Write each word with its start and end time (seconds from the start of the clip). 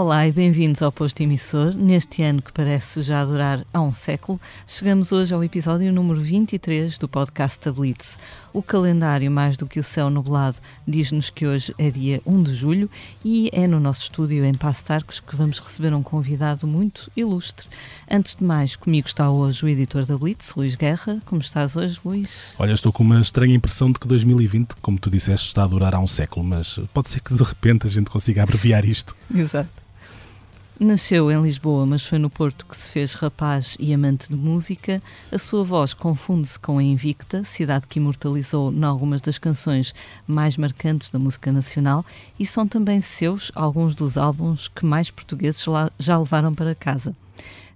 Olá 0.00 0.28
e 0.28 0.30
bem-vindos 0.30 0.80
ao 0.80 0.92
Posto 0.92 1.24
Emissor. 1.24 1.74
Neste 1.74 2.22
ano 2.22 2.40
que 2.40 2.52
parece 2.52 3.02
já 3.02 3.24
durar 3.24 3.66
há 3.74 3.80
um 3.80 3.92
século, 3.92 4.40
chegamos 4.64 5.10
hoje 5.10 5.34
ao 5.34 5.42
episódio 5.42 5.92
número 5.92 6.20
23 6.20 6.96
do 6.98 7.08
podcast 7.08 7.58
Tablitz. 7.58 8.16
O 8.52 8.62
calendário, 8.62 9.28
mais 9.28 9.56
do 9.56 9.66
que 9.66 9.80
o 9.80 9.82
céu 9.82 10.08
nublado, 10.08 10.58
diz-nos 10.86 11.30
que 11.30 11.48
hoje 11.48 11.74
é 11.76 11.90
dia 11.90 12.22
1 12.24 12.42
de 12.44 12.54
julho 12.54 12.88
e 13.24 13.50
é 13.52 13.66
no 13.66 13.80
nosso 13.80 14.02
estúdio 14.02 14.44
em 14.44 14.54
Passo 14.54 14.84
Tarcos 14.84 15.18
que 15.18 15.34
vamos 15.34 15.58
receber 15.58 15.92
um 15.92 16.00
convidado 16.00 16.64
muito 16.64 17.10
ilustre. 17.16 17.66
Antes 18.08 18.36
de 18.36 18.44
mais, 18.44 18.76
comigo 18.76 19.08
está 19.08 19.28
hoje 19.28 19.64
o 19.64 19.68
editor 19.68 20.06
da 20.06 20.16
Blitz, 20.16 20.54
Luís 20.54 20.76
Guerra. 20.76 21.20
Como 21.26 21.40
estás 21.40 21.74
hoje, 21.74 21.98
Luís? 22.04 22.54
Olha, 22.56 22.72
estou 22.72 22.92
com 22.92 23.02
uma 23.02 23.20
estranha 23.20 23.56
impressão 23.56 23.90
de 23.90 23.98
que 23.98 24.06
2020, 24.06 24.76
como 24.80 24.96
tu 24.96 25.10
disseste, 25.10 25.48
está 25.48 25.64
a 25.64 25.66
durar 25.66 25.92
há 25.92 25.98
um 25.98 26.06
século, 26.06 26.46
mas 26.46 26.78
pode 26.94 27.08
ser 27.08 27.18
que 27.20 27.34
de 27.34 27.42
repente 27.42 27.88
a 27.88 27.90
gente 27.90 28.08
consiga 28.08 28.44
abreviar 28.44 28.84
isto. 28.84 29.16
Exato. 29.34 29.87
Nasceu 30.80 31.28
em 31.28 31.42
Lisboa, 31.42 31.84
mas 31.84 32.06
foi 32.06 32.20
no 32.20 32.30
Porto 32.30 32.64
que 32.64 32.76
se 32.76 32.88
fez 32.88 33.12
rapaz 33.14 33.76
e 33.80 33.92
amante 33.92 34.30
de 34.30 34.36
música. 34.36 35.02
A 35.32 35.36
sua 35.36 35.64
voz 35.64 35.92
confunde-se 35.92 36.56
com 36.56 36.78
a 36.78 36.82
Invicta, 36.82 37.42
cidade 37.42 37.88
que 37.88 37.98
imortalizou 37.98 38.72
em 38.72 38.84
algumas 38.84 39.20
das 39.20 39.38
canções 39.38 39.92
mais 40.24 40.56
marcantes 40.56 41.10
da 41.10 41.18
música 41.18 41.50
nacional, 41.50 42.06
e 42.38 42.46
são 42.46 42.64
também 42.64 43.00
seus 43.00 43.50
alguns 43.56 43.96
dos 43.96 44.16
álbuns 44.16 44.68
que 44.68 44.86
mais 44.86 45.10
portugueses 45.10 45.64
já 45.98 46.16
levaram 46.16 46.54
para 46.54 46.76
casa. 46.76 47.12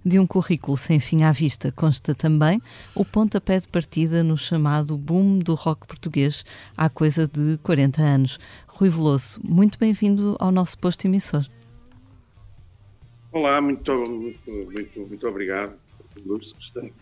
De 0.05 0.17
um 0.17 0.25
currículo 0.25 0.77
sem 0.77 0.97
fim 0.97 1.23
à 1.23 1.31
vista 1.33 1.73
consta 1.73 2.15
também 2.15 2.61
o 2.95 3.03
pontapé 3.03 3.59
de 3.59 3.67
partida 3.67 4.23
no 4.23 4.37
chamado 4.37 4.97
boom 4.97 5.39
do 5.39 5.55
rock 5.55 5.85
português 5.85 6.45
há 6.77 6.87
coisa 6.87 7.27
de 7.27 7.59
40 7.63 8.01
anos. 8.01 8.39
Rui 8.65 8.89
Veloso, 8.89 9.41
muito 9.43 9.77
bem-vindo 9.77 10.37
ao 10.39 10.53
nosso 10.53 10.77
posto 10.77 11.03
emissor. 11.05 11.45
Olá, 13.33 13.59
muito, 13.59 13.91
muito, 13.91 14.51
muito, 14.51 14.99
muito 14.99 15.27
obrigado. 15.27 15.73
Ilustre, 16.15 16.53
gostei. 16.53 16.93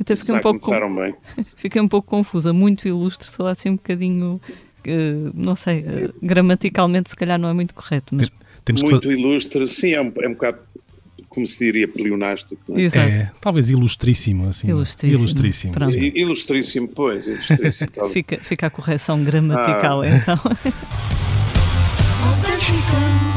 Até 0.00 0.16
fiquei 0.16 0.34
um, 0.34 0.40
pouco 0.40 0.70
bem. 0.70 1.14
fiquei 1.56 1.82
um 1.82 1.86
pouco 1.86 2.08
confusa. 2.08 2.54
Muito 2.54 2.88
ilustre, 2.88 3.28
só 3.28 3.46
assim 3.46 3.68
um 3.68 3.76
bocadinho, 3.76 4.40
uh, 4.40 5.30
não 5.34 5.54
sei, 5.54 5.80
uh, 5.80 6.14
gramaticalmente 6.22 7.10
se 7.10 7.16
calhar 7.16 7.38
não 7.38 7.50
é 7.50 7.52
muito 7.52 7.74
correto. 7.74 8.14
Mas... 8.14 8.30
Temos 8.64 8.82
muito 8.82 9.00
que... 9.00 9.10
ilustre, 9.10 9.66
sim, 9.66 9.92
é 9.92 10.00
um, 10.00 10.10
é 10.20 10.28
um 10.28 10.32
bocado 10.32 10.58
como 11.28 11.46
se 11.46 11.58
diria, 11.58 11.88
pleonástico. 11.88 12.56
É? 12.76 12.98
é, 12.98 13.30
talvez 13.40 13.70
ilustríssimo, 13.70 14.48
assim. 14.48 14.68
Ilustríssimo. 14.68 15.22
Ilustríssimo, 15.22 15.74
ilustríssimo 16.14 16.88
pois. 16.88 17.26
Ilustríssimo, 17.26 17.90
fica, 18.10 18.38
fica 18.38 18.66
a 18.66 18.70
correção 18.70 19.22
gramatical, 19.22 20.02
ah. 20.02 20.08
então. 20.08 20.38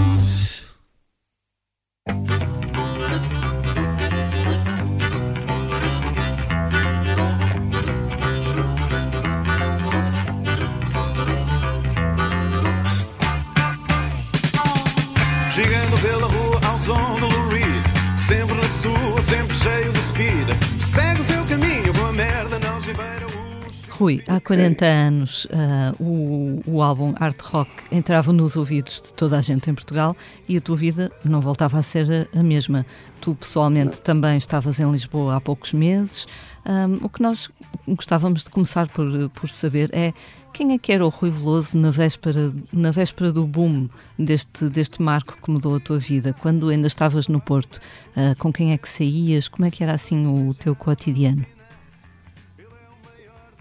Rui, 23.97 24.21
há 24.27 24.41
40 24.41 24.85
anos 24.85 25.45
uh, 25.45 26.03
o, 26.03 26.61
o 26.67 26.81
álbum 26.81 27.13
Art 27.17 27.39
Rock 27.41 27.71
entrava 27.89 28.33
nos 28.33 28.57
ouvidos 28.57 29.01
de 29.01 29.13
toda 29.13 29.39
a 29.39 29.41
gente 29.41 29.69
em 29.69 29.73
Portugal 29.73 30.17
e 30.49 30.57
a 30.57 30.61
tua 30.61 30.75
vida 30.75 31.09
não 31.23 31.39
voltava 31.39 31.79
a 31.79 31.81
ser 31.81 32.27
a, 32.33 32.39
a 32.39 32.43
mesma. 32.43 32.85
Tu 33.21 33.33
pessoalmente 33.35 34.01
também 34.01 34.37
estavas 34.37 34.81
em 34.81 34.91
Lisboa 34.91 35.37
há 35.37 35.39
poucos 35.39 35.71
meses. 35.71 36.27
Um, 36.65 37.05
o 37.05 37.09
que 37.09 37.21
nós 37.21 37.49
gostávamos 37.87 38.43
de 38.43 38.49
começar 38.49 38.89
por, 38.89 39.29
por 39.29 39.49
saber 39.49 39.89
é 39.93 40.13
quem 40.51 40.73
é 40.73 40.77
que 40.77 40.91
era 40.91 41.05
o 41.05 41.09
Rui 41.09 41.31
Veloso 41.31 41.77
na 41.77 41.89
véspera, 41.89 42.53
na 42.73 42.91
véspera 42.91 43.31
do 43.31 43.47
boom 43.47 43.87
deste, 44.19 44.67
deste 44.67 45.01
marco 45.01 45.37
que 45.41 45.49
mudou 45.49 45.73
a 45.73 45.79
tua 45.79 45.99
vida? 45.99 46.33
Quando 46.33 46.67
ainda 46.67 46.87
estavas 46.87 47.29
no 47.29 47.39
Porto, 47.39 47.77
uh, 47.77 48.35
com 48.39 48.51
quem 48.51 48.73
é 48.73 48.77
que 48.77 48.89
saías? 48.89 49.47
Como 49.47 49.65
é 49.65 49.71
que 49.71 49.81
era 49.81 49.93
assim 49.93 50.27
o 50.27 50.53
teu 50.53 50.75
cotidiano? 50.75 51.45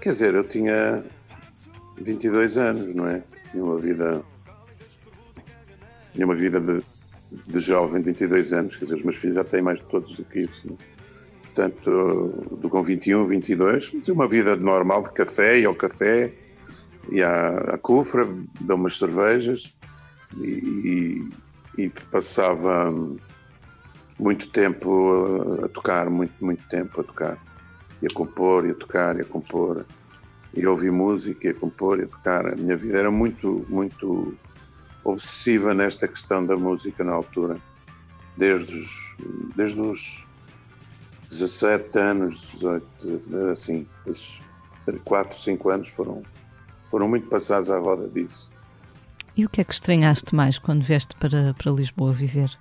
Quer 0.05 0.13
dizer, 0.13 0.35
eu 0.35 0.45
tinha 0.45 1.03
22 1.97 2.59
anos, 2.59 2.95
não 2.95 3.07
é? 3.07 3.23
Tinha 3.51 3.65
uma 3.65 3.79
vida. 3.79 4.23
Tinha 6.13 6.27
uma 6.27 6.35
vida 6.35 6.61
de, 6.61 6.83
de 7.49 7.59
jovem, 7.59 8.03
de 8.03 8.11
22 8.11 8.53
anos, 8.53 8.77
quer 8.77 8.85
dizer, 8.85 8.97
os 8.97 9.03
meus 9.03 9.17
filhos 9.17 9.37
já 9.37 9.45
têm 9.45 9.63
mais 9.63 9.81
de 9.81 9.87
todos 9.87 10.15
do 10.15 10.23
que 10.27 10.41
isso. 10.41 10.67
Não? 10.67 10.75
É? 10.75 11.45
Portanto, 11.45 12.59
do 12.61 12.69
com 12.69 12.83
21, 12.83 13.25
22, 13.25 13.95
uma 14.11 14.29
vida 14.29 14.55
normal 14.57 15.05
de 15.05 15.13
café, 15.13 15.59
e 15.61 15.65
ao 15.65 15.75
café, 15.75 16.35
e 17.11 17.23
à, 17.23 17.57
à 17.57 17.79
Cufra, 17.79 18.29
deu 18.61 18.77
umas 18.77 18.99
cervejas 18.99 19.75
e, 20.37 21.29
e, 21.79 21.83
e, 21.83 21.91
passava 22.11 22.95
muito 24.19 24.51
tempo 24.51 25.65
a, 25.65 25.69
tocar, 25.69 26.11
muito, 26.11 26.45
muito 26.45 26.63
tempo 26.69 27.01
a 27.01 27.05
tocar. 27.05 27.54
E 28.05 28.07
a 28.07 28.11
compor, 28.15 28.67
e 28.67 28.73
a 28.73 28.75
tocar, 28.75 29.17
e 29.17 29.23
a 29.23 29.25
compor. 29.25 29.87
E 30.55 30.63
a 30.63 30.71
ouvir 30.71 30.93
música, 30.93 31.49
e 31.49 31.51
a 31.53 31.55
compor, 31.55 32.01
e 32.01 32.03
a 32.03 32.07
tocar. 32.07 32.53
A 32.53 32.55
minha 32.55 32.77
vida 32.77 32.99
era 32.99 33.11
muito, 33.11 33.65
muito 33.67 34.37
obsessiva 35.03 35.73
nesta 35.73 36.07
questão 36.07 36.45
da 36.45 36.55
música 36.55 37.03
na 37.03 37.13
altura. 37.13 37.57
Desde 38.37 38.77
os, 38.77 39.17
desde 39.57 39.81
os 39.81 40.27
17 41.31 41.99
anos, 41.99 42.51
18, 42.53 42.87
assim, 43.51 43.87
esses 44.07 44.39
4, 45.07 45.39
5 45.39 45.71
anos 45.71 45.89
foram 45.89 46.23
foram 46.91 47.09
muito 47.09 47.27
passados 47.27 47.71
à 47.71 47.79
roda 47.79 48.07
disso. 48.07 48.51
E 49.35 49.45
o 49.47 49.49
que 49.49 49.63
é 49.63 49.65
que 49.65 49.73
estranhaste 49.73 50.35
mais 50.35 50.59
quando 50.59 50.83
vieste 50.83 51.17
para, 51.17 51.55
para 51.55 51.73
Lisboa 51.73 52.13
viver? 52.13 52.57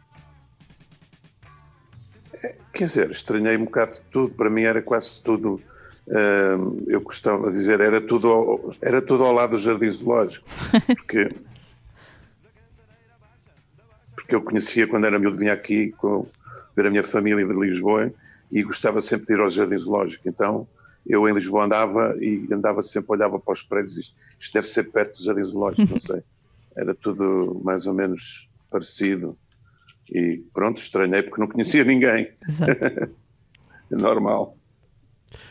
Quer 2.73 2.85
dizer, 2.85 3.11
estranhei 3.11 3.57
um 3.57 3.65
bocado 3.65 3.93
de 3.93 4.01
tudo. 4.11 4.33
Para 4.33 4.49
mim 4.49 4.63
era 4.63 4.81
quase 4.81 5.21
tudo. 5.21 5.61
Uh, 6.07 6.83
eu 6.87 7.01
gostava 7.01 7.47
de 7.49 7.57
dizer, 7.57 7.79
era 7.79 8.01
tudo, 8.01 8.27
ao, 8.27 8.73
era 8.81 9.01
tudo 9.01 9.23
ao 9.23 9.31
lado 9.31 9.51
do 9.51 9.57
Jardim 9.57 9.89
Zoológico. 9.89 10.45
Porque, 10.85 11.33
porque 14.15 14.35
eu 14.35 14.41
conhecia 14.41 14.85
quando 14.85 15.05
era 15.05 15.17
miúdo, 15.17 15.37
vinha 15.37 15.53
aqui 15.53 15.91
com, 15.93 16.27
ver 16.75 16.87
a 16.87 16.89
minha 16.89 17.03
família 17.03 17.45
de 17.45 17.53
Lisboa 17.53 18.11
e 18.51 18.61
gostava 18.63 18.99
sempre 18.99 19.27
de 19.27 19.33
ir 19.33 19.39
ao 19.39 19.49
Jardim 19.49 19.77
Zoológico. 19.77 20.27
Então 20.27 20.67
eu 21.07 21.27
em 21.27 21.33
Lisboa 21.33 21.65
andava 21.65 22.15
e 22.19 22.47
andava 22.51 22.81
sempre, 22.81 23.11
olhava 23.11 23.39
para 23.39 23.53
os 23.53 23.63
prédios 23.63 23.97
e 23.97 24.01
isto 24.39 24.53
deve 24.53 24.67
ser 24.67 24.83
perto 24.91 25.17
do 25.17 25.23
Jardim 25.23 25.43
Zoológico, 25.43 25.91
não 25.91 25.99
sei. 25.99 26.21
Era 26.75 26.93
tudo 26.95 27.61
mais 27.63 27.85
ou 27.85 27.93
menos 27.93 28.49
parecido. 28.69 29.37
E 30.13 30.43
pronto, 30.53 30.77
estranhei 30.77 31.23
porque 31.23 31.41
não 31.41 31.47
conhecia 31.47 31.83
ninguém. 31.83 32.31
Exato. 32.47 32.71
é 32.71 33.09
normal. 33.89 34.55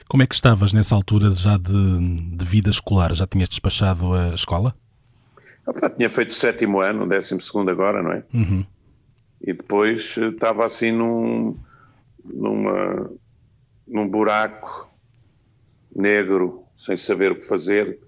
Como 0.09 0.23
é 0.23 0.27
que 0.27 0.35
estavas 0.35 0.73
nessa 0.73 0.95
altura 0.95 1.33
já 1.33 1.57
de, 1.57 2.37
de 2.37 2.45
vida 2.45 2.71
escolar? 2.71 3.13
Já 3.15 3.27
tinhas 3.27 3.49
despachado 3.49 4.15
a 4.15 4.35
escola? 4.35 4.75
Opa, 5.67 5.91
tinha 5.91 6.09
feito 6.09 6.31
o 6.31 6.35
sétimo 6.35 6.81
ano, 6.81 7.09
décimo 7.09 7.41
segundo 7.41 7.71
agora, 7.71 8.03
não 8.03 8.13
é? 8.13 8.25
Uhum. 8.33 8.65
E 9.41 9.53
depois 9.53 10.15
eh, 10.19 10.29
estava 10.29 10.65
assim 10.65 10.93
num, 10.93 11.57
numa, 12.25 13.11
num 13.87 14.09
buraco 14.09 14.89
negro, 15.95 16.65
sem 16.77 16.97
saber 16.97 17.33
o 17.33 17.37
que 17.37 17.47
fazer. 17.47 17.99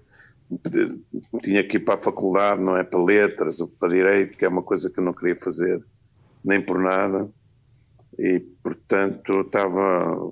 Tinha 1.41 1.63
que 1.63 1.77
ir 1.77 1.79
para 1.81 1.95
a 1.95 1.97
faculdade, 1.97 2.61
não 2.61 2.77
é? 2.77 2.83
Para 2.83 3.03
letras 3.03 3.59
ou 3.59 3.67
para 3.67 3.89
direito, 3.89 4.37
que 4.37 4.45
é 4.45 4.47
uma 4.47 4.63
coisa 4.63 4.89
que 4.89 4.99
eu 4.99 5.03
não 5.03 5.13
queria 5.13 5.35
fazer, 5.35 5.83
nem 6.45 6.61
por 6.61 6.79
nada. 6.79 7.29
E, 8.17 8.39
portanto, 8.63 9.41
estava, 9.41 10.31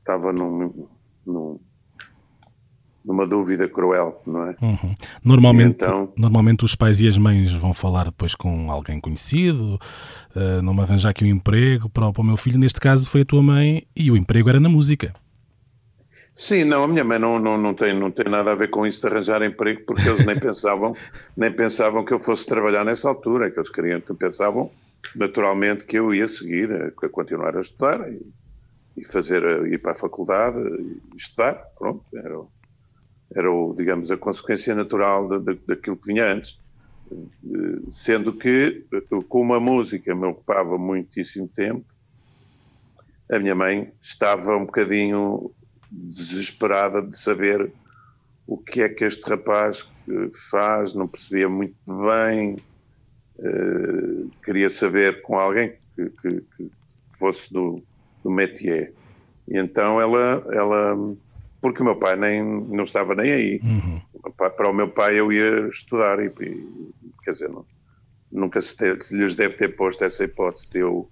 estava 0.00 0.32
num, 0.32 0.88
num 1.26 1.60
numa 3.04 3.26
dúvida 3.26 3.66
cruel, 3.66 4.20
não 4.26 4.48
é? 4.48 4.56
Uhum. 4.60 4.94
Normalmente, 5.24 5.76
então, 5.76 6.12
normalmente 6.14 6.66
os 6.66 6.74
pais 6.74 7.00
e 7.00 7.08
as 7.08 7.16
mães 7.16 7.50
vão 7.50 7.72
falar 7.72 8.04
depois 8.04 8.34
com 8.34 8.70
alguém 8.70 9.00
conhecido, 9.00 9.80
uh, 10.36 10.60
não 10.62 10.74
me 10.74 10.82
arranjar 10.82 11.08
aqui 11.08 11.24
um 11.24 11.28
emprego 11.28 11.88
para, 11.88 12.12
para 12.12 12.20
o 12.20 12.24
meu 12.24 12.36
filho. 12.36 12.58
Neste 12.58 12.78
caso 12.78 13.08
foi 13.08 13.22
a 13.22 13.24
tua 13.24 13.42
mãe 13.42 13.86
e 13.96 14.10
o 14.10 14.16
emprego 14.16 14.50
era 14.50 14.60
na 14.60 14.68
música. 14.68 15.14
Sim, 16.34 16.64
não, 16.64 16.84
a 16.84 16.88
minha 16.88 17.02
mãe 17.02 17.18
não, 17.18 17.38
não, 17.38 17.56
não, 17.56 17.72
tem, 17.72 17.98
não 17.98 18.10
tem 18.10 18.26
nada 18.30 18.52
a 18.52 18.54
ver 18.54 18.68
com 18.68 18.86
isso 18.86 19.00
de 19.00 19.06
arranjar 19.06 19.42
emprego, 19.42 19.80
porque 19.86 20.06
eles 20.06 20.26
nem 20.26 20.36
pensavam, 20.38 20.94
nem 21.34 21.50
pensavam 21.50 22.04
que 22.04 22.12
eu 22.12 22.20
fosse 22.20 22.44
trabalhar 22.44 22.84
nessa 22.84 23.08
altura, 23.08 23.50
que 23.50 23.58
eles 23.58 23.70
queriam, 23.70 24.02
que 24.02 24.12
pensavam 24.12 24.70
naturalmente 25.14 25.84
que 25.84 25.98
eu 25.98 26.14
ia 26.14 26.28
seguir, 26.28 26.70
a, 26.72 27.08
continuar 27.08 27.56
a 27.56 27.60
estudar 27.60 28.10
e, 28.10 28.20
e, 28.96 29.04
fazer, 29.04 29.42
ir 29.66 29.78
para 29.78 29.92
a 29.92 29.96
faculdade 29.96 30.58
e 30.58 31.16
estudar, 31.16 31.54
pronto, 31.78 32.04
era, 32.14 32.40
era 33.34 33.48
digamos, 33.76 34.10
a 34.10 34.16
consequência 34.16 34.74
natural 34.74 35.40
de, 35.40 35.54
daquilo 35.66 35.96
que 35.96 36.06
vinha 36.06 36.32
antes. 36.32 36.58
Sendo 37.90 38.34
que, 38.34 38.84
com 39.28 39.54
a 39.54 39.60
música 39.60 40.14
me 40.14 40.26
ocupava 40.26 40.76
muitíssimo 40.76 41.48
tempo, 41.48 41.86
a 43.30 43.38
minha 43.38 43.54
mãe 43.54 43.92
estava 44.00 44.56
um 44.56 44.66
bocadinho 44.66 45.50
desesperada 45.90 47.00
de 47.00 47.16
saber 47.16 47.72
o 48.46 48.56
que 48.56 48.82
é 48.82 48.88
que 48.88 49.04
este 49.04 49.28
rapaz 49.28 49.88
faz, 50.50 50.94
não 50.94 51.06
percebia 51.06 51.48
muito 51.48 51.76
bem, 51.86 52.56
uh, 53.38 54.30
queria 54.44 54.70
saber 54.70 55.22
com 55.22 55.38
alguém 55.38 55.74
que, 55.94 56.10
que, 56.10 56.40
que 56.56 56.70
fosse 57.18 57.52
do, 57.52 57.82
do 58.22 58.30
métier. 58.30 58.92
E 59.46 59.58
então 59.58 60.00
ela, 60.00 60.44
ela, 60.52 60.96
porque 61.60 61.82
o 61.82 61.84
meu 61.84 61.96
pai 61.96 62.16
nem, 62.16 62.42
não 62.42 62.84
estava 62.84 63.14
nem 63.14 63.32
aí. 63.32 63.60
Uhum. 63.62 64.00
Para 64.36 64.68
o 64.68 64.74
meu 64.74 64.88
pai 64.88 65.18
eu 65.18 65.32
ia 65.32 65.68
estudar 65.68 66.20
e, 66.20 66.30
quer 67.24 67.30
dizer, 67.30 67.48
não, 67.48 67.64
nunca 68.30 68.60
se, 68.60 68.74
se, 69.00 69.16
lhes 69.16 69.34
deve 69.34 69.54
ter 69.54 69.68
posto 69.76 70.04
essa 70.04 70.24
hipótese 70.24 70.70
de 70.70 70.78
eu, 70.80 71.10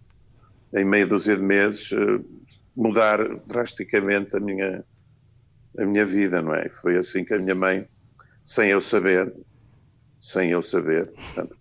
em 0.75 0.85
meia 0.85 1.07
dúzia 1.07 1.37
de 1.37 1.43
meses, 1.43 1.91
uh, 1.93 2.25
mudar 2.77 3.19
drasticamente 3.47 4.37
a 4.37 4.41
minha, 4.41 4.85
a 5.79 5.85
minha 5.85 6.05
vida, 6.05 6.43
não 6.43 6.55
é? 6.55 6.69
Foi 6.69 6.97
assim 6.97 7.25
que 7.25 7.35
a 7.35 7.39
minha 7.39 7.55
mãe, 7.55 7.89
sem 8.45 8.69
eu 8.69 8.81
saber, 8.81 9.33
sem 10.21 10.51
eu 10.51 10.63
saber, 10.63 11.11
portanto, 11.11 11.57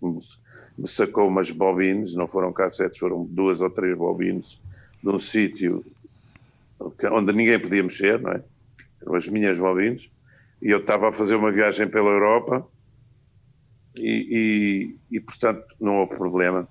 me, 0.78 0.88
sacou 0.88 1.28
umas 1.28 1.50
bobines, 1.50 2.14
não 2.14 2.26
foram 2.26 2.52
cassetes, 2.52 2.98
foram 2.98 3.24
duas 3.24 3.60
ou 3.60 3.70
três 3.70 3.96
bobines, 3.96 4.60
de 5.02 5.08
um 5.08 5.18
sítio 5.18 5.84
onde 7.10 7.32
ninguém 7.32 7.58
podia 7.58 7.82
mexer, 7.82 8.20
não 8.20 8.32
é? 8.32 8.42
Eram 9.00 9.14
as 9.14 9.26
minhas 9.28 9.58
bobines, 9.58 10.10
e 10.60 10.70
eu 10.70 10.78
estava 10.78 11.08
a 11.08 11.12
fazer 11.12 11.34
uma 11.34 11.50
viagem 11.50 11.88
pela 11.88 12.08
Europa 12.08 12.66
e, 13.96 14.96
e, 15.10 15.16
e 15.16 15.20
portanto, 15.20 15.64
não 15.80 15.98
houve 15.98 16.14
problema. 16.14 16.68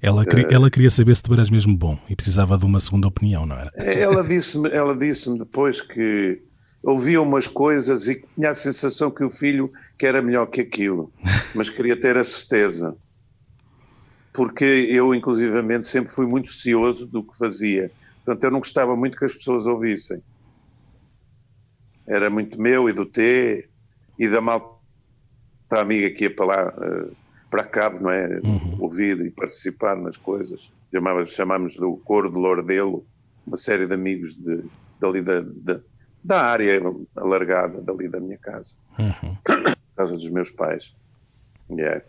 Ela, 0.00 0.24
queria, 0.24 0.46
ela 0.50 0.70
queria 0.70 0.90
saber 0.90 1.16
se 1.16 1.22
tu 1.22 1.32
eras 1.32 1.50
mesmo 1.50 1.76
bom 1.76 1.98
e 2.08 2.14
precisava 2.14 2.56
de 2.58 2.64
uma 2.64 2.78
segunda 2.80 3.08
opinião, 3.08 3.46
não 3.46 3.56
era? 3.56 3.72
Ela 3.76 4.22
disse-me 4.22 4.68
ela 4.70 4.96
disse 4.96 5.36
depois 5.38 5.80
que 5.80 6.42
ouvia 6.82 7.20
umas 7.20 7.48
coisas 7.48 8.06
e 8.06 8.16
que 8.16 8.26
tinha 8.34 8.50
a 8.50 8.54
sensação 8.54 9.10
que 9.10 9.24
o 9.24 9.30
filho 9.30 9.72
que 9.98 10.06
era 10.06 10.22
melhor 10.22 10.46
que 10.46 10.60
aquilo, 10.60 11.12
mas 11.54 11.70
queria 11.70 11.98
ter 11.98 12.16
a 12.16 12.24
certeza. 12.24 12.96
Porque 14.36 14.64
eu, 14.64 15.14
inclusivamente, 15.14 15.86
sempre 15.86 16.10
fui 16.10 16.26
muito 16.26 16.50
cioso 16.50 17.06
do 17.06 17.24
que 17.24 17.36
fazia. 17.36 17.90
Portanto, 18.24 18.44
eu 18.44 18.50
não 18.50 18.58
gostava 18.58 18.94
muito 18.94 19.16
que 19.16 19.24
as 19.24 19.32
pessoas 19.32 19.66
ouvissem. 19.66 20.22
Era 22.06 22.28
muito 22.28 22.60
meu 22.60 22.88
e 22.88 22.92
do 22.92 23.06
T 23.06 23.68
e 24.18 24.28
da 24.28 24.40
malta 24.40 24.76
amiga 25.70 26.10
que 26.10 26.24
ia 26.24 26.34
para 26.34 26.46
lá. 26.46 26.74
Uh, 26.76 27.26
para 27.50 27.64
cá, 27.64 27.90
não 27.90 28.10
é? 28.10 28.40
Uhum. 28.44 28.76
Ouvir 28.80 29.20
e 29.20 29.30
participar 29.30 29.96
nas 29.96 30.16
coisas. 30.16 30.72
Chamava, 30.92 31.24
chamámos 31.26 31.76
do 31.76 31.96
Coro 31.98 32.30
de 32.30 32.36
Lordelo, 32.36 33.06
uma 33.46 33.56
série 33.56 33.86
de 33.86 33.94
amigos 33.94 34.34
de, 34.34 34.64
dali 35.00 35.22
da, 35.22 35.40
da, 35.40 35.80
da 36.22 36.42
área 36.42 36.82
alargada 37.16 37.80
dali 37.80 38.08
da 38.08 38.20
minha 38.20 38.38
casa, 38.38 38.74
uhum. 38.98 39.36
casa 39.96 40.14
dos 40.14 40.28
meus 40.28 40.50
pais. 40.50 40.94
Yeah. 41.70 42.02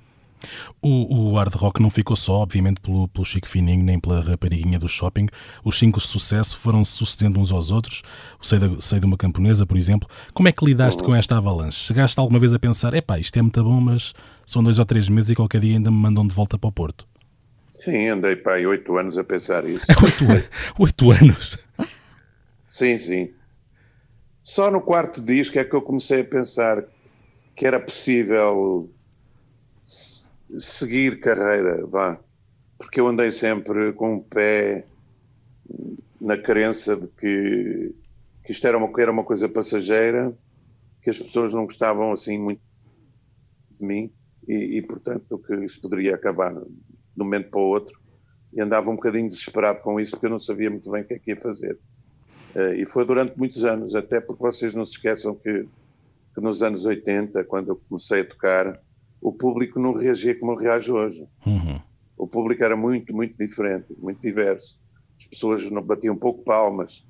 O, 0.81 1.31
o 1.31 1.35
hard 1.35 1.53
rock 1.55 1.81
não 1.81 1.89
ficou 1.89 2.15
só, 2.15 2.33
obviamente, 2.33 2.79
pelo, 2.81 3.07
pelo 3.07 3.25
Chico 3.25 3.47
Fininho, 3.47 3.83
nem 3.83 3.99
pela 3.99 4.21
rapariguinha 4.21 4.79
do 4.79 4.87
shopping. 4.87 5.27
Os 5.63 5.77
singles 5.77 6.03
de 6.03 6.09
sucesso 6.09 6.57
foram 6.57 6.83
sucedendo 6.85 7.39
uns 7.39 7.51
aos 7.51 7.71
outros. 7.71 8.01
O 8.41 8.45
Sei, 8.45 8.59
da, 8.59 8.79
Sei 8.79 8.99
de 8.99 9.05
uma 9.05 9.17
Camponesa, 9.17 9.65
por 9.65 9.77
exemplo. 9.77 10.09
Como 10.33 10.47
é 10.47 10.51
que 10.51 10.63
lidaste 10.63 11.01
com 11.03 11.15
esta 11.15 11.37
avalanche? 11.37 11.79
Chegaste 11.85 12.19
alguma 12.19 12.39
vez 12.39 12.53
a 12.53 12.59
pensar, 12.59 12.93
epá, 12.93 13.19
isto 13.19 13.37
é 13.37 13.41
muito 13.41 13.63
bom, 13.63 13.81
mas 13.81 14.13
são 14.45 14.63
dois 14.63 14.79
ou 14.79 14.85
três 14.85 15.09
meses 15.09 15.31
e 15.31 15.35
qualquer 15.35 15.61
dia 15.61 15.75
ainda 15.75 15.91
me 15.91 15.97
mandam 15.97 16.25
de 16.25 16.33
volta 16.33 16.57
para 16.57 16.67
o 16.67 16.71
Porto? 16.71 17.07
Sim, 17.73 18.07
andei 18.07 18.35
para 18.35 18.55
aí 18.55 18.65
oito 18.65 18.97
anos 18.97 19.17
a 19.17 19.23
pensar 19.23 19.65
isso. 19.65 19.85
oito, 20.01 20.81
oito 20.81 21.11
anos? 21.11 21.57
Sim, 22.67 22.97
sim. 22.97 23.31
Só 24.41 24.71
no 24.71 24.81
quarto 24.81 25.21
disco 25.21 25.59
é 25.59 25.63
que 25.63 25.75
eu 25.75 25.81
comecei 25.81 26.21
a 26.21 26.25
pensar 26.25 26.83
que 27.55 27.67
era 27.67 27.79
possível 27.79 28.89
seguir 30.59 31.19
carreira, 31.19 31.85
vá. 31.85 32.19
Porque 32.77 32.99
eu 32.99 33.07
andei 33.07 33.31
sempre 33.31 33.91
com 33.93 34.15
o 34.15 34.23
pé 34.23 34.85
na 36.19 36.37
crença 36.37 36.95
de 36.95 37.07
que, 37.07 37.93
que 38.43 38.51
isto 38.51 38.65
era 38.67 38.77
uma, 38.77 38.89
era 38.99 39.11
uma 39.11 39.23
coisa 39.23 39.49
passageira, 39.49 40.33
que 41.01 41.09
as 41.09 41.17
pessoas 41.17 41.53
não 41.53 41.65
gostavam 41.65 42.11
assim 42.11 42.37
muito 42.37 42.61
de 43.71 43.85
mim 43.85 44.11
e, 44.47 44.77
e 44.77 44.81
portanto, 44.81 45.37
que 45.39 45.55
isso 45.63 45.81
poderia 45.81 46.15
acabar 46.15 46.53
de 46.53 46.59
um 46.59 47.23
momento 47.23 47.49
para 47.49 47.59
o 47.59 47.63
outro. 47.63 47.99
E 48.53 48.61
andava 48.61 48.89
um 48.89 48.95
bocadinho 48.95 49.27
desesperado 49.27 49.81
com 49.81 49.99
isso 49.99 50.11
porque 50.11 50.25
eu 50.25 50.31
não 50.31 50.39
sabia 50.39 50.69
muito 50.69 50.89
bem 50.89 51.03
o 51.03 51.05
que 51.05 51.13
é 51.13 51.19
que 51.19 51.31
ia 51.31 51.39
fazer. 51.39 51.77
Uh, 52.55 52.73
e 52.75 52.85
foi 52.85 53.05
durante 53.05 53.37
muitos 53.37 53.63
anos, 53.63 53.93
até 53.93 54.19
porque 54.21 54.41
vocês 54.41 54.73
não 54.73 54.85
se 54.85 54.93
esqueçam 54.93 55.35
que, 55.35 55.67
que 56.33 56.41
nos 56.41 56.63
anos 56.63 56.85
80, 56.85 57.43
quando 57.43 57.69
eu 57.69 57.81
comecei 57.87 58.21
a 58.21 58.25
tocar, 58.25 58.81
o 59.21 59.31
público 59.31 59.79
não 59.79 59.93
reagia 59.93 60.37
como 60.37 60.55
reage 60.55 60.91
hoje. 60.91 61.27
Uhum. 61.45 61.79
O 62.17 62.27
público 62.27 62.63
era 62.63 62.75
muito, 62.75 63.13
muito 63.15 63.37
diferente, 63.37 63.95
muito 63.99 64.21
diverso. 64.21 64.77
As 65.17 65.25
pessoas 65.25 65.69
não 65.69 65.81
batiam 65.81 66.15
um 66.15 66.17
pouco 66.17 66.43
palmas 66.43 67.05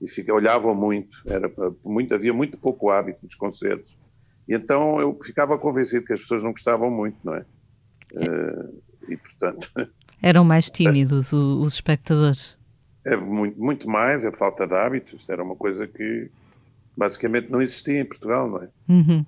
e 0.00 0.08
fica, 0.08 0.32
olhavam 0.34 0.74
muito. 0.74 1.22
Era 1.26 1.50
muito. 1.84 2.14
Havia 2.14 2.32
muito 2.32 2.58
pouco 2.58 2.90
hábito 2.90 3.20
nos 3.22 3.34
concertos. 3.34 3.96
E 4.48 4.54
então 4.54 5.00
eu 5.00 5.18
ficava 5.22 5.56
convencido 5.58 6.04
que 6.04 6.12
as 6.12 6.20
pessoas 6.20 6.42
não 6.42 6.52
gostavam 6.52 6.90
muito, 6.90 7.16
não 7.24 7.34
é? 7.34 7.44
Uh, 8.12 8.82
e 9.08 9.16
portanto. 9.16 9.70
Eram 10.22 10.44
mais 10.44 10.70
tímidos 10.70 11.32
os 11.32 11.74
espectadores. 11.74 12.58
É 13.04 13.16
muito, 13.16 13.60
muito 13.60 13.88
mais 13.88 14.24
a 14.24 14.32
falta 14.32 14.66
de 14.66 14.74
hábitos. 14.74 15.28
Era 15.28 15.42
uma 15.42 15.54
coisa 15.54 15.86
que 15.86 16.30
basicamente 16.96 17.50
não 17.50 17.60
existia 17.60 18.00
em 18.00 18.04
Portugal, 18.04 18.48
não 18.48 18.62
é? 18.62 18.68
Uhum. 18.88 19.26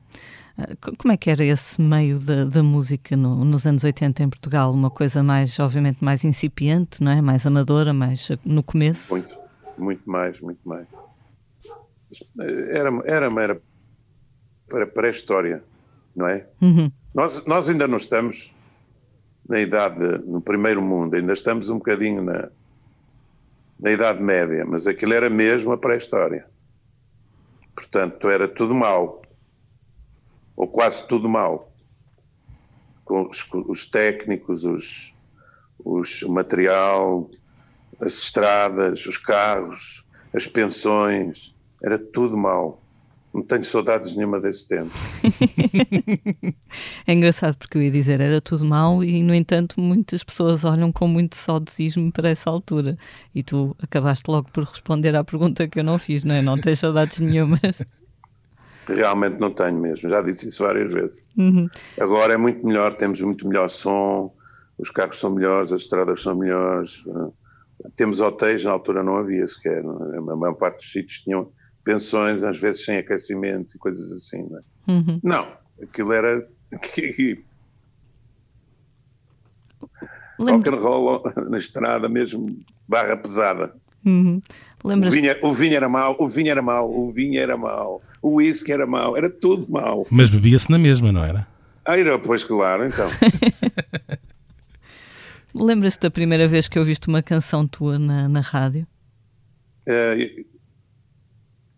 Como 0.97 1.13
é 1.13 1.17
que 1.19 1.31
era 1.31 1.45
esse 1.45 1.81
meio 1.81 2.19
da, 2.19 2.45
da 2.45 2.63
música 2.63 3.15
no, 3.15 3.45
nos 3.45 3.67
anos 3.67 3.85
80 3.85 4.23
em 4.23 4.29
Portugal? 4.31 4.73
Uma 4.73 4.91
coisa 4.91 5.23
mais, 5.23 5.59
obviamente, 5.61 6.03
mais 6.03 6.25
incipiente, 6.25 7.03
não 7.03 7.13
é? 7.13 7.21
Mais 7.21 7.47
amadora, 7.47 7.93
mais 7.93 8.31
no 8.43 8.63
começo? 8.63 9.13
Muito, 9.13 9.39
muito 9.77 10.11
mais, 10.11 10.41
muito 10.41 10.61
mais. 10.67 10.87
Era, 12.71 12.91
era, 13.05 13.43
era 13.43 13.61
para, 14.67 14.87
para 14.87 15.09
a 15.09 15.11
história, 15.11 15.63
não 16.15 16.27
é? 16.27 16.47
Uhum. 16.63 16.91
Nós, 17.15 17.45
nós 17.45 17.69
ainda 17.69 17.87
não 17.87 17.99
estamos 17.99 18.51
na 19.47 19.61
idade, 19.61 19.99
no 20.25 20.41
primeiro 20.41 20.81
mundo, 20.81 21.17
ainda 21.17 21.35
estamos 21.35 21.69
um 21.69 21.77
bocadinho 21.77 22.23
na, 22.23 22.49
na 23.79 23.91
Idade 23.91 24.23
Média, 24.23 24.65
mas 24.67 24.87
aquilo 24.87 25.13
era 25.13 25.29
mesmo 25.29 25.71
a 25.73 25.77
pré-história. 25.77 26.47
Portanto, 27.75 28.31
era 28.31 28.49
tudo 28.49 28.75
mau 28.75 29.23
ou 30.57 30.67
quase 30.67 31.07
tudo 31.07 31.29
mal. 31.29 31.73
Com 33.05 33.29
os, 33.29 33.47
os 33.69 33.87
técnicos, 33.87 34.65
os, 34.65 35.15
os, 35.85 36.23
o 36.23 36.33
material, 36.33 37.31
as 38.01 38.15
estradas, 38.15 39.07
os 39.07 39.19
carros, 39.19 40.05
as 40.35 40.47
pensões, 40.47 41.55
era 41.83 41.99
tudo 41.99 42.37
mal. 42.37 42.83
Não 43.33 43.43
tenho 43.43 43.67
saudades 43.67 44.17
nenhuma 44.17 44.41
desse 44.41 44.67
tempo. 44.67 44.91
é 47.07 47.13
engraçado 47.13 47.55
porque 47.59 47.77
eu 47.77 47.83
ia 47.83 47.91
dizer 47.91 48.19
era 48.19 48.41
tudo 48.41 48.65
mal 48.65 49.05
e, 49.05 49.23
no 49.23 49.35
entanto, 49.35 49.79
muitas 49.79 50.25
pessoas 50.25 50.65
olham 50.65 50.91
com 50.91 51.07
muito 51.07 51.37
saudosismo 51.37 52.11
para 52.11 52.31
essa 52.31 52.49
altura. 52.49 52.97
E 53.35 53.43
tu 53.43 53.77
acabaste 53.79 54.25
logo 54.31 54.51
por 54.51 54.65
responder 54.65 55.15
à 55.15 55.23
pergunta 55.23 55.69
que 55.69 55.79
eu 55.79 55.85
não 55.85 55.99
fiz, 55.99 56.25
não 56.25 56.35
é? 56.35 56.41
Não 56.41 56.59
tens 56.59 56.79
saudades 56.79 57.21
nenhumas. 57.21 57.83
Realmente 58.87 59.39
não 59.41 59.51
tenho 59.51 59.79
mesmo, 59.79 60.09
já 60.09 60.23
disse 60.23 60.49
isso 60.49 60.63
várias 60.63 60.93
vezes. 60.93 61.19
Uhum. 61.37 61.69
Agora 61.99 62.35
é 62.35 62.37
muito 62.37 62.65
melhor, 62.65 62.95
temos 62.95 63.21
muito 63.21 63.47
melhor 63.49 63.69
som, 63.69 64.33
os 64.79 64.91
carros 64.91 65.19
são 65.19 65.31
melhores, 65.31 65.73
as 65.73 65.83
estradas 65.83 66.23
são 66.23 66.37
melhores. 66.37 67.05
Eh, 67.07 67.89
temos 67.97 68.21
hotéis, 68.21 68.65
na 68.65 68.71
altura 68.71 69.03
não 69.03 69.17
havia 69.17 69.47
sequer. 69.49 69.83
É? 69.85 70.17
A 70.19 70.37
maior 70.37 70.55
parte 70.55 70.79
dos 70.79 70.93
sítios 70.93 71.21
tinham 71.21 71.51
pensões, 71.83 72.43
às 72.43 72.59
vezes 72.61 72.85
sem 72.85 72.99
aquecimento 72.99 73.75
e 73.75 73.79
coisas 73.79 74.13
assim. 74.13 74.47
Não, 74.49 74.59
é? 74.59 74.63
uhum. 74.93 75.21
não 75.23 75.67
aquilo 75.83 76.13
era. 76.13 76.47
Rock 80.39 80.69
and 80.69 80.77
roll 80.77 81.23
na 81.49 81.59
estrada 81.59 82.09
mesmo, 82.09 82.45
barra 82.87 83.17
pesada. 83.17 83.75
Uhum. 84.05 84.41
O, 84.85 85.11
vinho, 85.11 85.37
o 85.43 85.53
vinho 85.53 85.77
era 85.77 85.89
mau, 85.89 86.17
o 86.19 86.29
vinho 86.29 86.51
era 86.51 86.63
mau, 86.63 86.91
o 86.91 87.11
vinho 87.11 87.41
era 87.41 87.57
mau 87.57 88.03
o 88.27 88.35
whisky 88.35 88.73
era 88.73 88.87
mau, 88.87 89.17
era 89.17 89.31
tudo 89.31 89.71
mau. 89.71 90.05
Mas 90.11 90.29
bebia-se 90.29 90.69
na 90.69 90.79
mesma, 90.79 91.13
não 91.13 91.25
era? 91.25 91.47
Ah, 91.85 91.97
era, 91.97 92.19
pois 92.19 92.43
claro, 92.43 92.85
então. 92.85 93.09
Lembras-te 95.55 96.01
da 96.01 96.11
primeira 96.11 96.49
vez 96.49 96.67
que 96.67 96.77
ouviste 96.79 97.07
uma 97.07 97.23
canção 97.23 97.69
tua 97.69 97.99
na, 98.01 98.29
na 98.29 98.41
rádio? 98.41 98.85
Uh, 99.87 100.45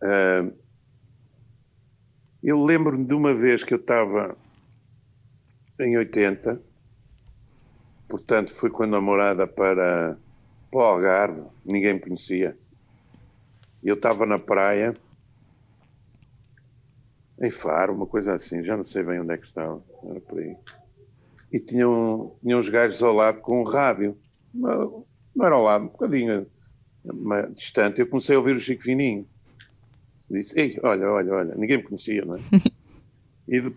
uh, 0.02 0.52
eu 2.42 2.64
lembro-me 2.64 3.04
de 3.04 3.12
uma 3.12 3.34
vez 3.34 3.62
que 3.62 3.74
eu 3.74 3.78
estava 3.78 4.34
em 5.78 5.98
80. 5.98 6.62
Portanto, 8.08 8.54
fui 8.54 8.70
com 8.70 8.84
a 8.84 8.86
namorada 8.86 9.46
para, 9.46 10.16
para 10.70 10.78
o 10.78 10.80
Algarve, 10.80 11.42
ninguém 11.62 11.92
me 11.94 12.00
conhecia. 12.00 12.56
Eu 13.88 13.94
estava 13.94 14.26
na 14.26 14.38
praia, 14.38 14.92
em 17.40 17.50
Faro, 17.50 17.94
uma 17.94 18.06
coisa 18.06 18.34
assim, 18.34 18.62
já 18.62 18.76
não 18.76 18.84
sei 18.84 19.02
bem 19.02 19.20
onde 19.20 19.32
é 19.32 19.38
que 19.38 19.46
estava, 19.46 19.82
era 20.10 20.20
por 20.20 20.38
aí. 20.38 20.54
E 21.50 21.58
tinham, 21.58 22.36
tinham 22.42 22.60
uns 22.60 22.68
gajos 22.68 23.02
ao 23.02 23.14
lado 23.14 23.40
com 23.40 23.62
um 23.62 23.64
rádio. 23.64 24.16
Não, 24.52 25.06
não 25.34 25.46
era 25.46 25.54
ao 25.54 25.62
lado, 25.62 25.84
um 25.84 25.88
bocadinho 25.88 26.46
distante. 27.54 28.00
Eu 28.00 28.06
comecei 28.06 28.36
a 28.36 28.38
ouvir 28.38 28.54
o 28.56 28.60
Chico 28.60 28.82
Fininho. 28.82 29.26
Disse, 30.30 30.60
ei, 30.60 30.78
olha, 30.82 31.10
olha, 31.10 31.32
olha, 31.32 31.54
ninguém 31.54 31.78
me 31.78 31.84
conhecia, 31.84 32.22
não 32.22 32.34
é? 32.34 32.40
e 33.48 33.72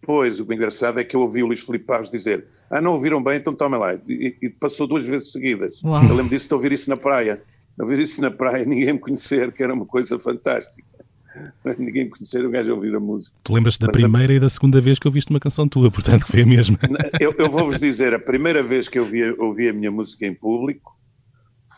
depois, 0.00 0.38
o 0.38 0.52
engraçado 0.52 1.00
é 1.00 1.04
que 1.04 1.16
eu 1.16 1.20
ouvi 1.20 1.42
o 1.42 1.46
Luís 1.46 1.62
Filipe 1.62 1.84
Paz 1.84 2.08
dizer, 2.08 2.46
ah, 2.70 2.80
não 2.80 2.92
ouviram 2.92 3.20
bem, 3.22 3.38
então 3.38 3.54
tomem 3.54 3.80
lá. 3.80 3.94
E, 4.08 4.36
e 4.40 4.48
passou 4.48 4.86
duas 4.86 5.04
vezes 5.04 5.32
seguidas. 5.32 5.82
Uau. 5.82 6.04
Eu 6.04 6.14
lembro 6.14 6.30
disso 6.30 6.46
de 6.46 6.54
ouvir 6.54 6.70
isso 6.70 6.88
na 6.88 6.96
praia. 6.96 7.42
Ouvir 7.80 7.98
isso 8.00 8.20
na 8.20 8.30
praia, 8.30 8.64
ninguém 8.64 8.92
me 8.94 8.98
conhecer, 8.98 9.52
que 9.52 9.62
era 9.62 9.72
uma 9.74 9.86
coisa 9.86 10.18
fantástica. 10.18 10.88
Ninguém 11.78 12.04
me 12.04 12.10
conhecer, 12.10 12.44
o 12.44 12.50
gajo 12.50 12.72
a 12.72 12.74
ouvir 12.74 12.92
a 12.94 12.98
música. 12.98 13.36
Tu 13.44 13.52
lembras 13.54 13.78
da 13.78 13.86
Mas 13.86 13.96
a- 13.96 14.00
primeira 14.00 14.32
e 14.32 14.40
da 14.40 14.48
segunda 14.48 14.80
vez 14.80 14.98
que 14.98 15.06
ouviste 15.06 15.30
uma 15.30 15.38
canção 15.38 15.68
tua, 15.68 15.88
portanto 15.90 16.24
que 16.26 16.32
foi 16.32 16.42
a 16.42 16.46
mesma. 16.46 16.76
Eu, 17.20 17.32
eu 17.38 17.48
vou-vos 17.48 17.78
dizer, 17.78 18.12
a 18.12 18.18
primeira 18.18 18.62
vez 18.64 18.88
que 18.88 18.98
eu 18.98 19.06
vi, 19.06 19.22
ouvi 19.38 19.68
a 19.68 19.72
minha 19.72 19.92
música 19.92 20.26
em 20.26 20.34
público 20.34 20.98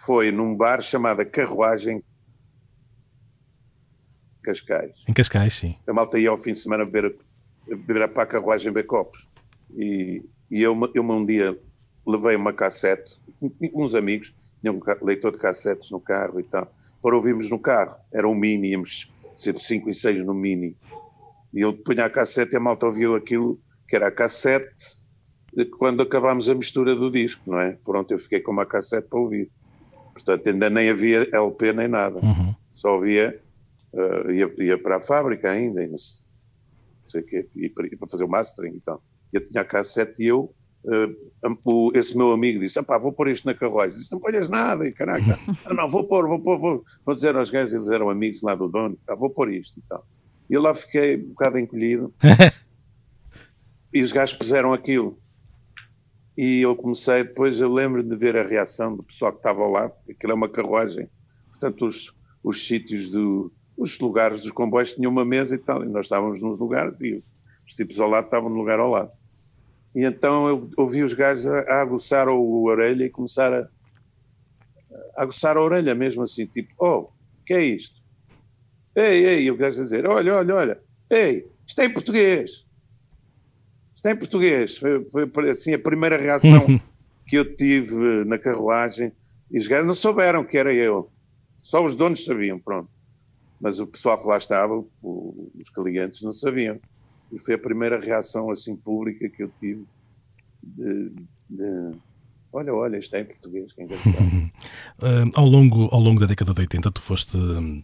foi 0.06 0.32
num 0.32 0.56
bar 0.56 0.80
chamado 0.80 1.25
Carruagem 1.26 2.02
Cascais. 4.42 4.92
Em 5.09 5.12
Cascais, 5.12 5.54
sim. 5.54 5.75
A 5.87 5.92
malta 5.92 6.18
ia 6.18 6.30
ao 6.30 6.38
fim 6.38 6.52
de 6.52 6.59
semana 6.59 6.85
beber, 6.85 7.14
beber 7.68 8.02
a 8.02 8.26
carruagem 8.26 8.71
em 8.71 8.73
Becopos. 8.75 9.28
E, 9.76 10.23
e 10.50 10.62
eu, 10.62 10.75
eu 10.94 11.02
um 11.02 11.25
dia 11.25 11.56
levei 12.06 12.35
uma 12.37 12.52
cassete, 12.52 13.18
uns 13.75 13.94
amigos, 13.94 14.35
tinham 14.62 14.76
um 14.76 15.04
leitor 15.04 15.33
de 15.33 15.38
cassetes 15.38 15.90
no 15.90 16.00
carro 16.00 16.40
e 16.40 16.45
tal, 16.45 16.73
para 17.02 17.16
ouvirmos 17.16 17.50
no 17.50 17.59
carro. 17.59 17.97
Era 18.12 18.28
um 18.28 18.35
mini, 18.35 18.71
íamos 18.71 19.12
ser 19.37 19.52
de 19.52 19.62
5 19.62 19.90
e 19.90 19.95
6 19.95 20.25
no 20.25 20.33
mini. 20.33 20.76
E 21.52 21.61
ele 21.62 21.75
punha 21.75 22.07
a 22.07 22.11
cassete 22.11 22.54
e 22.54 22.57
a 22.57 22.61
malta 22.61 22.87
ouviu 22.87 23.14
aquilo, 23.14 23.61
que 23.87 23.97
era 23.97 24.09
a 24.09 24.12
cassete, 24.12 25.02
quando 25.78 26.02
acabámos 26.02 26.49
a 26.49 26.54
mistura 26.54 26.95
do 26.95 27.11
disco, 27.11 27.50
não 27.50 27.61
é? 27.61 27.76
Pronto, 27.85 28.11
eu 28.12 28.19
fiquei 28.19 28.40
com 28.40 28.52
uma 28.52 28.64
cassete 28.64 29.09
para 29.09 29.19
ouvir. 29.19 29.50
Portanto, 30.14 30.47
ainda 30.49 30.71
nem 30.71 30.88
havia 30.88 31.28
LP 31.33 31.73
nem 31.73 31.88
nada. 31.88 32.19
Uhum. 32.21 32.54
Só 32.73 32.97
havia, 32.97 33.38
eh, 33.92 34.33
ia, 34.33 34.54
ia 34.59 34.78
para 34.78 34.97
a 34.97 35.00
fábrica 35.00 35.50
ainda, 35.50 35.83
e 35.83 35.88
não 35.88 35.99
sei, 35.99 37.21
o 37.21 37.25
quê, 37.25 37.47
e 37.54 37.69
para, 37.69 37.88
fazer 38.09 38.25
o 38.25 38.28
mastering 38.28 38.76
e 38.76 38.81
tal. 38.81 39.02
Eu 39.33 39.47
tinha 39.47 39.62
a 39.62 39.64
cassete 39.64 40.23
e 40.23 40.26
eu, 40.26 40.54
o- 41.65 41.93
esse 41.95 42.17
meu 42.17 42.33
amigo 42.33 42.59
disse, 42.59 42.83
pá, 42.83 42.99
vou 42.99 43.12
pôr 43.12 43.29
isto 43.29 43.47
na 43.47 43.55
carruagem. 43.55 43.99
Disse, 43.99 44.12
não 44.12 44.21
ponhas 44.21 44.49
nada, 44.49 44.87
e 44.87 44.93
caraca. 44.93 45.39
não, 45.67 45.77
não, 45.77 45.89
vou 45.89 46.05
pôr, 46.05 46.27
vou 46.27 46.41
pôr, 46.41 46.59
vou, 46.59 46.85
vou 47.05 47.15
dizer 47.15 47.37
aos 47.37 47.51
gajos, 47.51 47.73
eles 47.73 47.89
eram 47.89 48.11
amigos 48.11 48.43
lá 48.43 48.55
do 48.55 48.69
dono, 48.69 48.99
tá, 49.07 49.15
vou 49.15 49.31
pôr 49.31 49.53
isto 49.53 49.79
e 49.79 49.83
tal. 49.89 50.05
E 50.51 50.55
eu 50.55 50.62
lá 50.62 50.75
fiquei 50.75 51.17
um 51.17 51.29
bocado 51.29 51.59
encolhido. 51.59 52.12
e 53.93 54.03
os 54.03 54.12
gajos 54.12 54.37
puseram 54.37 54.73
aquilo. 54.73 55.19
E 56.37 56.62
eu 56.62 56.75
comecei, 56.75 57.25
depois 57.25 57.61
eu 57.61 57.73
lembro 57.73 58.03
de 58.03 58.17
ver 58.17 58.37
a 58.37 58.43
reação 58.43 58.97
do 58.97 59.03
pessoal 59.03 59.33
que 59.33 59.39
estava 59.39 59.62
ao 59.62 59.71
lado, 59.71 59.93
aquilo 60.09 60.33
é 60.33 60.35
uma 60.35 60.49
carruagem. 60.49 61.09
Portanto, 61.51 61.87
os, 61.87 62.15
os 62.43 62.67
sítios, 62.67 63.11
do, 63.11 63.53
os 63.77 63.99
lugares 63.99 64.41
dos 64.41 64.51
comboios 64.51 64.95
tinham 64.95 65.11
uma 65.11 65.25
mesa 65.25 65.55
e 65.55 65.59
tal, 65.59 65.85
e 65.85 65.89
nós 65.89 66.07
estávamos 66.07 66.41
nos 66.41 66.59
lugares 66.59 67.01
e 67.01 67.23
os 67.67 67.75
tipos 67.75 68.01
ao 68.01 68.09
lado 68.09 68.25
estavam 68.25 68.49
no 68.49 68.57
lugar 68.57 68.81
ao 68.81 68.91
lado. 68.91 69.11
E 69.94 70.04
então 70.04 70.49
eu 70.49 70.70
ouvi 70.76 71.02
os 71.02 71.12
gajos 71.14 71.46
a, 71.46 71.61
a 71.61 71.82
aguçar 71.82 72.28
o, 72.28 72.38
o 72.40 72.64
orelha 72.64 73.04
e 73.04 73.11
começar 73.11 73.52
a, 73.52 73.68
a 75.16 75.22
aguçar 75.22 75.56
a 75.56 75.62
orelha 75.62 75.94
mesmo 75.94 76.22
assim, 76.22 76.46
tipo, 76.46 76.72
oh, 76.78 77.11
que 77.44 77.52
é 77.54 77.62
isto? 77.64 78.00
Ei, 78.94 79.25
ei, 79.26 79.42
e 79.44 79.50
o 79.50 79.56
gajo 79.56 79.80
a 79.80 79.84
dizer, 79.84 80.06
olha, 80.06 80.34
olha, 80.34 80.54
olha, 80.54 80.80
ei, 81.11 81.46
isto 81.66 81.80
é 81.80 81.87
em 81.87 81.92
português. 81.92 82.64
Isto 83.94 84.06
é 84.08 84.12
em 84.12 84.16
português. 84.16 84.76
Foi, 84.78 85.06
foi 85.11 85.50
assim 85.50 85.72
a 85.75 85.78
primeira 85.78 86.16
reação 86.16 86.66
que 87.26 87.37
eu 87.37 87.54
tive 87.56 88.25
na 88.25 88.38
carruagem. 88.38 89.12
E 89.50 89.58
os 89.58 89.66
gajos 89.68 89.87
não 89.87 89.94
souberam 89.94 90.44
que 90.44 90.58
era 90.58 90.75
eu. 90.75 91.11
Só 91.58 91.84
os 91.84 91.94
donos 91.96 92.25
sabiam, 92.25 92.58
pronto. 92.58 92.90
Mas 93.61 93.78
o 93.78 93.87
pessoal 93.87 94.20
que 94.20 94.26
lá 94.26 94.37
estava, 94.37 94.75
o- 94.75 95.50
os 95.61 95.70
clientes, 95.70 96.20
não 96.22 96.32
sabiam. 96.32 96.80
E 97.33 97.39
foi 97.39 97.55
a 97.55 97.59
primeira 97.59 97.99
reação 97.99 98.51
assim 98.51 98.77
pública 98.77 99.29
que 99.29 99.43
eu 99.43 99.51
tive 99.59 99.85
de, 100.62 101.12
de 101.49 101.97
olha, 102.53 102.75
olha, 102.75 102.99
isto 102.99 103.15
é 103.17 103.21
em 103.21 103.25
português, 103.25 103.73
quem 103.73 103.87
quer 103.87 103.99
saber. 103.99 104.53
Ah, 105.01 105.25
ao, 105.41 105.47
longo, 105.47 105.89
ao 105.91 106.01
longo 106.01 106.21
da 106.21 106.27
década 106.27 106.53
de 106.53 106.61
80, 106.61 106.91
tu 106.93 107.01
foste, 107.01 107.37
hum, 107.37 107.83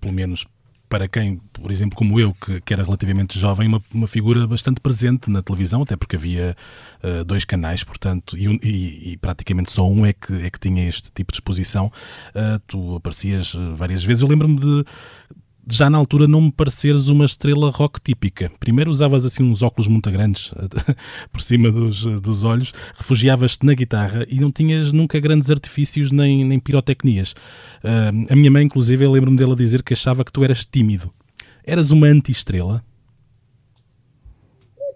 pelo 0.00 0.12
menos 0.14 0.46
para 0.88 1.08
quem, 1.08 1.38
por 1.52 1.72
exemplo, 1.72 1.96
como 1.98 2.18
eu, 2.20 2.32
que, 2.32 2.60
que 2.60 2.72
era 2.72 2.84
relativamente 2.84 3.36
jovem, 3.36 3.66
uma, 3.66 3.82
uma 3.92 4.06
figura 4.06 4.46
bastante 4.46 4.80
presente 4.80 5.28
na 5.28 5.42
televisão, 5.42 5.82
até 5.82 5.96
porque 5.96 6.14
havia 6.14 6.56
ah, 7.02 7.24
dois 7.24 7.44
canais, 7.44 7.82
portanto, 7.84 8.36
e, 8.38 8.46
e- 8.62 9.12
e 9.12 9.16
praticamente 9.16 9.70
só 9.70 9.86
um 9.86 10.06
é 10.06 10.12
que, 10.12 10.32
é 10.32 10.48
que 10.48 10.60
tinha 10.60 10.88
este 10.88 11.10
tipo 11.12 11.32
de 11.32 11.36
exposição. 11.36 11.92
Ah, 12.34 12.60
tu 12.68 12.94
aparecias 12.96 13.52
várias 13.74 14.02
vezes. 14.04 14.22
Eu 14.22 14.28
lembro-me 14.28 14.56
de 14.60 14.84
já 15.68 15.90
na 15.90 15.98
altura 15.98 16.28
não 16.28 16.40
me 16.40 16.52
pareceres 16.52 17.08
uma 17.08 17.24
estrela 17.24 17.70
rock 17.70 18.00
típica. 18.00 18.50
Primeiro 18.60 18.90
usavas 18.90 19.26
assim 19.26 19.42
uns 19.42 19.62
óculos 19.62 19.88
muito 19.88 20.10
grandes 20.10 20.54
por 21.32 21.40
cima 21.40 21.70
dos, 21.70 22.04
dos 22.20 22.44
olhos, 22.44 22.72
refugiavas-te 22.96 23.66
na 23.66 23.74
guitarra 23.74 24.24
e 24.28 24.38
não 24.38 24.50
tinhas 24.50 24.92
nunca 24.92 25.18
grandes 25.18 25.50
artifícios 25.50 26.12
nem, 26.12 26.44
nem 26.44 26.60
pirotecnias. 26.60 27.34
Ah, 27.82 28.10
a 28.30 28.36
minha 28.36 28.50
mãe, 28.50 28.64
inclusive, 28.64 29.04
eu 29.04 29.10
lembro-me 29.10 29.36
dela 29.36 29.56
dizer 29.56 29.82
que 29.82 29.92
achava 29.92 30.24
que 30.24 30.32
tu 30.32 30.44
eras 30.44 30.64
tímido. 30.64 31.12
Eras 31.64 31.90
uma 31.90 32.06
anti-estrela? 32.06 32.84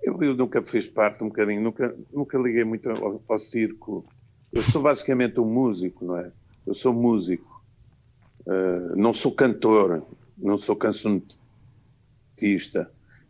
Eu, 0.03 0.23
eu 0.23 0.35
nunca 0.37 0.63
fiz 0.63 0.87
parte 0.87 1.23
um 1.23 1.29
bocadinho, 1.29 1.61
nunca, 1.61 1.95
nunca 2.13 2.39
liguei 2.39 2.65
muito 2.65 2.89
ao, 2.89 3.21
ao 3.29 3.39
circo. 3.39 4.05
Eu 4.53 4.63
sou 4.63 4.81
basicamente 4.81 5.39
um 5.41 5.45
músico, 5.45 6.05
não 6.05 6.17
é? 6.17 6.31
Eu 6.67 6.75
sou 6.75 6.93
músico. 6.93 7.61
Ah, 8.47 8.95
não 8.97 9.13
sou 9.13 9.33
cantor, 9.33 10.05
não 10.43 10.59
sou 10.59 10.77
cancionista. 10.77 11.31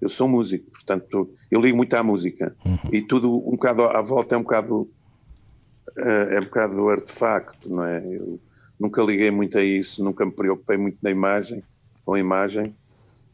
Eu 0.00 0.08
sou 0.08 0.28
músico, 0.28 0.70
portanto, 0.70 1.30
eu 1.50 1.60
ligo 1.60 1.76
muito 1.76 1.94
à 1.94 2.02
música. 2.02 2.56
E 2.92 3.02
tudo 3.02 3.36
um 3.46 3.52
bocado 3.52 3.82
à 3.84 4.00
volta 4.00 4.34
é 4.34 4.38
um 4.38 4.42
bocado 4.42 4.88
ah, 5.98 6.28
é 6.30 6.38
um 6.38 6.44
bocado 6.44 6.88
artefacto, 6.88 7.68
não 7.68 7.84
é? 7.84 8.02
Eu 8.06 8.40
nunca 8.78 9.02
liguei 9.02 9.30
muito 9.30 9.58
a 9.58 9.62
isso, 9.62 10.02
nunca 10.02 10.24
me 10.24 10.32
preocupei 10.32 10.78
muito 10.78 10.98
na 11.02 11.10
imagem, 11.10 11.62
com 12.04 12.14
a 12.14 12.18
imagem 12.18 12.74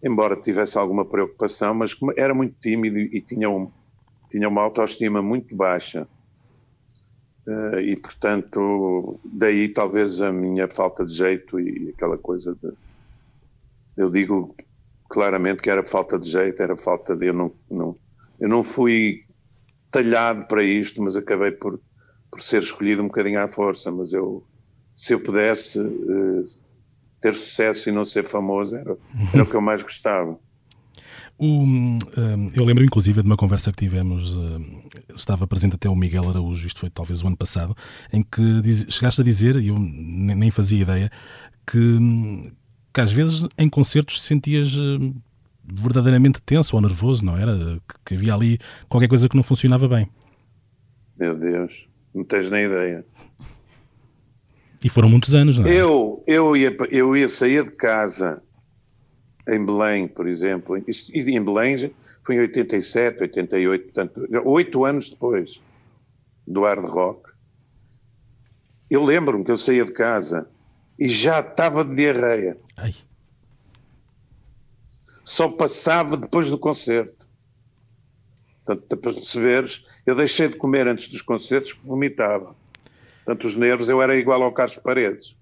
embora 0.02 0.36
tivesse 0.36 0.78
alguma 0.78 1.04
preocupação, 1.04 1.74
mas 1.74 1.96
era 2.16 2.34
muito 2.34 2.54
tímido 2.60 2.98
e 2.98 3.20
tinha, 3.20 3.48
um, 3.50 3.70
tinha 4.30 4.48
uma 4.48 4.62
autoestima 4.62 5.20
muito 5.22 5.54
baixa. 5.54 6.06
Eh, 7.46 7.80
e, 7.82 7.96
portanto, 7.96 9.18
daí 9.24 9.68
talvez 9.68 10.20
a 10.20 10.32
minha 10.32 10.68
falta 10.68 11.04
de 11.04 11.12
jeito 11.12 11.58
e 11.60 11.90
aquela 11.94 12.18
coisa 12.18 12.56
de. 12.62 12.72
Eu 13.96 14.10
digo 14.10 14.54
claramente 15.08 15.62
que 15.62 15.70
era 15.70 15.84
falta 15.84 16.18
de 16.18 16.28
jeito, 16.28 16.62
era 16.62 16.76
falta 16.76 17.16
de. 17.16 17.26
Eu 17.26 17.34
não, 17.34 17.52
não, 17.70 17.96
eu 18.40 18.48
não 18.48 18.62
fui 18.64 19.24
talhado 19.90 20.46
para 20.46 20.62
isto, 20.64 21.02
mas 21.02 21.16
acabei 21.16 21.52
por, 21.52 21.80
por 22.30 22.40
ser 22.42 22.62
escolhido 22.62 23.02
um 23.02 23.06
bocadinho 23.08 23.40
à 23.42 23.48
força. 23.48 23.90
Mas 23.90 24.12
eu, 24.12 24.46
se 24.96 25.14
eu 25.14 25.22
pudesse 25.22 25.78
eh, 25.80 26.42
ter 27.20 27.34
sucesso 27.34 27.88
e 27.88 27.92
não 27.92 28.04
ser 28.04 28.24
famoso, 28.24 28.76
era, 28.76 28.96
era 29.32 29.42
o 29.44 29.46
que 29.48 29.56
eu 29.56 29.60
mais 29.60 29.82
gostava. 29.82 30.38
Hum, 31.38 31.98
eu 32.54 32.64
lembro, 32.64 32.82
inclusive, 32.84 33.20
de 33.20 33.26
uma 33.26 33.36
conversa 33.36 33.70
que 33.70 33.76
tivemos, 33.76 34.36
hum, 34.36 34.82
estava 35.14 35.46
presente 35.46 35.74
até 35.74 35.88
o 35.88 35.94
Miguel 35.94 36.28
Araújo, 36.30 36.66
isto 36.66 36.80
foi 36.80 36.88
talvez 36.90 37.22
o 37.22 37.26
ano 37.26 37.36
passado, 37.36 37.76
em 38.12 38.22
que 38.22 38.40
chegaste 38.90 39.20
a 39.20 39.24
dizer, 39.24 39.56
e 39.56 39.68
eu 39.68 39.78
ne- 39.78 40.34
nem 40.34 40.50
fazia 40.50 40.80
ideia, 40.80 41.10
que, 41.66 41.78
hum, 41.78 42.42
que 42.96 43.00
às 43.02 43.12
vezes 43.12 43.46
em 43.58 43.68
concertos 43.68 44.22
sentias 44.22 44.74
hum, 44.74 45.12
verdadeiramente 45.62 46.40
tenso 46.40 46.74
ou 46.76 46.80
nervoso, 46.80 47.22
não 47.22 47.36
era? 47.36 47.78
Que, 48.06 48.14
havia 48.14 48.32
ali 48.32 48.58
qualquer 48.88 49.06
coisa 49.06 49.28
que 49.28 49.36
não 49.36 49.42
funcionava 49.42 49.86
bem. 49.86 50.08
Meu 51.14 51.38
Deus, 51.38 51.86
não 52.14 52.24
tens 52.24 52.48
nem 52.48 52.64
ideia. 52.64 53.04
E 54.82 54.88
foram 54.88 55.10
muitos 55.10 55.34
anos, 55.34 55.58
não 55.58 55.66
é? 55.66 55.74
Eu, 55.74 56.24
eu, 56.26 56.56
ia, 56.56 56.74
eu 56.90 57.14
ia 57.14 57.28
sair 57.28 57.66
de 57.66 57.72
casa 57.72 58.42
em 59.46 59.62
Belém, 59.62 60.08
por 60.08 60.26
exemplo, 60.26 60.74
e 60.78 61.36
em 61.36 61.44
Belém 61.44 61.92
foi 62.24 62.36
em 62.36 62.40
87, 62.40 63.20
88, 63.20 63.84
portanto, 63.84 64.26
oito 64.42 64.84
anos 64.86 65.10
depois 65.10 65.60
do 66.46 66.62
hard 66.62 66.86
rock. 66.86 67.28
Eu 68.88 69.04
lembro-me 69.04 69.44
que 69.44 69.50
eu 69.50 69.58
saía 69.58 69.84
de 69.84 69.92
casa 69.92 70.48
e 70.98 71.08
já 71.08 71.40
estava 71.40 71.84
de 71.84 71.94
diarreia. 71.94 72.58
Ai, 72.76 72.94
Só 75.24 75.48
passava 75.48 76.16
depois 76.16 76.48
do 76.48 76.58
concerto. 76.58 77.26
Portanto, 78.64 78.96
para 78.96 79.12
perceberes, 79.12 79.84
eu 80.04 80.14
deixei 80.14 80.48
de 80.48 80.56
comer 80.56 80.88
antes 80.88 81.08
dos 81.08 81.22
concertos 81.22 81.72
porque 81.72 81.88
vomitava. 81.88 82.56
Portanto, 83.24 83.44
os 83.44 83.56
nervos, 83.56 83.88
eu 83.88 84.00
era 84.02 84.16
igual 84.16 84.42
ao 84.42 84.52
Carlos 84.52 84.76
Paredes. 84.78 85.36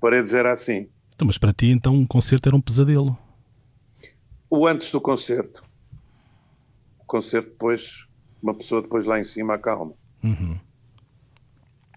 Paredes 0.00 0.34
era 0.34 0.52
assim. 0.52 0.88
Então, 1.14 1.26
mas 1.26 1.38
para 1.38 1.52
ti, 1.52 1.66
então, 1.66 1.94
um 1.94 2.06
concerto 2.06 2.48
era 2.48 2.56
um 2.56 2.60
pesadelo. 2.60 3.16
O 4.48 4.66
antes 4.66 4.90
do 4.90 5.00
concerto. 5.00 5.62
O 6.98 7.04
concerto 7.04 7.50
depois, 7.50 8.06
uma 8.42 8.54
pessoa 8.54 8.82
depois 8.82 9.06
lá 9.06 9.18
em 9.20 9.24
cima 9.24 9.54
acalma. 9.54 9.92
Uhum. 10.22 10.58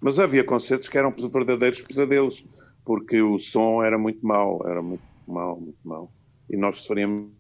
Mas 0.04 0.20
havia 0.20 0.44
concertos 0.44 0.90
que 0.90 0.98
eram 0.98 1.16
verdadeiros 1.32 1.82
pesadelos, 1.82 2.44
porque 2.84 3.22
o 3.22 3.40
som 3.40 3.82
era 3.82 3.98
muito 3.98 4.26
mau, 4.26 4.62
era 4.68 4.82
muito 4.82 5.04
mau, 5.26 5.58
muito 5.58 5.80
mau. 5.82 6.12
E 6.50 6.58
nós 6.58 6.80
sofríamos 6.80 7.32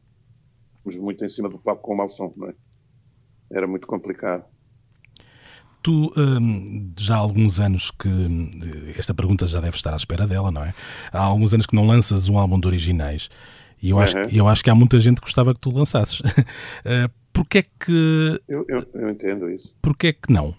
muito 0.95 1.25
em 1.25 1.29
cima 1.29 1.49
do 1.49 1.59
palco 1.59 1.81
com 1.81 1.93
o 1.93 1.97
mau 1.97 2.07
som, 2.07 2.33
não 2.37 2.47
é? 2.47 2.53
Era 3.51 3.67
muito 3.67 3.85
complicado. 3.85 4.45
Tu, 5.81 6.13
hum, 6.15 6.93
já 6.97 7.15
há 7.15 7.19
alguns 7.19 7.59
anos 7.59 7.91
que. 7.91 8.07
Esta 8.97 9.13
pergunta 9.13 9.45
já 9.45 9.59
deve 9.59 9.75
estar 9.75 9.91
à 9.91 9.97
espera 9.97 10.25
dela, 10.25 10.49
não 10.49 10.63
é? 10.63 10.73
Há 11.11 11.21
alguns 11.21 11.53
anos 11.53 11.65
que 11.65 11.75
não 11.75 11.85
lanças 11.85 12.29
um 12.29 12.37
álbum 12.37 12.57
de 12.57 12.65
originais. 12.65 13.29
E 13.81 13.89
eu, 13.89 13.99
acho, 13.99 14.17
Uhum. 14.17 14.29
eu 14.31 14.47
acho 14.47 14.63
que 14.63 14.69
há 14.69 14.75
muita 14.75 14.97
gente 15.01 15.17
que 15.17 15.25
gostava 15.25 15.53
que 15.53 15.59
tu 15.59 15.69
lançasses. 15.69 16.21
Uh, 16.21 17.11
Porquê 17.33 17.57
é 17.57 17.63
que. 17.63 18.41
Eu, 18.47 18.63
eu, 18.69 18.85
eu 18.93 19.09
entendo 19.09 19.49
isso. 19.49 19.75
Porquê 19.81 20.07
é 20.07 20.13
que 20.13 20.31
não? 20.31 20.55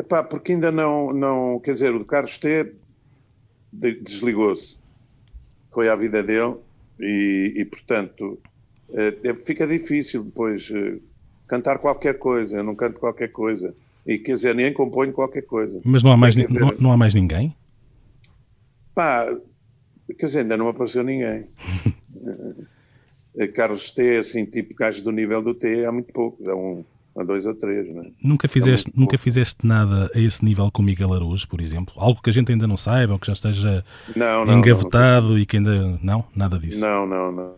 Epá, 0.00 0.22
porque 0.22 0.52
ainda 0.52 0.72
não, 0.72 1.12
não. 1.12 1.60
Quer 1.60 1.74
dizer, 1.74 1.94
o 1.94 2.04
Carlos 2.04 2.38
T 2.38 2.72
de- 3.72 4.00
desligou-se. 4.00 4.78
Foi 5.70 5.88
à 5.90 5.94
vida 5.94 6.22
dele 6.22 6.56
e, 6.98 7.52
e, 7.56 7.64
portanto, 7.66 8.38
eh, 8.94 9.18
é- 9.24 9.34
fica 9.34 9.66
difícil 9.66 10.24
depois 10.24 10.70
eh, 10.74 10.96
cantar 11.46 11.78
qualquer 11.78 12.18
coisa. 12.18 12.56
Eu 12.56 12.64
não 12.64 12.74
canto 12.74 12.98
qualquer 12.98 13.28
coisa. 13.28 13.74
E 14.06 14.16
quer 14.18 14.32
dizer, 14.32 14.54
nem 14.54 14.72
componho 14.72 15.12
qualquer 15.12 15.42
coisa. 15.42 15.80
Mas 15.84 16.02
não 16.02 16.10
há 16.10 16.16
mais, 16.16 16.34
não, 16.34 16.72
não 16.80 16.92
há 16.92 16.96
mais 16.96 17.14
ninguém? 17.14 17.54
Pá, 18.94 19.26
quer 20.18 20.26
dizer, 20.26 20.40
ainda 20.40 20.56
não 20.56 20.68
apareceu 20.68 21.02
ninguém. 21.04 21.46
Eh, 23.36 23.46
Carlos 23.46 23.92
T, 23.92 24.16
assim, 24.16 24.44
tipo 24.44 24.74
gajo 24.74 25.04
do 25.04 25.12
nível 25.12 25.40
do 25.40 25.54
T, 25.54 25.84
há 25.86 25.92
muito 25.92 26.12
poucos, 26.12 26.48
há 26.48 26.54
um, 26.54 26.84
há 27.16 27.24
dois 27.24 27.44
ou 27.46 27.54
três, 27.54 27.92
não 27.94 28.02
é? 28.02 28.10
Nunca 28.22 28.48
fizeste, 28.48 28.86
muito 28.88 28.98
nunca 29.00 29.10
pouco. 29.12 29.22
fizeste 29.24 29.66
nada 29.66 30.10
a 30.14 30.18
esse 30.18 30.44
nível 30.44 30.70
com 30.70 30.82
Miguel 30.82 31.12
Araújo, 31.12 31.46
por 31.48 31.60
exemplo? 31.60 31.94
Algo 31.96 32.20
que 32.22 32.30
a 32.30 32.32
gente 32.32 32.50
ainda 32.52 32.66
não 32.66 32.76
saiba 32.76 33.12
ou 33.14 33.18
que 33.18 33.26
já 33.26 33.32
esteja 33.32 33.84
Não, 34.16 34.44
não. 34.44 34.58
engavetado 34.58 35.38
e 35.38 35.44
que 35.46 35.56
ainda. 35.56 35.98
Não? 36.02 36.24
Nada 36.34 36.58
disso. 36.58 36.80
Não, 36.80 37.06
não, 37.06 37.32
não. 37.32 37.54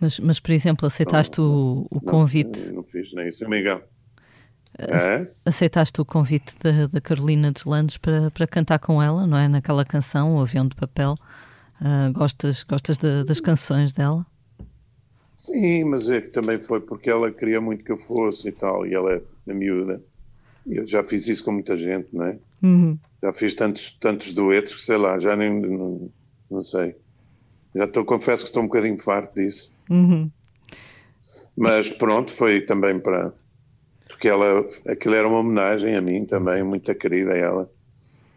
Mas, 0.00 0.18
mas 0.18 0.40
por 0.40 0.50
exemplo, 0.50 0.86
aceitaste 0.86 1.40
o, 1.40 1.86
o 1.90 1.94
não, 1.94 2.00
convite, 2.00 2.72
Não, 2.72 2.82
fiz 2.82 3.12
nem 3.14 3.28
isso, 3.28 3.48
Miguel. 3.48 3.82
É? 4.78 5.28
aceitaste 5.44 6.00
o 6.00 6.04
convite 6.04 6.54
da, 6.58 6.86
da 6.86 7.00
Carolina 7.00 7.52
Deslandes 7.52 7.98
para, 7.98 8.30
para 8.30 8.46
cantar 8.46 8.78
com 8.78 9.02
ela, 9.02 9.26
não 9.26 9.36
é? 9.36 9.46
Naquela 9.46 9.84
canção, 9.84 10.34
o 10.36 10.40
Avião 10.40 10.66
de 10.66 10.74
Papel. 10.74 11.14
Ah, 11.80 12.10
gostas 12.12 12.62
gostas 12.62 12.96
da- 12.96 13.22
das 13.22 13.38
canções 13.40 13.92
dela? 13.92 14.24
Sim, 15.42 15.82
mas 15.86 16.08
é 16.08 16.20
que 16.20 16.28
também 16.28 16.60
foi 16.60 16.80
porque 16.80 17.10
ela 17.10 17.28
queria 17.28 17.60
muito 17.60 17.82
que 17.82 17.90
eu 17.90 17.96
fosse 17.96 18.46
e 18.46 18.52
tal, 18.52 18.86
e 18.86 18.94
ela 18.94 19.12
é 19.12 19.50
a 19.50 19.52
miúda. 19.52 20.00
E 20.64 20.76
eu 20.76 20.86
já 20.86 21.02
fiz 21.02 21.26
isso 21.26 21.44
com 21.44 21.50
muita 21.50 21.76
gente, 21.76 22.06
não 22.12 22.24
é? 22.26 22.38
Já 23.20 23.32
fiz 23.32 23.52
tantos, 23.52 23.90
tantos 23.90 24.32
duetos 24.32 24.72
que 24.72 24.80
sei 24.80 24.96
lá, 24.96 25.18
já 25.18 25.34
nem. 25.34 25.52
Não, 25.60 26.08
não 26.48 26.62
sei. 26.62 26.94
Já 27.74 27.86
estou, 27.86 28.04
confesso 28.04 28.44
que 28.44 28.50
estou 28.50 28.62
um 28.62 28.68
bocadinho 28.68 28.96
farto 29.00 29.34
disso. 29.34 29.72
Uhum. 29.90 30.30
Mas 31.56 31.90
pronto, 31.90 32.32
foi 32.32 32.60
também 32.60 33.00
para. 33.00 33.32
Porque 34.06 34.28
ela, 34.28 34.64
aquilo 34.86 35.16
era 35.16 35.26
uma 35.26 35.40
homenagem 35.40 35.96
a 35.96 36.00
mim 36.00 36.24
também, 36.24 36.62
muito 36.62 36.94
querida 36.94 37.32
a 37.32 37.36
ela. 37.36 37.72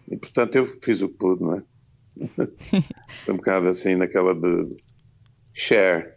E 0.10 0.18
portanto 0.18 0.56
eu 0.56 0.66
fiz 0.66 1.04
o 1.04 1.10
que 1.10 1.18
pude, 1.20 1.44
não 1.44 1.54
é? 1.54 1.64
foi 3.26 3.34
um 3.36 3.38
bocado 3.38 3.68
assim 3.68 3.94
naquela 3.94 4.34
de 4.34 4.76
share, 5.54 6.15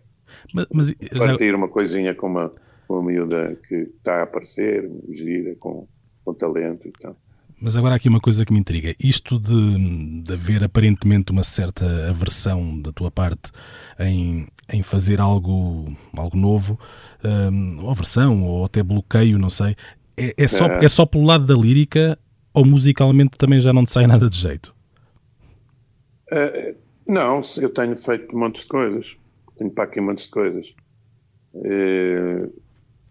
Mas, 0.53 0.67
mas 0.73 0.89
já, 1.13 1.57
uma 1.57 1.69
coisinha 1.69 2.15
com 2.15 2.27
uma, 2.27 2.53
uma 2.89 3.03
miúda 3.03 3.57
que 3.69 3.75
está 3.75 4.21
a 4.21 4.23
aparecer, 4.25 4.91
gira, 5.11 5.55
com, 5.57 5.87
com 6.25 6.35
talento 6.35 6.87
e 6.89 6.93
tal. 6.93 7.17
mas 7.61 7.77
agora 7.77 7.95
há 7.95 7.97
aqui 7.97 8.09
uma 8.09 8.21
coisa 8.21 8.45
que 8.45 8.53
me 8.53 8.59
intriga. 8.61 8.95
Isto 9.01 9.39
de, 9.39 10.23
de 10.23 10.33
haver 10.33 10.63
aparentemente 10.65 11.33
uma 11.33 11.43
certa 11.43 11.85
aversão 12.09 12.81
da 12.81 12.93
tua 12.93 13.11
parte 13.11 13.51
em, 13.99 14.47
em 14.73 14.83
fazer 14.83 15.21
algo, 15.21 15.93
algo 16.17 16.37
novo, 16.37 16.79
hum, 17.25 17.79
ou 17.83 17.91
aversão, 17.91 18.45
ou 18.45 18.65
até 18.65 18.83
bloqueio, 18.83 19.39
não 19.39 19.51
sei, 19.51 19.75
é, 20.17 20.35
é 20.37 20.49
só, 20.49 20.67
É. 20.67 20.85
é 20.85 20.89
só 20.89 21.05
pelo 21.07 21.25
lado 21.25 21.47
da 21.47 21.55
lírica 21.55 22.19
ou 22.55 22.65
musicalmente 22.65 23.37
também 23.39 23.61
já 23.61 23.73
não 23.73 23.85
te 23.85 23.91
sai 23.93 24.07
nada 24.09 24.29
de 24.31 24.37
jeito? 24.37 24.75
Eh, 26.31 26.75
não, 27.07 27.41
eu 27.59 27.71
tenho 27.73 27.97
feito 27.97 28.37
montes 28.37 28.63
de 28.63 28.69
coisas. 28.69 29.17
Tenho 29.59 29.71
para 29.71 29.85
aqui 29.85 30.01
montes 30.01 30.27
de 30.27 30.31
coisas. 30.31 30.75
Eh, 31.55 32.49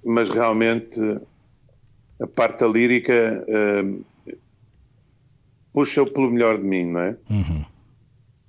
mas 0.03 0.29
realmente 0.29 0.99
a 2.19 2.27
parte 2.27 2.61
da 2.61 2.67
lírica 2.67 3.45
eh, 3.47 3.83
puxa 5.73 6.05
pelo 6.05 6.31
melhor 6.31 6.57
de 6.57 6.63
mim, 6.63 6.85
não 6.85 6.99
é? 7.01 7.17
Uhum. 7.29 7.65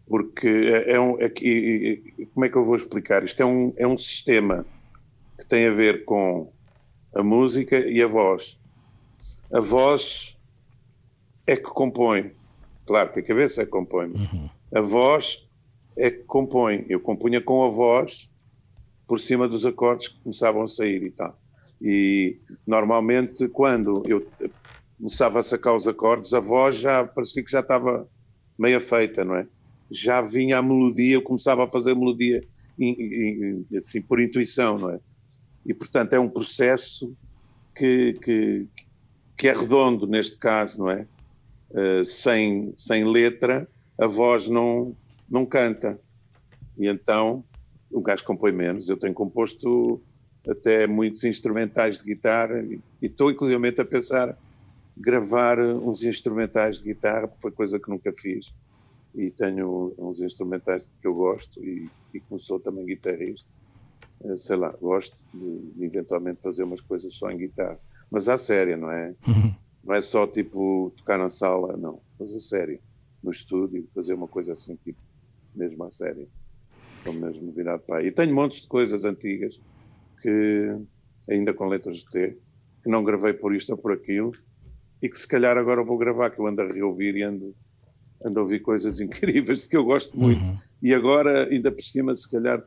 Porque 0.07 0.49
é, 0.49 0.93
é 0.93 1.01
um. 1.01 1.21
é 1.21 1.31
e- 1.43 2.27
como 2.33 2.47
é 2.47 2.49
que 2.49 2.57
eu 2.57 2.65
vou 2.65 2.77
explicar? 2.77 3.23
Isto 3.25 3.43
é 3.43 3.47
um, 3.47 3.73
é 3.77 3.87
um 3.87 3.99
sistema 3.99 4.65
que 5.39 5.45
tem 5.45 5.67
a 5.67 5.71
ver 5.73 6.05
com 6.05 6.51
a 7.15 7.23
música 7.23 7.79
e 7.79 8.03
a 8.03 8.07
voz. 8.07 8.59
A 9.53 9.61
voz 9.61 10.39
é 11.47 11.57
que 11.57 11.65
compõe. 11.71 12.33
Claro 12.87 13.13
que 13.13 13.21
a 13.21 13.23
cabeça 13.23 13.63
é 13.63 13.65
que 13.65 13.71
compõe. 13.71 14.13
A 14.75 14.81
voz 14.81 15.47
é 15.99 16.11
que 16.11 16.23
compõe. 16.25 16.87
Eu 16.89 17.01
compunha 17.01 17.41
com 17.41 17.65
a 17.65 17.71
voz 17.71 18.31
por 19.07 19.21
cima 19.21 19.49
dos 19.49 19.67
acordes 19.67 20.09
que 20.09 20.21
começavam 20.21 20.63
a 20.63 20.67
sair 20.67 21.03
e 21.03 21.11
tal. 21.11 21.39
E 21.81 22.39
normalmente 22.67 23.49
quando 23.49 24.03
eu 24.07 24.27
começava 24.97 25.41
a 25.41 25.43
sacar 25.43 25.75
os 25.75 25.87
acordes, 25.87 26.33
a 26.33 26.41
voz 26.41 26.77
já 26.77 27.05
parecia 27.05 27.43
que 27.43 27.51
já 27.51 27.61
estava 27.61 28.09
meia 28.59 28.81
feita, 28.81 29.25
não 29.25 29.37
é? 29.37 29.47
Já 29.91 30.21
vinha 30.21 30.59
a 30.59 30.63
melodia, 30.63 31.15
eu 31.15 31.23
começava 31.23 31.65
a 31.65 31.71
fazer 31.71 31.95
melodia 31.95 32.43
assim, 33.77 34.01
por 34.01 34.21
intuição, 34.21 34.79
não 34.79 34.91
é? 34.91 35.01
E 35.67 35.75
portanto 35.75 36.13
é 36.13 36.21
um 36.21 36.29
processo 36.29 37.15
que, 37.75 38.15
que, 38.23 38.67
que 39.37 39.49
é 39.49 39.53
redondo 39.53 40.07
neste 40.07 40.37
caso, 40.37 40.81
não 40.81 40.91
é? 40.91 41.07
Uh, 41.71 42.05
sem, 42.05 42.73
sem 42.77 43.05
letra, 43.05 43.69
a 43.99 44.07
voz 44.07 44.49
não, 44.49 44.97
não 45.31 45.45
canta. 45.45 45.99
E 46.79 46.88
então 46.88 47.45
o 47.91 48.01
gajo 48.01 48.25
compõe 48.25 48.53
menos. 48.53 48.88
Eu 48.88 48.97
tenho 48.97 49.14
composto 49.14 50.01
até 50.49 50.87
muitos 50.87 51.25
instrumentais 51.25 51.99
de 51.99 52.05
guitarra 52.05 52.62
e 52.62 52.81
estou 53.03 53.31
inclusive 53.31 53.69
a 53.81 53.85
pensar 53.85 54.38
gravar 54.97 55.59
uns 55.61 56.03
instrumentais 56.03 56.79
de 56.79 56.85
guitarra, 56.93 57.29
porque 57.29 57.43
foi 57.43 57.53
coisa 57.53 57.79
que 57.79 57.88
nunca 57.88 58.12
fiz. 58.12 58.53
E 59.14 59.31
tenho 59.31 59.95
uns 59.99 60.21
instrumentais 60.21 60.93
que 61.01 61.07
eu 61.07 61.14
gosto 61.14 61.62
e, 61.62 61.88
e 62.12 62.21
como 62.21 62.38
sou 62.38 62.61
também 62.61 62.85
guitarrista, 62.85 63.49
eh, 64.25 64.37
sei 64.37 64.57
lá, 64.57 64.71
gosto 64.81 65.25
de, 65.33 65.59
de 65.73 65.85
eventualmente 65.85 66.43
fazer 66.43 66.64
umas 66.64 66.81
coisas 66.81 67.14
só 67.14 67.31
em 67.31 67.38
guitarra. 67.38 67.79
Mas 68.11 68.29
à 68.29 68.37
séria, 68.37 68.77
não 68.77 68.91
é? 68.91 69.14
Uhum. 69.27 69.55
Não 69.85 69.95
é 69.95 70.01
só 70.01 70.27
tipo 70.27 70.93
tocar 70.97 71.19
na 71.19 71.29
sala, 71.29 71.77
não. 71.77 72.01
Mas 72.19 72.35
a 72.35 72.41
sério, 72.41 72.81
no 73.23 73.31
estúdio, 73.31 73.88
fazer 73.95 74.14
uma 74.14 74.29
coisa 74.29 74.53
assim, 74.53 74.77
tipo, 74.85 74.99
mesmo 75.59 75.85
à 75.85 75.90
sério. 75.90 76.29
Estou 76.99 77.12
mesmo 77.12 77.53
virado 77.53 77.83
para 77.83 77.99
aí. 77.99 78.07
E 78.07 78.12
tenho 78.12 78.35
montes 78.35 78.62
de 78.62 78.68
coisas 78.68 79.05
antigas 79.05 79.61
que, 80.23 80.79
ainda 81.29 81.53
com 81.53 81.66
letras 81.66 81.99
de 81.99 82.11
T, 82.11 82.38
que 82.83 82.90
não 82.90 83.05
gravei 83.05 83.33
por 83.33 83.55
isto 83.55 83.71
ou 83.71 83.79
por 83.79 83.92
aquilo, 83.92 84.33
e 85.03 85.09
que 85.09 85.18
se 85.18 85.29
calhar 85.29 85.57
agora 85.57 85.85
vou 85.85 85.99
gravar, 85.99 86.31
que 86.31 86.40
eu 86.40 86.47
ando 86.47 86.62
a 86.62 86.66
reouvir 86.66 87.16
e 87.16 87.23
ando, 87.23 87.55
ando 88.25 88.40
a 88.40 88.42
ouvir 88.42 88.61
coisas 88.61 88.99
incríveis 89.01 89.66
que 89.66 89.77
eu 89.77 89.85
gosto 89.85 90.18
muito. 90.18 90.51
E 90.83 90.94
agora, 90.94 91.49
ainda 91.49 91.71
por 91.71 91.83
cima, 91.83 92.14
se 92.14 92.31
calhar 92.31 92.62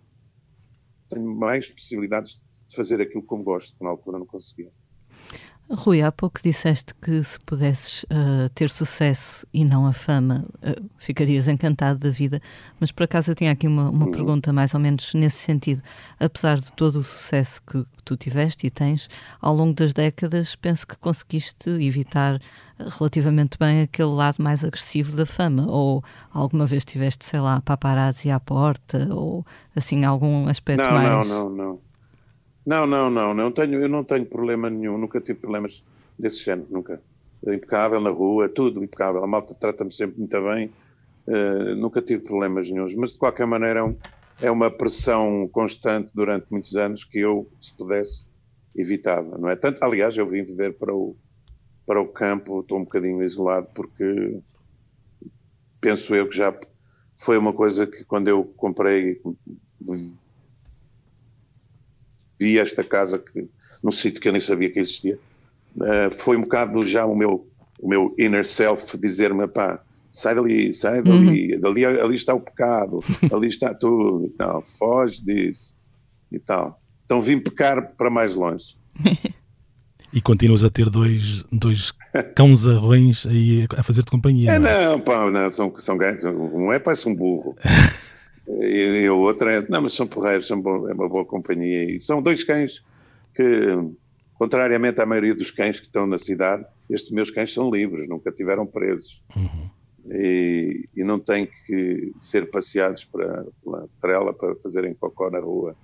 tenho 1.10 1.36
mais 1.36 1.70
possibilidades 1.70 2.42
de 2.68 2.76
fazer 2.76 3.02
aquilo 3.02 3.24
como 3.24 3.44
gosto, 3.44 3.78
que 3.78 3.84
na 3.84 3.90
altura 3.90 4.18
não 4.20 4.26
conseguia. 4.26 4.72
Rui, 5.74 6.02
há 6.02 6.12
pouco 6.12 6.42
disseste 6.44 6.94
que 6.96 7.24
se 7.24 7.40
pudesses 7.40 8.06
ah, 8.10 8.50
ter 8.54 8.70
sucesso 8.70 9.48
e 9.54 9.64
não 9.64 9.86
a 9.86 9.94
fama, 9.94 10.46
ah, 10.62 10.76
ficarias 10.98 11.48
encantado 11.48 11.98
da 11.98 12.10
vida, 12.10 12.42
mas 12.78 12.92
por 12.92 13.04
acaso 13.04 13.32
eu 13.32 13.36
tinha 13.36 13.52
aqui 13.52 13.68
uma, 13.68 13.90
uma 13.90 14.12
pergunta 14.12 14.52
mais 14.52 14.74
ou 14.74 14.82
menos 14.82 15.14
nesse 15.14 15.38
sentido. 15.38 15.82
Apesar 16.20 16.60
de 16.60 16.74
todo 16.74 16.98
o 16.98 17.04
sucesso 17.04 17.62
que, 17.66 17.84
que 17.84 18.04
tu 18.04 18.18
tiveste 18.18 18.68
e 18.68 18.70
tens, 18.70 19.10
ao 19.42 19.56
longo 19.56 19.74
das 19.74 19.94
décadas, 19.94 20.56
penso 20.58 20.86
que 20.86 20.98
conseguiste 20.98 21.70
evitar 21.70 22.42
ah, 22.78 22.90
relativamente 22.98 23.58
bem 23.58 23.82
aquele 23.82 24.12
lado 24.12 24.44
mais 24.44 24.66
agressivo 24.66 25.16
da 25.16 25.26
fama, 25.26 25.68
ou 25.70 26.04
alguma 26.34 26.66
vez 26.66 26.84
tiveste, 26.84 27.26
sei 27.26 27.40
lá, 27.40 27.62
paparazzi 27.62 28.30
à 28.30 28.42
porta, 28.42 29.08
ou 29.10 29.46
assim, 29.74 30.04
algum 30.04 30.50
aspecto 30.50 30.84
Não, 30.84 30.92
mais... 30.92 31.30
não, 31.30 31.50
não, 31.50 31.50
não. 31.50 31.91
Não, 32.66 32.86
não, 32.86 33.10
não, 33.10 33.34
não 33.34 33.52
tenho, 33.52 33.82
eu 33.82 33.90
não 33.90 34.04
tenho 34.04 34.26
problema 34.26 34.70
nenhum, 34.70 34.98
nunca 34.98 35.20
tive 35.20 35.40
problemas 35.40 35.84
desse 36.18 36.44
género, 36.44 36.68
nunca. 36.70 37.02
Impecável 37.46 38.00
na 38.00 38.12
rua, 38.12 38.48
tudo 38.48 38.84
impecável. 38.84 39.24
A 39.24 39.28
malta 39.28 39.56
trata-me 39.56 39.92
sempre 39.92 40.20
muito 40.20 40.42
bem, 40.44 40.72
uh, 41.28 41.76
nunca 41.76 42.02
tive 42.02 42.24
problemas 42.24 42.70
nenhums, 42.70 42.94
mas 42.94 43.14
de 43.14 43.18
qualquer 43.18 43.48
maneira 43.48 43.80
é, 44.40 44.46
é, 44.46 44.52
uma 44.52 44.70
pressão 44.70 45.50
constante 45.52 46.12
durante 46.14 46.46
muitos 46.52 46.76
anos 46.76 47.04
que 47.04 47.20
eu, 47.20 47.50
se 47.60 47.76
pudesse, 47.76 48.28
evitava, 48.76 49.38
não 49.40 49.50
é? 49.50 49.56
Tanto, 49.56 49.84
aliás, 49.84 50.16
eu 50.16 50.28
vim 50.28 50.44
viver 50.44 50.78
para 50.78 50.94
o, 50.94 51.16
para 51.86 52.00
o 52.00 52.08
campo, 52.08 52.60
estou 52.60 52.78
um 52.78 52.84
bocadinho 52.84 53.24
isolado 53.24 53.68
porque 53.74 54.40
penso 55.80 56.14
eu 56.14 56.30
que 56.30 56.38
já 56.38 56.56
foi 57.18 57.38
uma 57.38 57.52
coisa 57.52 57.88
que 57.88 58.06
quando 58.06 58.28
eu 58.28 58.46
comprei 58.46 59.20
vi 62.42 62.58
esta 62.58 62.84
casa 62.84 63.20
que, 63.20 63.48
num 63.84 63.92
sítio 63.92 64.20
que 64.20 64.28
eu 64.28 64.32
nem 64.32 64.42
sabia 64.42 64.72
que 64.72 64.80
existia, 64.80 65.20
uh, 65.78 66.12
foi 66.12 66.36
um 66.36 66.42
bocado 66.42 66.84
já 66.84 67.06
o 67.06 67.16
meu, 67.16 67.48
o 67.80 67.88
meu 67.88 68.16
inner 68.18 68.44
self 68.44 68.98
dizer-me, 68.98 69.48
pá, 69.48 69.80
sai 70.10 70.34
dali, 70.34 70.74
sai 70.74 71.04
dali, 71.04 71.56
uhum. 71.56 71.68
ali, 71.68 71.86
ali 71.86 72.16
está 72.16 72.34
o 72.34 72.42
pecado, 72.42 73.00
ali 73.32 73.48
está 73.48 73.76
tudo, 73.76 74.26
e 74.26 74.30
tal, 74.32 74.64
foge 74.66 75.24
disso 75.24 75.76
e 76.32 76.40
tal. 76.40 76.82
Então 77.06 77.22
vim 77.22 77.40
pecar 77.40 77.94
para 77.96 78.10
mais 78.10 78.36
longe. 78.36 78.76
E 80.14 80.20
continuas 80.20 80.62
a 80.62 80.70
ter 80.70 80.90
dois, 80.90 81.42
dois 81.50 81.94
cãozarrões 82.36 83.26
aí 83.26 83.66
a 83.78 83.82
fazer-te 83.82 84.12
companhia. 84.12 84.52
É, 84.52 84.60
não, 84.60 84.70
é? 84.70 84.86
não, 84.88 85.00
pá, 85.00 85.32
não, 85.32 85.50
são, 85.50 85.74
são 85.78 85.98
ganhos. 85.98 86.22
Um 86.26 86.70
é 86.74 86.80
parece 86.80 87.08
um 87.08 87.16
burro. 87.16 87.56
e, 88.48 89.04
e 89.04 89.10
o 89.10 89.20
outro 89.20 89.50
é. 89.50 89.66
Não, 89.70 89.82
mas 89.82 89.94
são 89.94 90.08
porreiros, 90.08 90.48
são 90.48 90.60
bom, 90.60 90.90
é 90.90 90.94
uma 90.94 91.08
boa 91.08 91.26
companhia. 91.26 91.84
E 91.84 92.00
são 92.00 92.22
dois 92.22 92.44
cães 92.44 92.84
que, 93.34 93.44
contrariamente 94.36 95.00
à 95.02 95.06
maioria 95.06 95.36
dos 95.36 95.52
cães 95.52 95.80
que 95.80 95.86
estão 95.86 96.06
na 96.06 96.18
cidade, 96.18 96.66
estes 96.90 97.12
meus 97.12 97.32
cães 97.32 97.54
são 97.54 97.70
livres, 97.70 98.08
nunca 98.08 98.32
tiveram 98.32 98.66
presos. 98.66 99.22
Uhum. 99.36 99.70
E, 100.12 100.90
e, 100.96 101.04
não 101.04 101.20
têm 101.20 101.48
que 101.68 102.12
ser 102.20 102.50
passeados 102.50 103.06
para, 103.06 103.46
pela 103.64 103.88
trela 104.02 104.34
para 104.34 104.56
fazerem 104.56 104.96
cocó 104.96 105.30
na 105.30 105.40
rua 105.40 105.76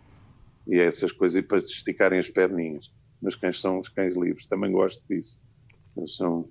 e 0.67 0.79
essas 0.79 1.11
coisas 1.11 1.37
e 1.37 1.41
para 1.43 1.59
esticarem 1.59 2.17
as 2.17 2.27
perninhas 2.27 2.91
mas 3.21 3.35
cães 3.35 3.59
são 3.59 3.79
os 3.79 3.89
cães 3.89 4.15
livres, 4.15 4.45
também 4.45 4.71
gosto 4.71 5.03
disso. 5.09 5.39
Eles 5.95 6.15
são, 6.15 6.47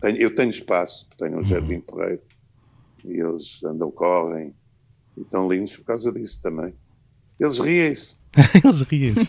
tenho, 0.00 0.18
eu 0.18 0.34
tenho 0.34 0.50
espaço, 0.50 1.08
tenho 1.18 1.38
um 1.38 1.42
jardim 1.42 1.76
uhum. 1.76 1.80
porreiro 1.80 2.22
e 3.04 3.18
eles 3.18 3.62
andam, 3.64 3.90
correm 3.90 4.54
e 5.16 5.20
estão 5.22 5.48
lindos 5.50 5.76
por 5.76 5.84
causa 5.84 6.12
disso 6.12 6.40
também. 6.42 6.74
Eles 7.38 7.58
riem-se. 7.58 8.16
eles 8.64 8.82
riem-se. 8.82 9.28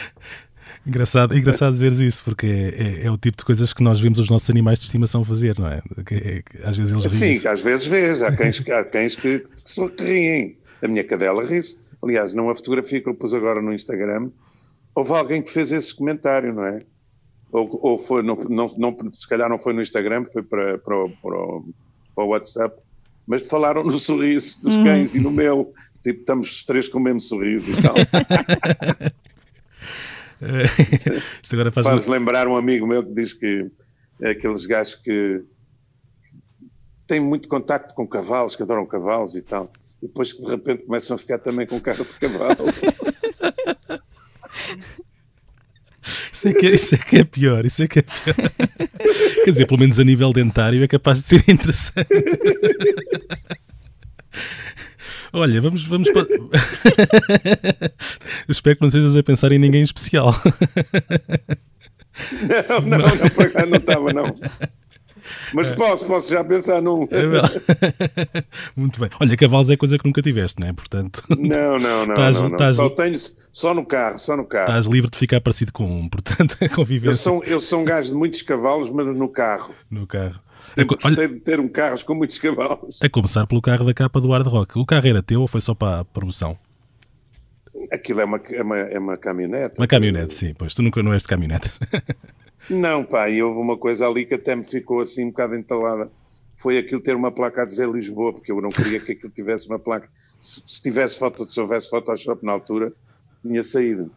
engraçado, 0.86 1.36
engraçado 1.36 1.72
dizeres 1.72 2.00
isso, 2.00 2.24
porque 2.24 2.46
é, 2.46 3.02
é, 3.02 3.06
é, 3.06 3.10
o 3.10 3.16
tipo 3.16 3.36
de 3.36 3.44
coisas 3.44 3.72
que 3.72 3.82
nós 3.82 4.00
vemos 4.00 4.18
os 4.18 4.28
nossos 4.28 4.48
animais 4.48 4.78
de 4.78 4.86
estimação 4.86 5.24
fazer, 5.24 5.58
não 5.58 5.68
é? 5.68 5.82
Que, 6.04 6.14
é 6.14 6.42
às 6.64 6.76
vezes 6.76 6.92
eles 6.92 7.20
riem. 7.20 7.34
Sim, 7.38 7.48
às 7.48 7.60
vezes 7.60 7.86
vês. 7.86 8.22
Há 8.22 8.32
cães, 8.34 8.62
há 8.70 8.84
cães 8.84 9.16
que, 9.16 9.40
que, 9.40 9.88
que 9.90 10.04
riem. 10.04 10.56
A 10.82 10.88
minha 10.88 11.04
cadela 11.04 11.44
ri-se. 11.44 11.76
Aliás, 12.02 12.34
numa 12.34 12.54
fotografia 12.54 13.00
que 13.00 13.08
eu 13.08 13.14
pus 13.14 13.32
agora 13.32 13.62
no 13.62 13.72
Instagram, 13.72 14.30
houve 14.94 15.12
alguém 15.12 15.40
que 15.40 15.50
fez 15.52 15.70
esse 15.70 15.94
comentário, 15.94 16.52
não 16.52 16.64
é? 16.64 16.80
Ou, 17.52 17.78
ou 17.82 17.98
foi, 17.98 18.22
não, 18.22 18.36
não, 18.36 18.74
não, 18.78 19.12
se 19.12 19.28
calhar 19.28 19.48
não 19.48 19.58
foi 19.58 19.74
no 19.74 19.82
Instagram, 19.82 20.24
foi 20.24 20.42
para, 20.42 20.78
para, 20.78 21.08
para, 21.08 21.36
para 22.14 22.24
o 22.24 22.28
WhatsApp, 22.28 22.74
mas 23.26 23.46
falaram 23.46 23.82
no 23.82 23.98
sorriso 23.98 24.62
dos 24.64 24.76
hum. 24.76 24.84
cães 24.84 25.14
hum. 25.14 25.18
e 25.18 25.20
no 25.20 25.30
meu. 25.30 25.72
Tipo, 26.02 26.20
estamos 26.20 26.50
os 26.50 26.64
três 26.64 26.88
com 26.88 26.98
o 26.98 27.02
mesmo 27.02 27.20
sorriso 27.20 27.72
e 27.72 27.76
tal. 27.80 27.94
Isto 31.42 31.54
agora 31.54 31.70
faz, 31.70 31.86
faz 31.86 32.06
lembrar 32.08 32.48
um 32.48 32.56
amigo 32.56 32.86
meu 32.86 33.04
que 33.04 33.14
diz 33.14 33.32
que 33.32 33.70
é 34.20 34.30
aqueles 34.30 34.66
gajos 34.66 34.96
que 34.96 35.44
têm 37.06 37.20
muito 37.20 37.48
contacto 37.48 37.94
com 37.94 38.04
cavalos, 38.06 38.56
que 38.56 38.62
adoram 38.62 38.86
cavalos 38.86 39.36
e 39.36 39.42
tal, 39.42 39.72
e 40.02 40.08
depois 40.08 40.32
que 40.32 40.42
de 40.42 40.50
repente 40.50 40.84
começam 40.84 41.14
a 41.14 41.18
ficar 41.18 41.38
também 41.38 41.66
com 41.66 41.80
carro 41.80 42.04
de 42.04 42.14
cavalo. 42.14 42.56
Isso 46.32 46.48
é, 46.48 46.52
que 46.52 46.66
é, 46.66 46.70
isso 46.70 46.94
é 46.94 46.98
que 46.98 47.16
é 47.16 47.24
pior, 47.24 47.64
isso 47.64 47.82
é 47.82 47.88
que 47.88 48.00
é 48.00 48.02
pior. 48.02 48.34
Quer 49.44 49.50
dizer, 49.50 49.66
pelo 49.66 49.80
menos 49.80 49.98
a 50.00 50.04
nível 50.04 50.32
dentário 50.32 50.82
é 50.82 50.88
capaz 50.88 51.18
de 51.18 51.28
ser 51.28 51.44
interessante. 51.48 52.08
Olha, 55.32 55.60
vamos, 55.60 55.84
vamos 55.84 56.10
para... 56.10 56.26
Espero 58.48 58.76
que 58.76 58.82
não 58.82 58.88
estejas 58.88 59.16
a 59.16 59.22
pensar 59.22 59.50
em 59.52 59.58
ninguém 59.58 59.82
especial. 59.82 60.34
Não, 62.68 62.80
não, 62.82 62.98
não, 62.98 63.06
não, 63.08 63.66
não 63.66 63.76
estava, 63.76 64.12
não. 64.12 64.36
Mas 65.52 65.70
é. 65.70 65.74
posso, 65.74 66.06
posso 66.06 66.30
já 66.30 66.42
pensar 66.44 66.80
num. 66.80 67.06
É 67.10 67.22
Muito 68.76 69.00
bem. 69.00 69.10
Olha, 69.20 69.36
cavalos 69.36 69.70
é 69.70 69.76
coisa 69.76 69.98
que 69.98 70.04
nunca 70.04 70.22
tiveste, 70.22 70.60
não 70.60 70.68
é? 70.68 70.72
Portanto. 70.72 71.22
Não, 71.30 71.78
não, 71.78 72.06
não. 72.06 72.14
Tás, 72.14 72.40
não, 72.40 72.48
não. 72.48 72.56
Tás... 72.56 72.76
Só 72.76 72.88
tenho 72.90 73.16
só 73.52 73.74
no 73.74 73.84
carro, 73.84 74.18
só 74.18 74.36
no 74.36 74.44
carro. 74.44 74.68
Estás 74.68 74.86
livre 74.86 75.10
de 75.10 75.18
ficar 75.18 75.40
parecido 75.40 75.72
com 75.72 75.84
um, 75.84 76.08
portanto, 76.08 76.56
a 76.62 76.68
convivência. 76.68 77.12
Eu 77.12 77.16
sou, 77.16 77.44
eu 77.44 77.60
sou 77.60 77.80
um 77.80 77.84
gajo 77.84 78.08
de 78.10 78.14
muitos 78.14 78.42
cavalos, 78.42 78.90
mas 78.90 79.06
no 79.16 79.28
carro. 79.28 79.74
No 79.90 80.06
carro. 80.06 80.40
Eu 80.76 80.86
gostei 80.86 81.28
de 81.28 81.40
ter 81.40 81.60
um 81.60 81.68
carro 81.68 82.02
com 82.04 82.14
muitos 82.14 82.38
cavalos. 82.38 83.00
A 83.02 83.08
começar 83.08 83.46
pelo 83.46 83.60
carro 83.60 83.84
da 83.84 83.92
capa 83.92 84.20
do 84.20 84.30
Hard 84.30 84.46
Rock. 84.46 84.78
O 84.78 84.86
carro 84.86 85.06
era 85.06 85.22
teu 85.22 85.42
ou 85.42 85.48
foi 85.48 85.60
só 85.60 85.74
para 85.74 86.00
a 86.00 86.04
promoção? 86.04 86.56
Aquilo 87.90 88.20
é 88.20 88.24
uma, 88.24 88.40
é 88.50 88.62
uma, 88.62 88.78
é 88.78 88.98
uma 88.98 89.16
caminhonete. 89.16 89.74
Uma 89.78 89.86
caminhonete, 89.86 90.34
sim, 90.34 90.54
pois 90.54 90.72
tu 90.72 90.82
nunca 90.82 91.02
não 91.02 91.12
és 91.12 91.22
de 91.22 91.28
caminhonetes. 91.28 91.78
Não, 92.70 93.04
pá, 93.04 93.28
e 93.28 93.42
houve 93.42 93.58
uma 93.58 93.76
coisa 93.76 94.06
ali 94.06 94.24
que 94.24 94.34
até 94.34 94.54
me 94.54 94.64
ficou 94.64 95.00
assim 95.00 95.24
um 95.24 95.30
bocado 95.30 95.54
entalada. 95.54 96.10
Foi 96.56 96.78
aquilo 96.78 97.00
ter 97.00 97.16
uma 97.16 97.32
placa 97.32 97.62
a 97.62 97.66
dizer 97.66 97.88
Lisboa, 97.88 98.32
porque 98.32 98.52
eu 98.52 98.60
não 98.60 98.68
queria 98.68 99.00
que 99.00 99.12
aquilo 99.12 99.32
tivesse 99.32 99.66
uma 99.68 99.78
placa. 99.78 100.08
Se, 100.38 100.62
se 100.66 100.82
tivesse 100.82 101.18
foto, 101.18 101.48
se 101.48 101.60
houvesse 101.60 101.90
Photoshop 101.90 102.44
na 102.44 102.52
altura, 102.52 102.92
tinha 103.40 103.62
saído. 103.62 104.10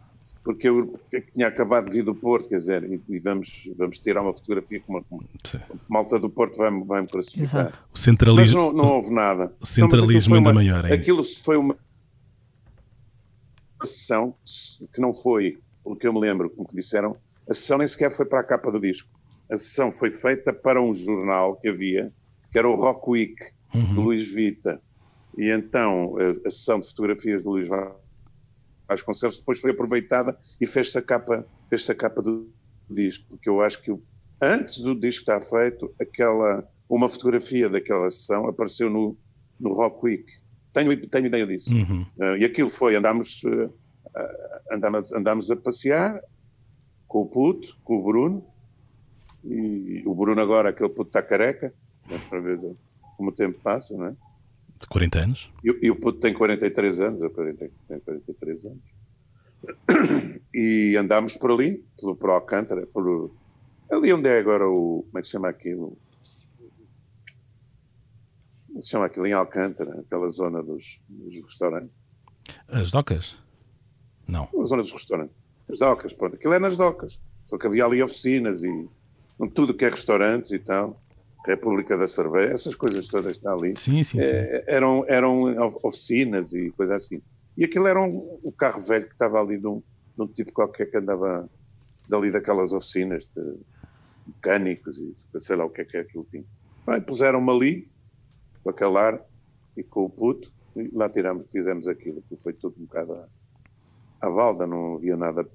Porque 0.43 0.69
eu, 0.69 0.93
tinha 1.33 1.47
acabado 1.47 1.85
de 1.85 1.91
vir 1.91 2.03
do 2.03 2.13
Porto, 2.13 2.47
quer 2.47 2.59
dizer, 2.59 2.83
e, 2.83 3.01
e 3.09 3.19
vamos, 3.19 3.67
vamos 3.75 3.99
tirar 3.99 4.21
uma 4.21 4.31
fotografia 4.31 4.79
com 4.79 4.93
uma, 4.93 5.03
uma 5.09 5.23
malta 5.89 6.19
do 6.19 6.29
Porto 6.29 6.57
vai-me 6.57 6.83
vai 6.83 7.03
classificar. 7.07 7.73
O 7.91 7.97
centralismo. 7.97 8.61
Mas 8.61 8.75
não, 8.75 8.83
não 8.83 8.93
houve 8.93 9.11
nada. 9.11 9.51
O 9.59 9.65
centralismo 9.65 10.35
ainda 10.35 10.49
uma, 10.49 10.53
maior. 10.53 10.85
Hein? 10.85 10.93
Aquilo 10.93 11.23
foi 11.23 11.57
uma 11.57 11.75
sessão 13.83 14.35
que 14.93 15.01
não 15.01 15.13
foi, 15.13 15.57
pelo 15.83 15.95
que 15.95 16.07
eu 16.07 16.13
me 16.13 16.19
lembro, 16.19 16.49
como 16.51 16.67
que 16.67 16.75
disseram, 16.75 17.17
a 17.49 17.53
sessão 17.53 17.77
nem 17.77 17.87
sequer 17.87 18.11
foi 18.11 18.25
para 18.25 18.39
a 18.39 18.43
capa 18.43 18.71
do 18.71 18.79
disco. 18.79 19.09
A 19.49 19.57
sessão 19.57 19.91
foi 19.91 20.09
feita 20.09 20.51
para 20.51 20.81
um 20.81 20.93
jornal 20.93 21.55
que 21.55 21.69
havia, 21.69 22.11
que 22.51 22.57
era 22.57 22.67
o 22.67 22.75
Rock 22.75 23.09
Week, 23.09 23.35
uhum. 23.73 23.93
do 23.93 24.01
Luís 24.01 24.31
Vita. 24.31 24.81
E 25.37 25.51
então 25.51 26.15
a, 26.17 26.47
a 26.47 26.51
sessão 26.51 26.79
de 26.79 26.87
fotografias 26.87 27.43
do 27.43 27.51
Luís 27.51 27.69
Vasconcelos 28.87 29.37
depois 29.37 29.59
foi 29.59 29.71
aproveitada 29.71 30.37
e 30.59 30.65
fez-se 30.65 30.97
a 30.97 31.01
capa, 31.01 31.45
fez 31.69 31.89
a 31.89 31.95
capa 31.95 32.21
do 32.21 32.49
disco, 32.89 33.25
porque 33.29 33.49
eu 33.49 33.61
acho 33.61 33.81
que 33.81 33.91
antes 34.41 34.79
do 34.79 34.95
disco 34.95 35.21
estar 35.21 35.41
feito, 35.41 35.93
aquela, 35.99 36.67
uma 36.89 37.09
fotografia 37.09 37.69
daquela 37.69 38.09
sessão 38.09 38.47
apareceu 38.47 38.89
no, 38.89 39.17
no 39.59 39.73
Rock 39.73 40.05
Week. 40.05 40.25
Tenho, 40.73 41.07
tenho 41.07 41.25
ideia 41.27 41.47
disso. 41.47 41.73
Uhum. 41.73 42.05
Uh, 42.17 42.37
e 42.37 42.45
aquilo 42.45 42.69
foi, 42.69 42.95
andámos, 42.95 43.43
uh, 43.43 43.71
andámos, 44.71 45.11
andámos 45.13 45.51
a 45.51 45.55
passear, 45.55 46.21
com 47.15 47.21
o 47.21 47.25
puto, 47.25 47.77
com 47.81 47.97
o 47.97 48.03
Bruno, 48.03 48.45
e 49.41 50.03
o 50.05 50.13
Bruno 50.13 50.41
agora, 50.41 50.71
aquele 50.71 50.89
puto 50.89 51.07
está 51.07 51.23
careca, 51.23 51.73
né, 52.09 52.19
para 52.29 52.41
ver 52.41 52.59
como 53.15 53.29
o 53.29 53.31
tempo 53.31 53.57
passa, 53.61 53.95
não 53.95 54.07
é? 54.07 54.15
De 54.81 54.85
40 54.85 55.19
anos. 55.19 55.49
E, 55.63 55.79
e 55.83 55.89
o 55.89 55.95
puto 55.95 56.19
tem 56.19 56.33
43 56.33 56.99
anos, 56.99 57.21
eu 57.21 57.29
tenho 57.29 57.55
43 58.01 58.65
anos. 58.65 58.83
E 60.53 60.97
andámos 60.97 61.37
por 61.37 61.51
ali, 61.51 61.85
pelo, 61.97 62.17
por 62.17 62.31
Alcântara, 62.31 62.85
por, 62.87 63.31
ali 63.89 64.11
onde 64.11 64.27
é 64.27 64.37
agora 64.37 64.67
o, 64.67 65.05
como 65.07 65.17
é 65.17 65.21
que 65.21 65.27
se 65.27 65.31
chama 65.31 65.47
aquilo? 65.47 65.97
Como 68.67 68.83
se 68.83 68.89
chama 68.89 69.05
aquilo 69.05 69.25
em 69.25 69.31
Alcântara, 69.31 70.01
aquela 70.01 70.29
zona 70.29 70.61
dos, 70.61 70.99
dos 71.07 71.37
restaurantes? 71.37 71.95
As 72.67 72.91
docas? 72.91 73.37
Não. 74.27 74.49
A 74.59 74.65
zona 74.65 74.81
dos 74.81 74.91
restaurantes. 74.91 75.44
As 75.69 75.79
docas, 75.79 76.13
pronto. 76.13 76.35
Aquilo 76.35 76.53
é 76.53 76.59
nas 76.59 76.77
docas. 76.77 77.19
Só 77.47 77.57
que 77.57 77.67
havia 77.67 77.85
ali 77.85 78.01
oficinas 78.01 78.63
e 78.63 78.87
tudo 79.53 79.73
que 79.73 79.85
é 79.85 79.89
restaurantes 79.89 80.51
e 80.51 80.59
tal. 80.59 81.01
República 81.45 81.95
da 81.95 82.07
Cerveja, 82.07 82.53
essas 82.53 82.75
coisas 82.75 83.07
todas 83.07 83.37
estão 83.37 83.53
ali. 83.53 83.75
Sim, 83.77 84.03
sim, 84.03 84.19
sim. 84.19 84.27
É, 84.27 84.63
eram, 84.67 85.05
eram 85.07 85.43
oficinas 85.83 86.53
e 86.53 86.71
coisas 86.71 87.03
assim. 87.03 87.21
E 87.57 87.65
aquilo 87.65 87.87
era 87.87 88.01
um, 88.01 88.39
um 88.43 88.51
carro 88.51 88.81
velho 88.81 89.05
que 89.05 89.13
estava 89.13 89.39
ali 89.39 89.57
de 89.57 89.67
um, 89.67 89.81
de 90.17 90.23
um, 90.23 90.27
tipo 90.27 90.51
qualquer 90.51 90.89
que 90.89 90.97
andava 90.97 91.47
dali 92.09 92.31
daquelas 92.31 92.73
oficinas 92.73 93.31
de 93.35 93.57
mecânicos 94.27 94.97
e 94.97 95.13
sei 95.39 95.55
lá 95.55 95.65
o 95.65 95.69
que 95.69 95.81
é 95.81 95.85
que 95.85 95.97
é 95.97 95.99
aquilo 96.01 96.27
tinha. 96.31 96.43
Bem, 96.85 96.99
puseram-me 97.01 97.51
ali, 97.51 97.87
com 98.63 98.71
aquele 98.71 98.97
ar 98.97 99.21
e 99.77 99.83
com 99.83 100.05
o 100.05 100.09
puto, 100.09 100.51
e 100.75 100.89
lá 100.93 101.09
tiramos, 101.09 101.49
fizemos 101.51 101.87
aquilo, 101.87 102.23
que 102.27 102.35
foi 102.37 102.53
tudo 102.53 102.75
um 102.79 102.85
bocado 102.85 103.23
à 104.21 104.29
balda, 104.29 104.65
não 104.65 104.95
havia 104.95 105.15
nada 105.15 105.45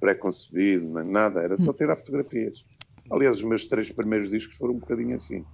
pré-concebido, 0.00 0.86
nada, 1.04 1.40
era 1.40 1.56
só 1.56 1.72
tirar 1.72 1.96
fotografias. 1.96 2.64
Aliás, 3.10 3.36
os 3.36 3.42
meus 3.42 3.64
três 3.66 3.90
primeiros 3.90 4.30
discos 4.30 4.56
foram 4.56 4.74
um 4.74 4.78
bocadinho 4.78 5.16
assim. 5.16 5.44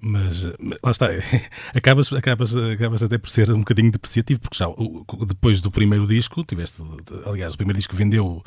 Mas, 0.00 0.44
lá 0.82 0.90
está, 0.90 1.08
acabas, 1.74 2.12
acabas, 2.12 2.54
acabas 2.54 3.02
até 3.02 3.18
por 3.18 3.28
ser 3.28 3.50
um 3.50 3.60
bocadinho 3.60 3.90
depreciativo, 3.90 4.40
porque 4.40 4.56
já 4.56 4.66
depois 5.26 5.60
do 5.60 5.70
primeiro 5.70 6.06
disco, 6.06 6.44
tiveste, 6.44 6.82
aliás, 7.24 7.54
o 7.54 7.56
primeiro 7.56 7.78
disco 7.78 7.96
vendeu, 7.96 8.42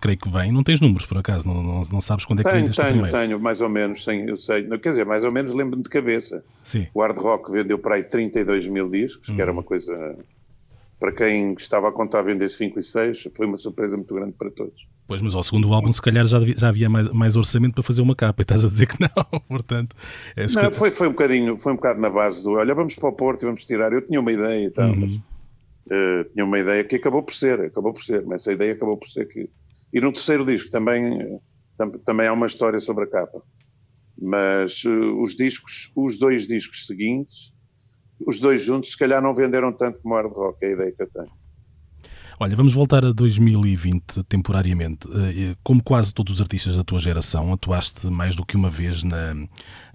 creio 0.00 0.18
que 0.18 0.28
bem, 0.28 0.52
não 0.52 0.62
tens 0.62 0.80
números 0.80 1.06
por 1.06 1.18
acaso, 1.18 1.48
não, 1.48 1.62
não, 1.62 1.82
não 1.90 2.00
sabes 2.00 2.24
quando 2.24 2.40
é 2.40 2.44
que 2.44 2.50
tenho, 2.50 2.70
tenho, 2.72 2.88
primeiro. 2.88 3.16
Tenho, 3.16 3.40
mais 3.40 3.60
ou 3.60 3.68
menos, 3.68 4.04
sim, 4.04 4.28
eu 4.28 4.36
sei, 4.36 4.64
quer 4.78 4.90
dizer, 4.90 5.06
mais 5.06 5.24
ou 5.24 5.32
menos 5.32 5.52
lembro-me 5.52 5.82
de 5.82 5.90
cabeça. 5.90 6.44
Sim. 6.62 6.86
O 6.94 7.00
Hard 7.00 7.18
Rock 7.18 7.50
vendeu 7.50 7.78
para 7.78 7.96
aí 7.96 8.04
32 8.04 8.68
mil 8.68 8.90
discos, 8.90 9.28
uhum. 9.28 9.34
que 9.34 9.42
era 9.42 9.50
uma 9.50 9.62
coisa 9.62 10.16
para 11.02 11.10
quem 11.10 11.54
estava 11.54 11.88
a 11.88 11.92
contar 11.92 12.20
a 12.20 12.22
vender 12.22 12.48
5 12.48 12.78
e 12.78 12.82
6, 12.84 13.30
foi 13.34 13.44
uma 13.44 13.56
surpresa 13.56 13.96
muito 13.96 14.14
grande 14.14 14.34
para 14.34 14.48
todos. 14.52 14.86
Pois, 15.08 15.20
mas 15.20 15.34
ao 15.34 15.42
segundo 15.42 15.72
álbum, 15.74 15.92
se 15.92 16.00
calhar 16.00 16.24
já, 16.28 16.38
já 16.56 16.68
havia 16.68 16.88
mais, 16.88 17.08
mais 17.08 17.34
orçamento 17.34 17.74
para 17.74 17.82
fazer 17.82 18.02
uma 18.02 18.14
capa, 18.14 18.40
e 18.40 18.44
estás 18.44 18.64
a 18.64 18.68
dizer 18.68 18.86
que 18.86 19.00
não, 19.00 19.40
portanto. 19.48 19.96
É 20.36 20.46
não, 20.46 20.70
foi, 20.70 20.92
foi 20.92 21.08
um 21.08 21.10
bocadinho, 21.10 21.58
foi 21.58 21.72
um 21.72 21.74
bocado 21.74 22.00
na 22.00 22.08
base 22.08 22.44
do 22.44 22.52
olha, 22.52 22.72
vamos 22.72 22.94
para 22.94 23.08
o 23.08 23.12
Porto 23.12 23.42
e 23.42 23.46
vamos 23.46 23.64
tirar. 23.64 23.92
Eu 23.92 24.00
tinha 24.00 24.20
uma 24.20 24.30
ideia 24.30 24.64
e 24.64 24.70
tal, 24.70 24.90
uhum. 24.90 25.00
mas 25.00 25.14
uh, 25.16 26.30
tinha 26.32 26.44
uma 26.44 26.60
ideia 26.60 26.84
que 26.84 26.94
acabou 26.94 27.24
por 27.24 27.34
ser, 27.34 27.60
acabou 27.62 27.92
por 27.92 28.04
ser, 28.04 28.24
mas 28.24 28.42
essa 28.42 28.52
ideia 28.52 28.72
acabou 28.72 28.96
por 28.96 29.08
ser 29.08 29.26
que. 29.26 29.50
E 29.92 30.00
no 30.00 30.12
terceiro 30.12 30.46
disco 30.46 30.70
também, 30.70 31.36
tam, 31.76 31.90
também 31.90 32.28
há 32.28 32.32
uma 32.32 32.46
história 32.46 32.78
sobre 32.78 33.04
a 33.04 33.08
capa. 33.08 33.42
Mas 34.16 34.84
uh, 34.84 35.20
os 35.20 35.34
discos, 35.34 35.90
os 35.96 36.16
dois 36.16 36.46
discos 36.46 36.86
seguintes, 36.86 37.51
os 38.26 38.40
dois 38.40 38.62
juntos 38.62 38.90
se 38.92 38.98
calhar 38.98 39.22
não 39.22 39.34
venderam 39.34 39.72
tanto 39.72 40.00
como 40.00 40.14
hard 40.14 40.32
rock, 40.32 40.64
é 40.64 40.68
a 40.68 40.72
ideia 40.72 40.92
que 40.92 41.02
eu 41.02 41.10
tenho. 41.10 41.41
Olha, 42.38 42.56
vamos 42.56 42.72
voltar 42.72 43.04
a 43.04 43.12
2020 43.12 44.22
temporariamente. 44.24 45.08
Eh, 45.12 45.54
como 45.62 45.82
quase 45.82 46.12
todos 46.12 46.34
os 46.34 46.40
artistas 46.40 46.76
da 46.76 46.84
tua 46.84 46.98
geração, 46.98 47.52
atuaste 47.52 48.08
mais 48.08 48.34
do 48.34 48.44
que 48.44 48.56
uma 48.56 48.70
vez 48.70 49.02
na, 49.02 49.34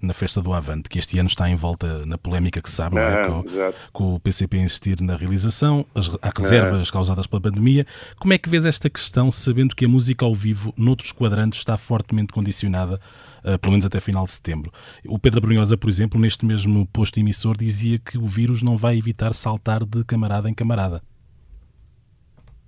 na 0.01 0.13
Festa 0.13 0.41
do 0.41 0.53
Avante, 0.53 0.89
que 0.89 0.99
este 0.99 1.17
ano 1.19 1.27
está 1.27 1.49
em 1.49 1.55
volta 1.55 2.05
na 2.05 2.17
polémica 2.17 2.61
que 2.61 2.69
sabe, 2.69 2.97
é? 2.97 3.27
com, 3.27 3.43
com, 3.91 4.15
o 4.15 4.19
PCP 4.19 4.57
insistir 4.57 5.01
na 5.01 5.15
realização, 5.15 5.85
as 5.93 6.09
há 6.21 6.31
reservas 6.35 6.91
causadas 6.91 7.27
pela 7.27 7.41
pandemia. 7.41 7.85
Como 8.19 8.33
é 8.33 8.37
que 8.37 8.49
vês 8.49 8.65
esta 8.65 8.89
questão, 8.89 9.31
sabendo 9.31 9.75
que 9.75 9.85
a 9.85 9.89
música 9.89 10.25
ao 10.25 10.33
vivo, 10.33 10.73
noutros 10.77 11.11
quadrantes, 11.11 11.59
está 11.59 11.77
fortemente 11.77 12.31
condicionada 12.33 12.99
uh, 13.43 13.57
pelo 13.59 13.71
menos 13.71 13.85
até 13.85 13.99
final 13.99 14.25
de 14.25 14.31
setembro. 14.31 14.71
O 15.05 15.17
Pedro 15.17 15.41
Brunhosa, 15.41 15.77
por 15.77 15.89
exemplo, 15.89 16.19
neste 16.19 16.45
mesmo 16.45 16.85
posto 16.87 17.19
emissor, 17.19 17.57
dizia 17.57 17.99
que 17.99 18.17
o 18.17 18.25
vírus 18.25 18.61
não 18.61 18.77
vai 18.77 18.97
evitar 18.97 19.33
saltar 19.33 19.85
de 19.85 20.03
camarada 20.03 20.49
em 20.49 20.53
camarada. 20.53 21.01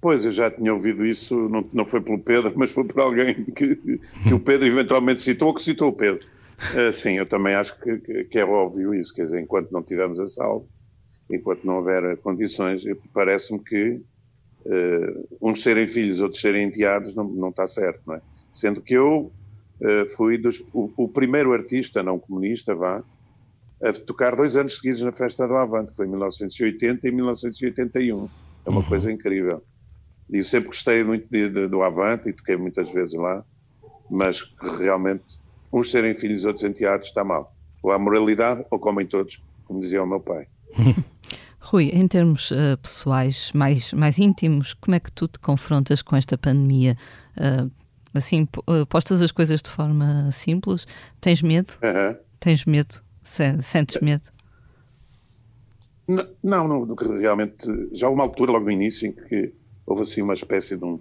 Pois, 0.01 0.23
eu 0.23 0.31
já 0.31 0.49
tinha 0.49 0.73
ouvido 0.73 1.05
isso, 1.05 1.35
não, 1.49 1.67
não 1.73 1.85
foi 1.85 1.99
pelo 1.99 2.19
Pedro, 2.19 2.53
mas 2.55 2.71
foi 2.71 2.85
por 2.85 3.01
alguém 3.01 3.43
que, 3.55 3.75
que 3.75 4.33
o 4.33 4.39
Pedro 4.39 4.67
eventualmente 4.67 5.21
citou 5.21 5.49
ou 5.49 5.53
que 5.53 5.61
citou 5.61 5.89
o 5.89 5.93
Pedro. 5.93 6.25
Uh, 6.73 6.91
sim, 6.91 7.13
eu 7.13 7.25
também 7.25 7.53
acho 7.53 7.77
que, 7.79 7.97
que, 7.99 8.23
que, 8.25 8.39
é 8.39 8.45
óbvio 8.45 8.93
isso, 8.93 9.13
quer 9.13 9.25
dizer, 9.25 9.41
enquanto 9.41 9.71
não 9.71 9.83
tivermos 9.83 10.19
a 10.19 10.27
salvo, 10.27 10.67
enquanto 11.29 11.65
não 11.65 11.77
houver 11.77 12.17
condições, 12.17 12.83
parece-me 13.13 13.59
que 13.59 14.01
uh, 14.65 15.27
uns 15.41 15.61
serem 15.61 15.87
filhos, 15.87 16.21
outros 16.21 16.41
serem 16.41 16.67
enteados, 16.67 17.13
não, 17.13 17.23
não 17.25 17.49
está 17.49 17.67
certo, 17.67 18.01
não 18.05 18.15
é? 18.15 18.21
Sendo 18.53 18.81
que 18.81 18.93
eu 18.93 19.31
uh, 19.81 20.09
fui 20.15 20.37
dos, 20.37 20.63
o, 20.73 20.91
o, 20.97 21.07
primeiro 21.07 21.53
artista 21.53 22.01
não 22.03 22.19
comunista, 22.19 22.73
vá, 22.73 23.03
a 23.81 23.93
tocar 23.93 24.35
dois 24.35 24.55
anos 24.55 24.77
seguidos 24.77 25.01
na 25.01 25.11
Festa 25.11 25.47
do 25.47 25.55
Avante, 25.55 25.91
que 25.91 25.97
foi 25.97 26.07
em 26.07 26.09
1980 26.09 27.07
e 27.07 27.11
1981. 27.11 28.29
É 28.65 28.69
uma 28.69 28.81
uhum. 28.81 28.87
coisa 28.87 29.11
incrível. 29.11 29.63
E 30.31 30.37
eu 30.37 30.43
sempre 30.43 30.67
gostei 30.67 31.03
muito 31.03 31.29
de, 31.29 31.49
de, 31.49 31.67
do 31.67 31.81
Avante 31.81 32.29
e 32.29 32.33
toquei 32.33 32.55
muitas 32.55 32.91
vezes 32.91 33.15
lá, 33.15 33.43
mas 34.09 34.43
realmente 34.77 35.39
uns 35.71 35.91
serem 35.91 36.13
filhos, 36.13 36.45
outros 36.45 36.63
enteados, 36.63 37.07
está 37.07 37.23
mal. 37.23 37.55
Ou 37.81 37.91
há 37.91 37.99
moralidade, 37.99 38.65
ou 38.69 38.79
comem 38.79 39.05
todos, 39.05 39.41
como 39.65 39.79
dizia 39.79 40.03
o 40.03 40.07
meu 40.07 40.19
pai. 40.19 40.47
Rui, 41.59 41.89
em 41.93 42.07
termos 42.07 42.51
uh, 42.51 42.77
pessoais, 42.81 43.51
mais, 43.53 43.91
mais 43.93 44.17
íntimos, 44.17 44.73
como 44.73 44.95
é 44.95 44.99
que 44.99 45.11
tu 45.11 45.27
te 45.27 45.39
confrontas 45.39 46.01
com 46.01 46.15
esta 46.15 46.37
pandemia? 46.37 46.95
Uh, 47.37 47.69
Assim, 48.13 48.47
eh, 48.67 48.85
postas 48.87 49.21
as 49.21 49.31
coisas 49.31 49.61
de 49.61 49.69
forma 49.69 50.31
simples. 50.31 50.87
Tens 51.21 51.41
medo? 51.41 51.73
Uhum. 51.83 52.15
Tens 52.39 52.65
medo? 52.65 53.03
Sentes 53.23 54.01
medo? 54.01 54.29
Não, 56.07 56.67
não, 56.67 56.95
realmente. 57.19 57.67
Já 57.93 58.07
houve 58.07 58.19
uma 58.19 58.23
altura, 58.23 58.51
logo 58.53 58.65
no 58.65 58.71
início, 58.71 59.07
em 59.07 59.11
que 59.11 59.53
houve 59.89 60.03
assim 60.03 60.21
uma 60.21 60.35
espécie 60.35 60.77
de 60.77 60.85
um 60.85 60.99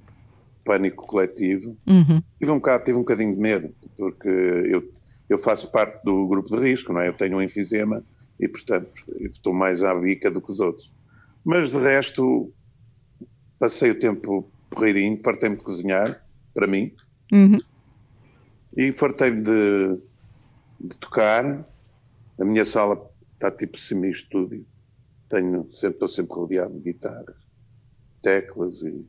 pânico 0.64 1.06
coletivo. 1.06 1.76
Uhum. 1.86 2.22
Tive, 2.38 2.50
um 2.50 2.56
bocado, 2.56 2.84
tive 2.84 2.96
um 2.96 3.02
bocadinho 3.02 3.34
de 3.34 3.40
medo, 3.40 3.74
porque 3.96 4.28
eu, 4.28 4.90
eu 5.28 5.38
faço 5.38 5.70
parte 5.70 6.02
do 6.02 6.26
grupo 6.26 6.48
de 6.48 6.58
risco, 6.58 6.92
não 6.92 7.00
é? 7.00 7.08
Eu 7.08 7.14
tenho 7.14 7.36
um 7.36 7.42
enfisema 7.42 8.02
e, 8.40 8.48
portanto, 8.48 9.04
estou 9.20 9.52
mais 9.52 9.84
à 9.84 9.94
bica 9.94 10.30
do 10.30 10.40
que 10.40 10.50
os 10.50 10.58
outros. 10.58 10.94
Mas, 11.44 11.70
de 11.70 11.78
resto, 11.78 12.50
passei 13.58 13.90
o 13.90 13.98
tempo 13.98 14.50
porreirinho, 14.70 15.18
fartei-me 15.22 15.56
de 15.56 15.62
cozinhar 15.62 16.24
para 16.54 16.66
mim. 16.66 16.92
Uhum. 17.30 17.58
E 18.76 18.90
fartei-me 18.92 19.42
de, 19.42 19.98
de, 20.80 20.96
tocar. 20.98 21.66
A 22.40 22.44
minha 22.44 22.64
sala 22.64 23.10
está 23.34 23.50
tipo 23.50 23.78
semi-estúdio. 23.78 24.64
Tenho, 25.28 25.68
sempre, 25.74 25.96
estou 25.96 26.08
sempre 26.08 26.34
rodeado 26.34 26.72
de 26.74 26.80
guitarras, 26.80 27.36
teclas 28.22 28.82
e 28.82 29.06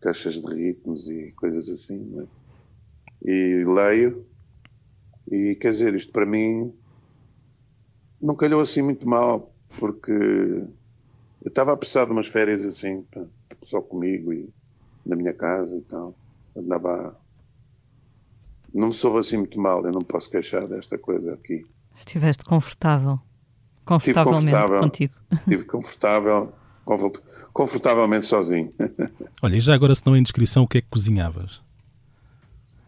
caixas 0.00 0.34
de 0.34 0.54
ritmos 0.54 1.08
e 1.08 1.32
coisas 1.32 1.68
assim. 1.68 2.20
É? 2.20 2.26
E 3.30 3.64
leio. 3.64 4.26
E 5.30 5.54
quer 5.56 5.72
dizer, 5.72 5.94
isto 5.94 6.12
para 6.12 6.26
mim 6.26 6.74
não 8.20 8.34
calhou 8.34 8.60
assim 8.60 8.82
muito 8.82 9.08
mal, 9.08 9.52
porque 9.78 10.12
eu 10.12 11.48
estava 11.48 11.72
a 11.72 11.76
precisar 11.76 12.04
de 12.04 12.12
umas 12.12 12.28
férias 12.28 12.64
assim, 12.64 13.04
só 13.64 13.80
comigo 13.80 14.32
e 14.32 14.48
na 15.04 15.16
minha 15.16 15.32
casa 15.32 15.76
e 15.76 15.82
tal 15.82 16.14
andava. 16.56 17.18
Não 18.72 18.88
me 18.88 18.94
soube 18.94 19.18
assim 19.18 19.36
muito 19.38 19.60
mal, 19.60 19.84
eu 19.84 19.92
não 19.92 20.00
posso 20.00 20.30
queixar 20.30 20.66
desta 20.66 20.98
coisa 20.98 21.34
aqui. 21.34 21.64
Estiveste 21.94 22.44
confortável. 22.44 23.20
Confortavelmente 23.84 24.46
confortável, 24.46 24.80
contigo. 24.80 25.14
Estive 25.30 25.64
confortável, 25.64 26.52
confortavelmente 27.52 28.26
sozinho. 28.26 28.72
Olha, 29.42 29.56
e 29.56 29.60
já 29.60 29.74
agora, 29.74 29.94
se 29.94 30.04
não 30.04 30.14
é 30.14 30.18
indiscrição, 30.18 30.64
o 30.64 30.68
que 30.68 30.78
é 30.78 30.80
que 30.80 30.88
cozinhavas? 30.88 31.60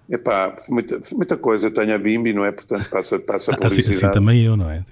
Epá, 0.09 0.57
muita, 0.69 1.01
muita 1.13 1.37
coisa. 1.37 1.71
Tenho 1.71 1.95
a 1.95 1.99
Bimbi, 1.99 2.33
não 2.33 2.45
é? 2.45 2.53
Portanto, 2.53 2.89
passa, 2.89 3.19
passa 3.19 3.53
a 3.55 3.57
publicidade. 3.57 3.97
Assim, 3.97 4.07
assim 4.07 4.15
também 4.15 4.43
eu, 4.43 4.57
não 4.57 4.71
é? 4.71 4.85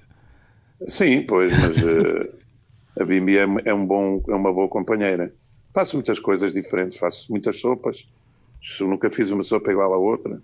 Sim, 0.87 1.23
pois, 1.23 1.53
mas 1.53 1.77
uh, 1.83 2.35
a 3.01 3.05
Bimbi 3.05 3.39
é, 3.39 3.47
é, 3.65 3.75
um 3.75 3.87
bom, 3.87 4.23
é 4.29 4.35
uma 4.35 4.53
boa 4.53 4.69
companheira. 4.69 5.33
Faço 5.73 5.97
muitas 5.97 6.19
coisas 6.19 6.53
diferentes, 6.53 6.99
faço 6.99 7.31
muitas 7.31 7.59
sopas, 7.61 8.09
nunca 8.81 9.11
fiz 9.11 9.31
uma 9.31 9.43
sopa 9.43 9.71
igual 9.71 9.93
à 9.93 9.97
outra. 9.97 10.41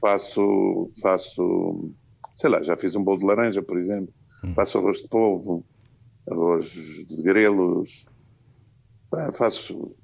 faço, 0.00 0.90
faço, 1.02 1.90
sei 2.34 2.50
lá, 2.50 2.62
já 2.62 2.76
fiz 2.76 2.94
um 2.96 3.02
bolo 3.02 3.18
de 3.18 3.26
laranja, 3.26 3.62
por 3.62 3.78
exemplo. 3.78 4.12
Hum. 4.44 4.54
Faço 4.54 4.78
arroz 4.78 5.02
de 5.02 5.08
polvo, 5.08 5.64
arroz 6.30 7.04
de 7.06 7.22
grelos. 7.22 8.06
faço, 9.36 9.94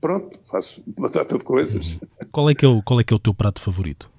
pronto, 0.00 0.38
faço 0.44 0.82
batata 0.98 1.38
de 1.38 1.44
coisas. 1.44 1.98
Qual 2.30 2.48
é 2.50 2.54
que 2.54 2.64
é 2.64 2.68
o, 2.68 2.82
qual 2.82 3.00
é 3.00 3.04
que 3.04 3.12
é 3.12 3.16
o 3.16 3.20
teu 3.20 3.34
prato 3.34 3.60
favorito? 3.60 4.10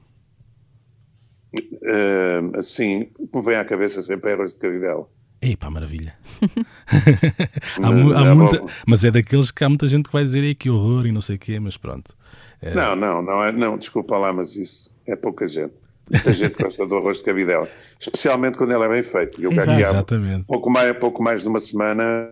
Uh, 1.55 2.57
assim, 2.57 3.09
me 3.33 3.41
vem 3.41 3.55
à 3.55 3.63
cabeça 3.63 4.01
sempre 4.01 4.31
é 4.31 4.33
arroz 4.33 4.53
de 4.53 4.59
cabidela. 4.59 5.07
Epá, 5.41 5.69
maravilha. 5.69 6.15
há, 7.81 8.19
há 8.19 8.25
é 8.25 8.33
muita, 8.33 8.65
mas 8.87 9.03
é 9.03 9.11
daqueles 9.11 9.51
que 9.51 9.63
há 9.63 9.69
muita 9.69 9.87
gente 9.87 10.07
que 10.07 10.13
vai 10.13 10.23
dizer 10.23 10.55
que 10.55 10.69
horror 10.69 11.05
e 11.05 11.11
não 11.11 11.21
sei 11.21 11.35
o 11.35 11.39
quê, 11.39 11.59
mas 11.59 11.77
pronto. 11.77 12.15
É... 12.61 12.73
Não, 12.73 12.95
não, 12.95 13.21
não, 13.21 13.43
é, 13.43 13.51
não, 13.51 13.77
desculpa 13.77 14.17
lá, 14.17 14.33
mas 14.33 14.55
isso 14.55 14.93
é 15.07 15.15
pouca 15.15 15.47
gente. 15.47 15.73
Muita 16.09 16.33
gente 16.33 16.61
gosta 16.61 16.85
do 16.87 16.97
arroz 16.97 17.17
de 17.17 17.23
cabidela, 17.23 17.67
especialmente 17.99 18.57
quando 18.57 18.71
ele 18.71 18.83
é 18.83 18.89
bem 18.89 19.03
feito. 19.03 19.41
Eu 19.41 19.51
Exatamente. 19.51 20.45
Pouco 20.45 20.69
mais, 20.69 20.97
pouco 20.97 21.23
mais 21.23 21.41
de 21.41 21.47
uma 21.47 21.59
semana 21.59 22.31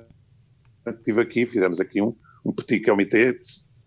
estive 0.91 1.21
aqui, 1.21 1.45
fizemos 1.45 1.79
aqui 1.79 2.01
um, 2.01 2.15
um 2.45 2.51
petit 2.51 2.81
comité 2.81 3.33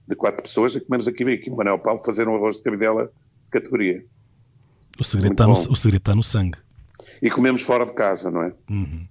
de 0.09 0.17
quatro 0.17 0.43
pessoas 0.43 0.75
e 0.75 0.81
comemos 0.81 1.07
aqui, 1.07 1.25
aqui 1.25 1.51
o 1.51 1.57
Manuel 1.57 1.79
Paulo 1.79 2.01
fazer 2.01 2.27
um 2.29 2.35
arroz 2.35 2.57
de 2.57 2.63
cabidela 2.63 3.07
de 3.45 3.51
categoria. 3.51 4.05
O 4.99 5.05
segredo, 5.05 5.33
está 5.33 5.47
no, 5.47 5.53
o 5.53 5.77
segredo 5.77 6.01
está 6.01 6.15
no 6.15 6.23
sangue. 6.23 6.59
E 7.21 7.31
comemos 7.31 7.63
fora 7.63 7.85
de 7.85 7.93
casa, 7.93 8.31
não 8.31 8.43
é? 8.43 8.55
Uhum. 8.71 9.07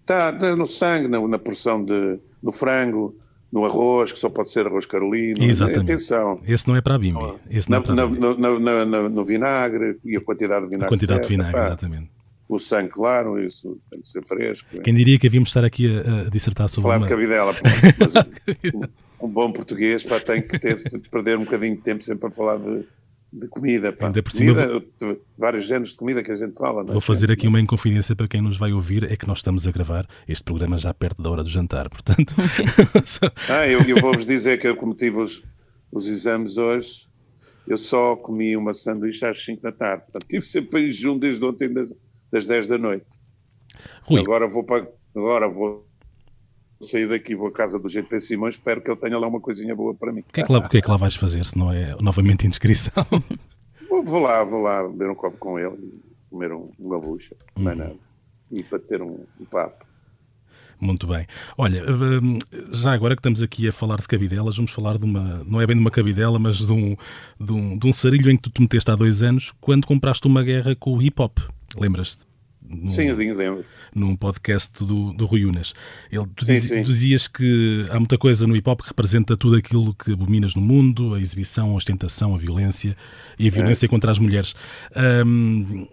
Está 0.00 0.32
no 0.56 0.66
sangue, 0.66 1.08
na, 1.08 1.20
na 1.28 1.38
porção 1.38 1.84
de, 1.84 2.18
no 2.42 2.50
frango, 2.50 3.16
no 3.52 3.66
arroz, 3.66 4.10
que 4.10 4.18
só 4.18 4.30
pode 4.30 4.50
ser 4.50 4.66
arroz 4.66 4.86
carolino. 4.86 5.44
Exatamente. 5.44 5.92
Atenção. 5.92 6.40
Esse 6.46 6.66
não 6.66 6.74
é 6.74 6.80
para 6.80 6.94
a 6.94 6.98
bimbi. 6.98 7.34
Esse 7.50 7.70
não 7.70 7.78
na, 7.78 7.84
é 7.84 7.86
para 7.86 7.94
na, 7.94 8.86
no, 8.86 9.08
no, 9.10 9.24
vinagre 9.24 9.98
e 10.02 10.16
a 10.16 10.20
quantidade 10.22 10.64
de 10.64 10.70
vinagre. 10.70 10.86
A 10.86 10.88
quantidade 10.88 11.20
certa, 11.20 11.28
de 11.28 11.34
vinagre, 11.34 11.52
pá. 11.52 11.66
exatamente. 11.66 12.10
o 12.48 12.58
sangue 12.58 12.88
claro, 12.88 13.38
isso 13.44 13.78
tem 13.90 14.00
que 14.00 14.08
ser 14.08 14.26
fresco. 14.26 14.66
é. 14.74 14.80
Quem 14.80 14.94
diria 14.94 15.18
que 15.18 15.26
havíamos 15.26 15.50
estar 15.50 15.64
aqui 15.64 15.86
a, 15.86 16.22
a 16.22 16.30
dissertar 16.30 16.68
sobre 16.70 16.82
Falar 16.90 16.96
uma... 16.96 17.06
de 17.06 17.12
cabidela, 17.12 17.54
mas 17.98 18.14
um, 18.74 19.26
um 19.26 19.28
bom 19.28 19.52
português 19.52 20.02
pá, 20.02 20.18
tem 20.18 20.40
que 20.40 20.58
ter, 20.58 20.78
perder 21.10 21.36
um 21.36 21.44
bocadinho 21.44 21.76
de 21.76 21.82
tempo 21.82 22.02
sempre 22.04 22.28
a 22.28 22.30
falar 22.30 22.56
de, 22.56 22.86
de 23.32 23.48
comida. 23.48 23.92
Pá. 23.92 24.06
Ainda 24.06 24.22
por 24.22 24.30
cima 24.30 24.54
comida 24.54 24.80
de 25.00 25.20
vários 25.38 25.64
géneros 25.64 25.92
de 25.92 25.96
comida 25.96 26.22
que 26.22 26.30
a 26.30 26.36
gente 26.36 26.58
fala. 26.58 26.82
é? 26.82 26.92
Vou 26.92 27.00
fazer 27.00 27.32
aqui 27.32 27.48
uma 27.48 27.60
inconfidência 27.60 28.14
para 28.14 28.28
quem 28.28 28.42
nos 28.42 28.56
vai 28.56 28.72
ouvir, 28.72 29.10
é 29.10 29.16
que 29.16 29.26
nós 29.26 29.38
estamos 29.38 29.66
a 29.66 29.72
gravar 29.72 30.06
este 30.28 30.44
programa 30.44 30.76
já 30.76 30.92
perto 30.92 31.22
da 31.22 31.30
hora 31.30 31.42
do 31.42 31.48
jantar, 31.48 31.88
portanto... 31.88 32.34
Ah, 33.48 33.66
eu, 33.66 33.80
eu 33.82 34.00
vou-vos 34.00 34.26
dizer 34.26 34.58
que 34.58 34.66
eu, 34.66 34.76
como 34.76 34.94
tive 34.94 35.18
os, 35.18 35.42
os 35.90 36.06
exames 36.06 36.58
hoje, 36.58 37.08
eu 37.66 37.76
só 37.76 38.16
comi 38.16 38.56
uma 38.56 38.74
sanduíche 38.74 39.24
às 39.24 39.42
5 39.44 39.62
da 39.62 39.72
tarde. 39.72 40.04
Portanto, 40.04 40.22
estive 40.22 40.44
sempre 40.44 40.88
em 40.88 40.92
jejum 40.92 41.18
desde 41.18 41.44
ontem, 41.44 41.72
das, 41.72 41.94
das 42.30 42.46
10 42.46 42.68
da 42.68 42.78
noite. 42.78 43.06
Rui, 44.02 44.20
Agora 44.20 44.48
vou 44.48 44.64
para, 44.64 44.86
agora 45.14 45.48
vou 45.48 45.86
sair 46.82 47.08
daqui, 47.08 47.34
vou 47.34 47.48
à 47.48 47.52
casa 47.52 47.78
do 47.78 47.88
GP 47.88 48.20
Simões, 48.20 48.54
espero 48.54 48.80
que 48.82 48.90
ele 48.90 48.98
tenha 49.00 49.18
lá 49.18 49.26
uma 49.28 49.40
coisinha 49.40 49.74
boa 49.74 49.94
para 49.94 50.12
mim. 50.12 50.20
o 50.20 50.32
que, 50.32 50.40
é 50.40 50.44
que 50.44 50.52
lá, 50.52 50.58
o 50.58 50.68
que 50.68 50.78
é 50.78 50.82
que 50.82 50.90
lá 50.90 50.96
vais 50.96 51.14
fazer 51.14 51.44
se 51.44 51.56
não 51.56 51.72
é 51.72 51.96
novamente 52.00 52.46
inscrição? 52.46 52.92
Vou, 53.88 54.02
vou 54.04 54.20
lá, 54.20 54.42
vou 54.42 54.62
lá 54.62 54.88
beber 54.88 55.10
um 55.10 55.14
copo 55.14 55.36
com 55.36 55.58
ele 55.58 55.76
comer 56.30 56.50
um- 56.50 56.70
uma 56.78 56.98
bucha, 56.98 57.36
Uhum. 57.56 57.64
mais 57.64 57.76
nada. 57.76 57.94
E 58.50 58.62
para 58.62 58.78
ter 58.78 59.02
um, 59.02 59.18
um 59.38 59.44
papo. 59.44 59.84
Muito 60.80 61.06
bem. 61.06 61.26
Olha, 61.58 61.84
hum, 61.92 62.38
já 62.72 62.92
agora 62.92 63.14
que 63.14 63.20
estamos 63.20 63.42
aqui 63.42 63.68
a 63.68 63.72
falar 63.72 64.00
de 64.00 64.08
cabidelas, 64.08 64.56
vamos 64.56 64.72
falar 64.72 64.96
de 64.96 65.04
uma, 65.04 65.44
não 65.44 65.60
é 65.60 65.66
bem 65.66 65.76
de 65.76 65.80
uma 65.82 65.90
cabidela, 65.90 66.38
mas 66.38 66.56
de 66.56 66.72
um, 66.72 66.96
de 67.38 67.52
um, 67.52 67.74
de 67.74 67.86
um 67.86 67.92
sarilho 67.92 68.30
em 68.30 68.36
que 68.36 68.44
tu 68.44 68.50
te 68.50 68.62
meteste 68.62 68.90
há 68.90 68.96
dois 68.96 69.22
anos, 69.22 69.52
quando 69.60 69.86
compraste 69.86 70.26
uma 70.26 70.42
guerra 70.42 70.74
com 70.74 70.92
o 70.94 70.96
hip-hop. 70.96 71.38
Lembras-te? 71.76 72.22
Num- 72.74 72.88
Sim, 72.88 73.12
lembro. 73.12 73.64
num 73.94 74.16
podcast 74.16 74.82
do, 74.84 75.12
do 75.12 75.26
Rui 75.26 75.44
Unas. 75.44 75.74
Ele, 76.10 76.24
tu, 76.34 76.44
Sim, 76.44 76.54
diz- 76.54 76.68
sim. 76.68 76.82
tu 76.82 76.88
dizias 76.88 77.28
que 77.28 77.86
há 77.90 77.98
muita 77.98 78.16
coisa 78.16 78.46
no 78.46 78.56
hip 78.56 78.68
hop 78.68 78.80
que 78.80 78.88
representa 78.88 79.36
tudo 79.36 79.56
aquilo 79.56 79.94
que 79.94 80.12
abominas 80.12 80.54
no 80.54 80.62
mundo, 80.62 81.14
a 81.14 81.20
exibição, 81.20 81.72
a 81.72 81.74
ostentação, 81.74 82.34
a 82.34 82.38
violência 82.38 82.96
e 83.38 83.44
a 83.44 83.48
É. 83.48 83.50
violência 83.50 83.86
contra 83.88 84.10
as 84.10 84.18
mulheres. 84.18 84.54
Ahm, 84.96 85.86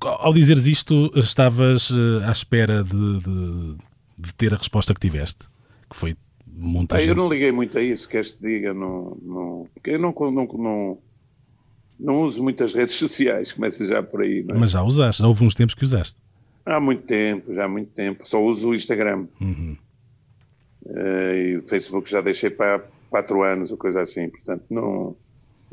ao 0.00 0.34
dizeres 0.34 0.66
isto, 0.66 1.10
estavas 1.16 1.90
eh, 1.90 2.24
à 2.26 2.32
espera 2.32 2.82
de, 2.84 3.18
de- 3.20 3.76
de 4.18 4.34
ter 4.34 4.52
a 4.52 4.56
resposta 4.56 4.92
que 4.94 5.00
tiveste, 5.00 5.46
que 5.90 5.96
foi 5.96 6.14
muita 6.46 6.96
Ah, 6.96 7.02
eu 7.04 7.14
não 7.14 7.28
liguei 7.28 7.52
muito 7.52 7.76
a 7.78 7.82
isso, 7.82 8.08
queres 8.08 8.30
que 8.32 8.38
te 8.38 8.42
diga, 8.46 8.72
não, 8.74 9.16
não, 9.22 9.68
eu 9.84 9.98
não, 9.98 10.14
não, 10.18 10.46
não, 10.46 10.98
não 11.98 12.22
uso 12.22 12.42
muitas 12.42 12.74
redes 12.74 12.94
sociais, 12.96 13.52
começa 13.52 13.84
já 13.84 14.02
por 14.02 14.22
aí, 14.22 14.44
é? 14.48 14.54
Mas 14.54 14.70
já 14.70 14.82
usaste, 14.82 15.22
já 15.22 15.28
houve 15.28 15.44
uns 15.44 15.54
tempos 15.54 15.74
que 15.74 15.84
usaste. 15.84 16.16
Há 16.64 16.80
muito 16.80 17.02
tempo, 17.04 17.54
já 17.54 17.64
há 17.64 17.68
muito 17.68 17.92
tempo, 17.92 18.26
só 18.26 18.42
uso 18.42 18.70
o 18.70 18.74
Instagram. 18.74 19.26
Uhum. 19.40 19.76
Eh, 20.88 21.50
e 21.50 21.56
o 21.58 21.62
Facebook 21.66 22.10
já 22.10 22.20
deixei 22.20 22.50
para 22.50 22.84
quatro 23.08 23.42
anos, 23.42 23.70
ou 23.70 23.76
coisa 23.76 24.00
assim, 24.00 24.28
portanto 24.28 24.64
não, 24.70 25.16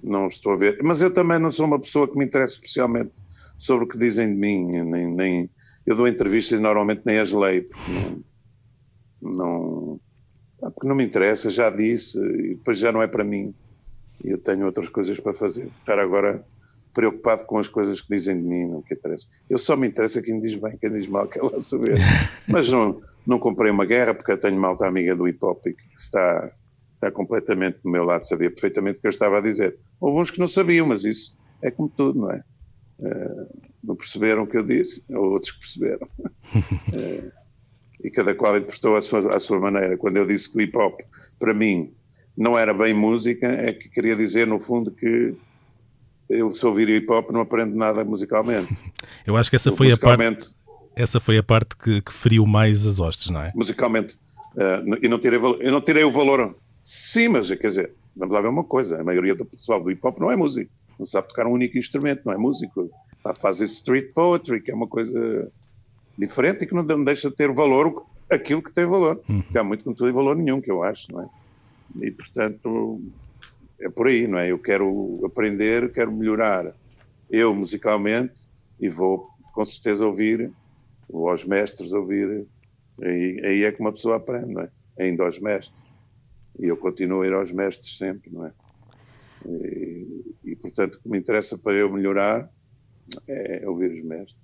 não 0.03 0.27
estou 0.27 0.53
a 0.53 0.55
ver. 0.55 0.79
Mas 0.83 1.01
eu 1.01 1.11
também 1.11 1.39
não 1.39 1.51
sou 1.51 1.65
uma 1.65 1.79
pessoa 1.79 2.07
que 2.07 2.17
me 2.17 2.25
interessa 2.25 2.53
especialmente 2.53 3.11
sobre 3.57 3.85
o 3.85 3.87
que 3.87 3.97
dizem 3.97 4.27
de 4.27 4.35
mim, 4.35 4.83
nem, 4.83 5.07
nem 5.07 5.49
eu 5.85 5.95
dou 5.95 6.07
entrevistas 6.07 6.57
e 6.57 6.61
normalmente 6.61 7.01
nem 7.05 7.19
as 7.19 7.31
leio, 7.31 7.63
porque 7.63 7.91
não, 7.91 8.23
não, 9.21 9.99
ah, 10.61 10.71
porque 10.71 10.87
não 10.87 10.95
me 10.95 11.03
interessa, 11.03 11.49
já 11.49 11.69
disse, 11.69 12.19
e 12.19 12.55
depois 12.55 12.79
já 12.79 12.91
não 12.91 13.01
é 13.01 13.07
para 13.07 13.23
mim. 13.23 13.53
E 14.23 14.31
eu 14.31 14.37
tenho 14.37 14.65
outras 14.65 14.89
coisas 14.89 15.19
para 15.19 15.33
fazer. 15.33 15.63
Estar 15.63 15.99
agora 15.99 16.45
preocupado 16.93 17.45
com 17.45 17.57
as 17.57 17.67
coisas 17.67 18.01
que 18.01 18.15
dizem 18.15 18.37
de 18.37 18.47
mim, 18.47 18.67
não 18.67 18.77
me 18.77 18.85
interessa. 18.91 19.25
Eu 19.49 19.57
só 19.57 19.75
me 19.75 19.87
interessa 19.87 20.21
quem 20.21 20.39
diz 20.39 20.55
bem, 20.55 20.77
quem 20.77 20.91
diz 20.91 21.07
mal, 21.07 21.27
quer 21.29 21.41
lá 21.41 21.59
saber. 21.59 21.97
Mas 22.47 22.69
não, 22.69 23.01
não 23.25 23.39
comprei 23.39 23.71
uma 23.71 23.85
guerra 23.85 24.13
porque 24.13 24.31
eu 24.31 24.39
tenho 24.39 24.59
malta 24.59 24.87
amiga 24.87 25.15
do 25.15 25.27
hip 25.27 25.43
hop 25.43 25.63
que 25.63 25.75
está, 25.97 26.51
está 26.93 27.11
completamente 27.11 27.81
do 27.81 27.89
meu 27.89 28.03
lado, 28.03 28.27
sabia 28.27 28.51
perfeitamente 28.51 28.99
o 28.99 29.01
que 29.01 29.07
eu 29.07 29.11
estava 29.11 29.39
a 29.39 29.41
dizer. 29.41 29.77
Houve 29.99 30.19
uns 30.19 30.31
que 30.31 30.39
não 30.39 30.47
sabiam, 30.47 30.85
mas 30.85 31.03
isso 31.03 31.35
é 31.61 31.71
como 31.71 31.89
tudo, 31.89 32.19
não 32.19 32.31
é? 32.31 32.43
Eh, 33.01 33.47
não 33.83 33.95
perceberam 33.95 34.43
o 34.43 34.47
que 34.47 34.57
eu 34.57 34.63
disse, 34.63 35.03
ou 35.09 35.31
outros 35.31 35.51
que 35.51 35.59
perceberam. 35.59 36.07
Eh, 36.93 37.31
e 38.03 38.11
cada 38.11 38.35
qual 38.35 38.55
interpretou 38.55 38.95
à 38.95 39.01
sua, 39.01 39.35
à 39.35 39.39
sua 39.39 39.59
maneira. 39.59 39.97
Quando 39.97 40.17
eu 40.17 40.27
disse 40.27 40.51
que 40.51 40.57
o 40.57 40.61
hip 40.61 40.77
hop, 40.77 40.99
para 41.39 41.53
mim, 41.53 41.95
não 42.35 42.57
era 42.57 42.73
bem 42.73 42.93
música, 42.93 43.47
é 43.47 43.71
que 43.73 43.89
queria 43.89 44.15
dizer, 44.15 44.47
no 44.47 44.59
fundo, 44.59 44.89
que 44.91 45.35
eu, 46.29 46.51
se 46.53 46.65
ouvir 46.65 46.89
hip 46.89 47.11
hop, 47.11 47.29
não 47.31 47.41
aprendo 47.41 47.75
nada 47.75 48.03
musicalmente. 48.03 48.73
Eu 49.25 49.37
acho 49.37 49.49
que 49.49 49.55
essa 49.55 49.71
foi 49.71 49.91
a 49.91 49.97
parte, 49.97 50.51
essa 50.95 51.19
foi 51.19 51.37
a 51.37 51.43
parte 51.43 51.75
que, 51.77 52.01
que 52.01 52.11
feriu 52.13 52.45
mais 52.45 52.87
as 52.87 52.99
hostes, 52.99 53.29
não 53.29 53.41
é? 53.41 53.47
musicalmente 53.53 54.17
eh, 54.57 54.83
e 55.03 55.07
não 55.09 55.19
tirei, 55.19 55.39
eu 55.39 55.71
não 55.71 55.81
tirei 55.81 56.03
o 56.03 56.11
valor. 56.11 56.55
Sim, 56.81 57.29
mas 57.29 57.49
quer 57.49 57.67
dizer, 57.67 57.93
vamos 58.15 58.33
lá 58.33 58.41
ver 58.41 58.47
uma 58.49 58.63
coisa: 58.63 58.99
a 58.99 59.03
maioria 59.03 59.35
do 59.35 59.45
pessoal 59.45 59.81
do 59.83 59.89
hip 59.91 59.99
hop 60.05 60.19
não 60.19 60.31
é 60.31 60.35
músico, 60.35 60.69
não 60.99 61.05
sabe 61.05 61.27
tocar 61.27 61.45
um 61.47 61.51
único 61.51 61.77
instrumento, 61.77 62.21
não 62.25 62.33
é 62.33 62.37
músico. 62.37 62.89
Pá, 63.23 63.33
Faz 63.33 63.61
esse 63.61 63.75
street 63.75 64.11
poetry, 64.13 64.61
que 64.61 64.71
é 64.71 64.75
uma 64.75 64.87
coisa 64.87 65.51
diferente 66.17 66.63
e 66.63 66.67
que 66.67 66.73
não 66.75 66.85
de- 66.85 66.95
não 66.95 67.03
deixa 67.03 67.29
de 67.29 67.35
ter 67.35 67.51
valor 67.51 68.03
aquilo 68.29 68.61
que 68.61 68.71
tem 68.71 68.85
valor. 68.85 69.21
Que 69.51 69.57
há 69.57 69.63
muito 69.63 69.81
que 69.83 69.87
não 69.89 69.95
tem 69.95 70.11
valor 70.11 70.35
nenhum, 70.35 70.59
que 70.61 70.71
eu 70.71 70.83
acho, 70.83 71.11
não 71.11 71.21
é? 71.21 71.27
E 72.01 72.11
portanto, 72.11 73.01
é 73.79 73.89
por 73.89 74.07
aí, 74.07 74.27
não 74.27 74.39
é? 74.39 74.51
Eu 74.51 74.59
quero 74.59 75.21
aprender, 75.25 75.91
quero 75.91 76.11
melhorar 76.11 76.73
eu 77.29 77.55
musicalmente 77.55 78.47
e 78.79 78.89
vou 78.89 79.29
com 79.53 79.65
certeza 79.65 80.05
ouvir, 80.05 80.51
ou 81.09 81.29
aos 81.29 81.45
mestres 81.45 81.93
ouvir 81.93 82.47
Aí, 83.01 83.41
aí 83.43 83.63
é 83.63 83.71
que 83.71 83.79
uma 83.79 83.91
pessoa 83.91 84.17
aprende, 84.17 84.53
não 84.53 84.61
é? 84.61 85.09
Indo 85.09 85.23
aos 85.23 85.39
mestres. 85.39 85.81
E 86.59 86.67
eu 86.67 86.77
continuo 86.77 87.21
a 87.21 87.27
ir 87.27 87.33
aos 87.33 87.51
mestres 87.51 87.97
sempre, 87.97 88.31
não 88.31 88.45
é? 88.45 88.51
E, 89.45 90.35
e, 90.45 90.55
portanto, 90.55 90.95
o 90.95 91.01
que 91.01 91.09
me 91.09 91.17
interessa 91.17 91.57
para 91.57 91.73
eu 91.73 91.91
melhorar 91.91 92.49
é 93.27 93.67
ouvir 93.67 93.91
os 93.91 94.03
mestres. 94.03 94.37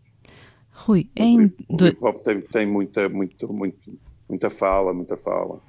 Rui, 0.72 1.10
em 1.16 1.54
o 1.68 1.86
hip 1.86 1.98
hop 2.02 2.22
tem, 2.22 2.42
tem 2.42 2.66
muita, 2.66 3.08
muito, 3.10 3.52
muito, 3.54 4.00
muita 4.28 4.50
fala, 4.50 4.94
muita 4.94 5.18
fala. 5.18 5.62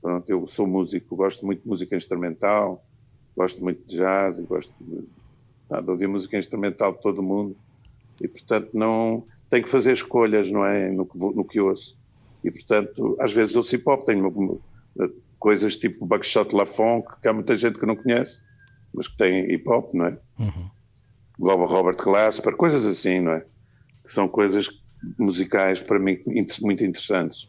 Pronto, 0.00 0.28
eu 0.28 0.46
sou 0.46 0.66
músico, 0.66 1.16
gosto 1.16 1.46
muito 1.46 1.62
de 1.62 1.68
música 1.68 1.96
instrumental, 1.96 2.84
gosto 3.36 3.62
muito 3.62 3.86
de 3.88 3.96
jazz 3.96 4.38
gosto 4.40 4.72
de, 4.80 5.02
de 5.82 5.90
ouvir 5.90 6.06
música 6.08 6.36
instrumental 6.38 6.92
de 6.94 7.00
todo 7.00 7.22
mundo. 7.22 7.56
E, 8.20 8.28
portanto, 8.28 8.70
não 8.74 9.24
tenho 9.48 9.62
que 9.64 9.68
fazer 9.70 9.92
escolhas, 9.92 10.50
não 10.50 10.64
é? 10.64 10.90
No 10.90 11.06
que, 11.06 11.16
vou- 11.18 11.34
no 11.34 11.44
que 11.44 11.60
ouço. 11.60 11.96
E, 12.44 12.50
portanto, 12.50 13.16
às 13.18 13.32
vezes 13.32 13.56
ouço 13.56 13.74
hip 13.74 13.88
hop, 13.88 14.04
tenho 14.04 14.60
coisas 15.38 15.76
tipo 15.76 16.04
Buckshot 16.06 16.54
La 16.54 16.66
Funk, 16.66 17.20
que 17.20 17.28
há 17.28 17.32
muita 17.32 17.56
gente 17.56 17.78
que 17.78 17.86
não 17.86 17.96
conhece, 17.96 18.40
mas 18.94 19.08
que 19.08 19.16
tem 19.16 19.50
hip 19.52 19.68
hop, 19.68 19.92
não 19.94 20.06
é? 20.06 20.18
Uhum. 20.38 20.70
Robert 21.66 21.96
Glasper, 21.96 22.54
coisas 22.56 22.84
assim, 22.84 23.20
não 23.20 23.32
é? 23.32 23.40
Que 24.04 24.12
são 24.12 24.28
coisas 24.28 24.68
musicais 25.18 25.80
para 25.82 25.98
mim 25.98 26.18
muito 26.60 26.84
interessantes. 26.84 27.48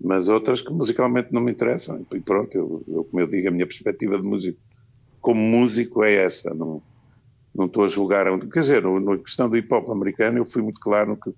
Mas 0.00 0.28
outras 0.28 0.62
que 0.62 0.72
musicalmente 0.72 1.32
não 1.32 1.42
me 1.42 1.52
interessam. 1.52 2.06
E 2.12 2.20
pronto, 2.22 2.54
eu, 2.56 2.84
eu, 2.88 3.04
como 3.04 3.20
eu 3.20 3.28
digo, 3.28 3.48
a 3.48 3.50
minha 3.50 3.66
perspectiva 3.66 4.20
de 4.20 4.26
músico 4.28 4.58
como 5.20 5.40
músico 5.42 6.04
é 6.04 6.14
essa. 6.14 6.54
Não, 6.54 6.84
não 7.54 7.66
estou 7.66 7.84
a 7.84 7.88
julgar. 7.88 8.26
Quer 8.50 8.60
dizer, 8.60 8.82
no- 8.82 9.00
na 9.00 9.18
questão 9.18 9.48
do 9.50 9.56
hip 9.56 9.72
hop 9.74 9.90
americano, 9.90 10.38
eu 10.38 10.44
fui 10.46 10.62
muito 10.62 10.80
claro 10.80 11.10
no 11.10 11.20
que 11.20 11.30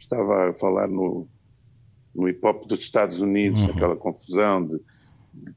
estava 0.00 0.50
a 0.50 0.54
falar 0.54 0.88
no, 0.88 1.28
no 2.14 2.28
hip 2.28 2.44
hop 2.46 2.66
dos 2.66 2.80
Estados 2.80 3.20
Unidos, 3.20 3.64
Uhum. 3.64 3.70
aquela 3.70 3.96
confusão 3.96 4.66
de, 4.66 4.78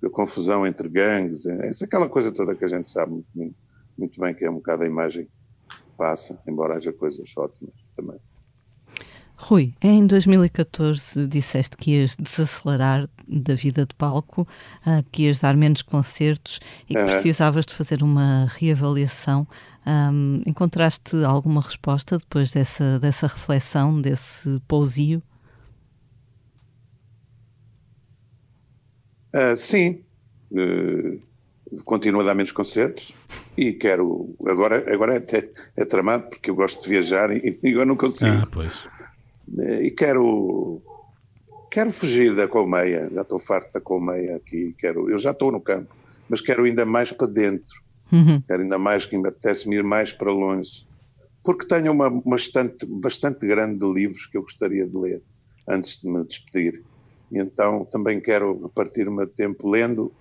de 0.03 0.09
confusão 0.09 0.65
entre 0.67 0.89
gangues, 0.89 1.45
essa 1.47 1.85
aquela 1.85 2.09
coisa 2.09 2.33
toda 2.33 2.55
que 2.55 2.65
a 2.65 2.67
gente 2.67 2.89
sabe 2.89 3.11
muito, 3.13 3.27
muito, 3.35 3.57
muito 3.97 4.21
bem 4.21 4.35
que 4.35 4.45
é 4.45 4.49
um 4.49 4.55
bocado 4.55 4.83
a 4.83 4.87
imagem 4.87 5.25
que 5.25 5.31
passa, 5.97 6.39
embora 6.47 6.75
haja 6.77 6.93
coisas 6.93 7.29
ótimas 7.37 7.75
também. 7.95 8.19
Rui, 9.37 9.73
em 9.81 10.07
2014 10.07 11.27
disseste 11.27 11.75
que 11.75 11.91
ias 11.91 12.15
desacelerar 12.15 13.09
da 13.27 13.53
vida 13.53 13.85
de 13.85 13.93
palco, 13.93 14.47
ah, 14.85 15.03
que 15.11 15.23
ias 15.23 15.39
dar 15.39 15.55
menos 15.57 15.81
concertos 15.81 16.59
e 16.89 16.93
que 16.93 17.01
Aham. 17.01 17.11
precisavas 17.11 17.65
de 17.65 17.73
fazer 17.73 18.01
uma 18.01 18.45
reavaliação. 18.57 19.45
Ahm, 19.85 20.41
encontraste 20.47 21.17
alguma 21.23 21.61
resposta 21.61 22.17
depois 22.17 22.51
dessa, 22.51 22.97
dessa 22.99 23.27
reflexão, 23.27 24.01
desse 24.01 24.59
pousio? 24.67 25.21
Ah, 29.33 29.55
sim, 29.57 30.01
eh, 30.57 31.19
continuo 31.83 32.21
a 32.21 32.23
dar 32.23 32.35
menos 32.35 32.53
concertos 32.53 33.13
e 33.57 33.73
quero. 33.73 34.33
Agora, 34.47 34.93
agora 34.93 35.13
é, 35.15 35.17
até, 35.17 35.51
é 35.75 35.85
tramado 35.85 36.29
porque 36.29 36.49
eu 36.49 36.55
gosto 36.55 36.83
de 36.83 36.89
viajar 36.89 37.31
e, 37.31 37.59
e 37.61 37.69
agora 37.71 37.85
não 37.85 37.97
consigo. 37.97 38.31
Ah, 38.31 38.47
pois. 38.51 38.94
E 39.81 39.91
quero. 39.91 40.81
Quero 41.71 41.91
fugir 41.91 42.33
da 42.33 42.47
colmeia, 42.47 43.09
já 43.13 43.21
estou 43.21 43.37
farto 43.37 43.73
da 43.73 43.81
colmeia 43.81 44.37
aqui. 44.37 44.73
Quero, 44.77 45.09
eu 45.09 45.17
já 45.17 45.31
estou 45.31 45.51
no 45.51 45.59
campo, 45.59 45.93
mas 46.29 46.39
quero 46.39 46.63
ainda 46.63 46.85
mais 46.85 47.11
para 47.11 47.27
dentro. 47.27 47.81
Uhum. 48.11 48.41
Quero 48.41 48.63
ainda 48.63 48.77
mais 48.77 49.05
que 49.05 49.17
me 49.17 49.27
apetece-me 49.27 49.75
ir 49.75 49.83
mais 49.83 50.13
para 50.13 50.31
longe. 50.31 50.87
porque 51.43 51.67
tenho 51.67 51.91
uma, 51.91 52.07
uma 52.07 52.35
estante 52.37 52.85
bastante 52.85 53.45
grande 53.45 53.79
de 53.79 53.93
livros 53.93 54.25
que 54.25 54.37
eu 54.37 54.41
gostaria 54.41 54.87
de 54.87 54.95
ler 54.95 55.21
antes 55.67 55.99
de 55.99 56.09
me 56.09 56.23
despedir. 56.23 56.81
E 57.31 57.39
então 57.39 57.85
também 57.85 58.21
quero 58.21 58.63
repartir 58.63 59.07
o 59.09 59.11
meu 59.11 59.27
tempo 59.27 59.69
lendo, 59.69 60.13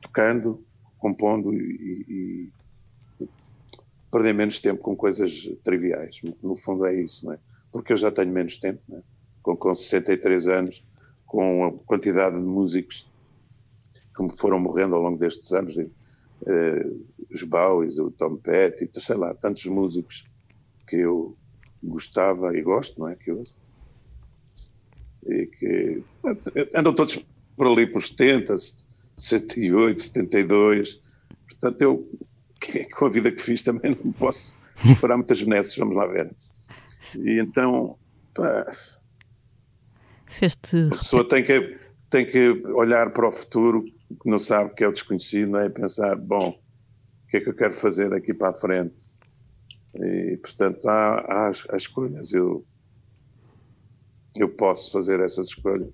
tocando, 0.00 0.64
compondo 0.98 1.52
e, 1.52 2.50
e 3.20 3.28
perder 4.10 4.32
menos 4.32 4.60
tempo 4.60 4.80
com 4.80 4.96
coisas 4.96 5.50
triviais. 5.62 6.20
No 6.42 6.56
fundo 6.56 6.86
é 6.86 6.94
isso, 6.94 7.26
não 7.26 7.32
é? 7.34 7.38
Porque 7.74 7.92
eu 7.92 7.96
já 7.96 8.08
tenho 8.08 8.30
menos 8.30 8.56
tempo, 8.56 8.80
é? 8.92 9.02
com, 9.42 9.56
com 9.56 9.74
63 9.74 10.46
anos, 10.46 10.84
com 11.26 11.64
a 11.64 11.72
quantidade 11.72 12.36
de 12.36 12.40
músicos 12.40 13.10
que 14.16 14.22
me 14.22 14.30
foram 14.38 14.60
morrendo 14.60 14.94
ao 14.94 15.02
longo 15.02 15.18
destes 15.18 15.52
anos, 15.52 15.76
uh, 15.76 17.06
os 17.28 17.42
Bowies, 17.42 17.98
o 17.98 18.12
Tom 18.12 18.36
Petty, 18.36 18.88
sei 19.00 19.16
lá, 19.16 19.34
tantos 19.34 19.66
músicos 19.66 20.24
que 20.86 20.98
eu 20.98 21.36
gostava 21.82 22.56
e 22.56 22.62
gosto, 22.62 23.00
não 23.00 23.08
é? 23.08 23.16
Que 23.16 23.32
eu, 23.32 23.42
e 25.26 25.46
que 25.46 26.04
andam 26.76 26.94
todos 26.94 27.26
por 27.56 27.66
ali 27.66 27.88
por 27.88 28.04
70, 28.04 28.54
68, 29.16 30.00
72. 30.00 31.00
Portanto, 31.48 31.82
eu, 31.82 32.08
com 32.96 33.06
a 33.06 33.10
vida 33.10 33.32
que 33.32 33.42
fiz, 33.42 33.64
também 33.64 33.98
não 34.04 34.12
posso 34.12 34.56
esperar 34.84 35.16
muitas 35.16 35.42
benesses, 35.42 35.76
vamos 35.76 35.96
lá 35.96 36.06
ver. 36.06 36.32
E 37.16 37.40
então, 37.40 37.98
pá, 38.34 38.66
Fez-te. 40.34 40.88
A 40.88 40.96
pessoa 40.96 41.28
tem 41.28 41.44
que, 41.44 41.76
tem 42.10 42.26
que 42.26 42.50
olhar 42.74 43.10
para 43.12 43.28
o 43.28 43.30
futuro, 43.30 43.84
que 43.84 44.28
não 44.28 44.38
sabe 44.38 44.74
que 44.74 44.82
é 44.82 44.88
o 44.88 44.92
desconhecido, 44.92 45.52
não 45.52 45.60
é? 45.60 45.68
Pensar, 45.68 46.16
bom, 46.16 46.48
o 46.48 47.26
que 47.28 47.36
é 47.36 47.40
que 47.40 47.48
eu 47.48 47.54
quero 47.54 47.72
fazer 47.72 48.10
daqui 48.10 48.34
para 48.34 48.50
a 48.50 48.52
frente? 48.52 49.10
E, 49.94 50.36
portanto, 50.38 50.88
há, 50.88 51.20
há, 51.20 51.52
há 51.70 51.76
escolhas. 51.76 52.32
Eu, 52.32 52.66
eu 54.36 54.48
posso 54.48 54.90
fazer 54.90 55.20
essas 55.20 55.48
escolhas. 55.48 55.92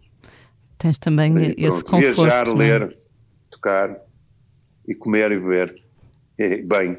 Tens 0.79 0.99
também 0.99 1.37
e, 1.37 1.66
esse 1.66 1.85
pronto, 1.85 2.07
conforto. 2.07 2.23
Viajar, 2.23 2.49
é? 2.49 2.53
ler, 2.53 2.99
tocar 3.51 4.01
e 4.89 4.95
comer 4.95 5.33
e 5.33 5.39
beber. 5.39 5.83
E, 6.39 6.62
bem. 6.62 6.99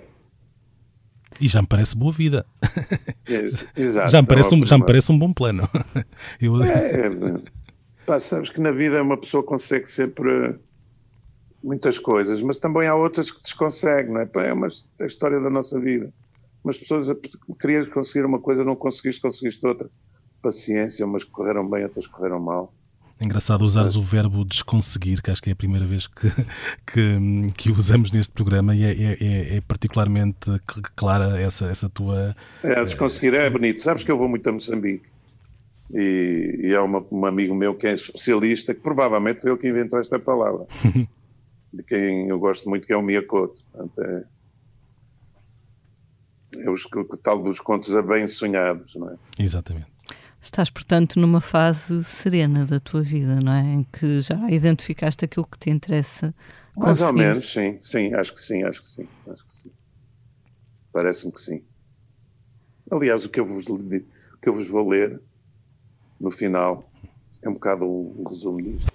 E 1.42 1.48
já 1.48 1.62
me 1.62 1.68
parece 1.68 1.98
boa 1.98 2.12
vida. 2.12 2.46
É, 3.28 3.80
exato. 3.80 4.12
já, 4.12 4.22
me 4.22 4.28
parece 4.28 4.54
um, 4.54 4.66
já 4.66 4.78
me 4.78 4.86
parece 4.86 5.12
um 5.12 5.18
bom 5.18 5.32
plano. 5.32 5.70
Eu... 6.42 6.62
É, 6.64 7.10
pá, 8.06 8.20
sabes 8.20 8.50
que 8.50 8.60
na 8.60 8.72
vida 8.72 9.02
uma 9.02 9.16
pessoa 9.16 9.42
consegue 9.42 9.86
sempre 9.86 10.60
muitas 11.64 11.98
coisas, 11.98 12.42
mas 12.42 12.60
também 12.60 12.88
há 12.88 12.96
outras 12.96 13.32
que 13.32 13.42
desconsegue, 13.42 14.12
não 14.12 14.20
é? 14.20 14.26
Pá, 14.26 14.44
é 14.44 14.52
uma 14.52 14.68
é 14.68 15.04
a 15.04 15.06
história 15.06 15.40
da 15.40 15.50
nossa 15.50 15.80
vida. 15.80 16.12
Umas 16.64 16.78
pessoas 16.78 17.08
querias 17.60 17.88
conseguir 17.88 18.26
uma 18.26 18.40
coisa, 18.40 18.66
não 18.66 18.76
conseguiste, 18.76 19.22
conseguiste 19.22 19.66
outra. 19.66 19.90
Paciência, 20.42 21.06
umas 21.06 21.24
correram 21.24 21.70
bem, 21.70 21.84
outras 21.84 22.08
correram 22.08 22.40
mal. 22.40 22.74
É 23.22 23.24
engraçado 23.24 23.62
usares 23.62 23.96
o 23.96 24.02
verbo 24.02 24.44
desconseguir, 24.44 25.22
que 25.22 25.30
acho 25.30 25.44
que 25.44 25.52
é 25.52 25.54
a 25.54 25.56
primeira 25.56 25.86
vez 25.86 26.08
que, 26.08 26.28
que, 26.92 27.54
que 27.56 27.72
usamos 27.72 28.12
neste 28.12 28.34
programa 28.34 28.76
e 28.76 28.84
é, 28.84 28.92
é, 28.92 29.18
é, 29.22 29.58
é 29.58 29.62
particularmente 29.62 30.50
clara 30.96 31.40
essa, 31.40 31.68
essa 31.68 31.88
tua. 31.88 32.36
É, 32.64 32.84
desconseguir 32.84 33.36
é 33.36 33.48
bonito. 33.48 33.80
Sabes 33.80 34.04
que 34.04 34.12
eu 34.12 34.18
vou 34.18 34.28
muito 34.28 34.50
a 34.50 34.52
Moçambique 34.52 35.06
e, 35.94 36.62
e 36.64 36.76
há 36.76 36.82
uma, 36.82 37.06
um 37.12 37.24
amigo 37.24 37.54
meu 37.54 37.76
que 37.76 37.86
é 37.86 37.94
especialista, 37.94 38.74
que 38.74 38.82
provavelmente 38.82 39.42
foi 39.42 39.52
ele 39.52 39.60
que 39.60 39.70
inventou 39.70 40.00
esta 40.00 40.18
palavra, 40.18 40.66
de 41.72 41.84
quem 41.84 42.28
eu 42.28 42.40
gosto 42.40 42.68
muito, 42.68 42.88
que 42.88 42.94
é 42.94 42.98
o 42.98 43.04
Miyakoto. 43.04 43.64
É, 44.00 44.24
é 46.58 46.70
os, 46.72 46.86
o 46.86 47.18
tal 47.18 47.44
dos 47.44 47.60
contos 47.60 47.96
a 47.96 48.02
bem 48.02 48.28
sonhados, 48.28 48.96
não 48.96 49.12
é? 49.12 49.16
Exatamente. 49.40 49.91
Estás, 50.42 50.70
portanto, 50.72 51.20
numa 51.20 51.40
fase 51.40 52.04
serena 52.04 52.66
da 52.66 52.80
tua 52.80 53.02
vida, 53.02 53.40
não 53.40 53.52
é? 53.52 53.62
Em 53.62 53.84
que 53.84 54.22
já 54.22 54.50
identificaste 54.50 55.24
aquilo 55.24 55.46
que 55.46 55.58
te 55.58 55.70
interessa. 55.70 56.34
Mais 56.76 57.00
ou 57.00 57.14
menos, 57.14 57.52
sim, 57.52 57.78
sim, 57.80 58.14
acho 58.16 58.34
que 58.34 58.42
sim, 58.42 58.64
acho 58.64 58.82
que 58.82 58.88
sim, 58.88 59.08
acho 59.28 59.46
que 59.46 59.54
sim. 59.54 59.72
Parece-me 60.92 61.32
que 61.32 61.42
sim. 61.42 61.64
Aliás, 62.92 63.24
o 63.24 63.30
que, 63.30 63.40
eu 63.40 63.46
vos, 63.46 63.68
o 63.68 63.78
que 63.78 64.50
eu 64.50 64.54
vos 64.54 64.68
vou 64.68 64.90
ler 64.90 65.22
no 66.20 66.32
final 66.32 66.90
é 67.44 67.50
um 67.50 67.54
bocado 67.54 67.86
o, 67.86 68.22
o 68.22 68.30
resumo 68.30 68.62
disto. 68.62 68.92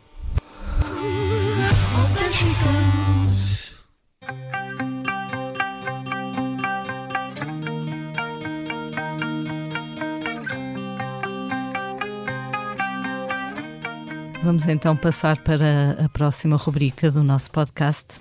Vamos 14.46 14.68
então 14.68 14.96
passar 14.96 15.38
para 15.38 15.96
a 16.04 16.08
próxima 16.08 16.56
rubrica 16.56 17.10
do 17.10 17.20
nosso 17.24 17.50
podcast. 17.50 18.16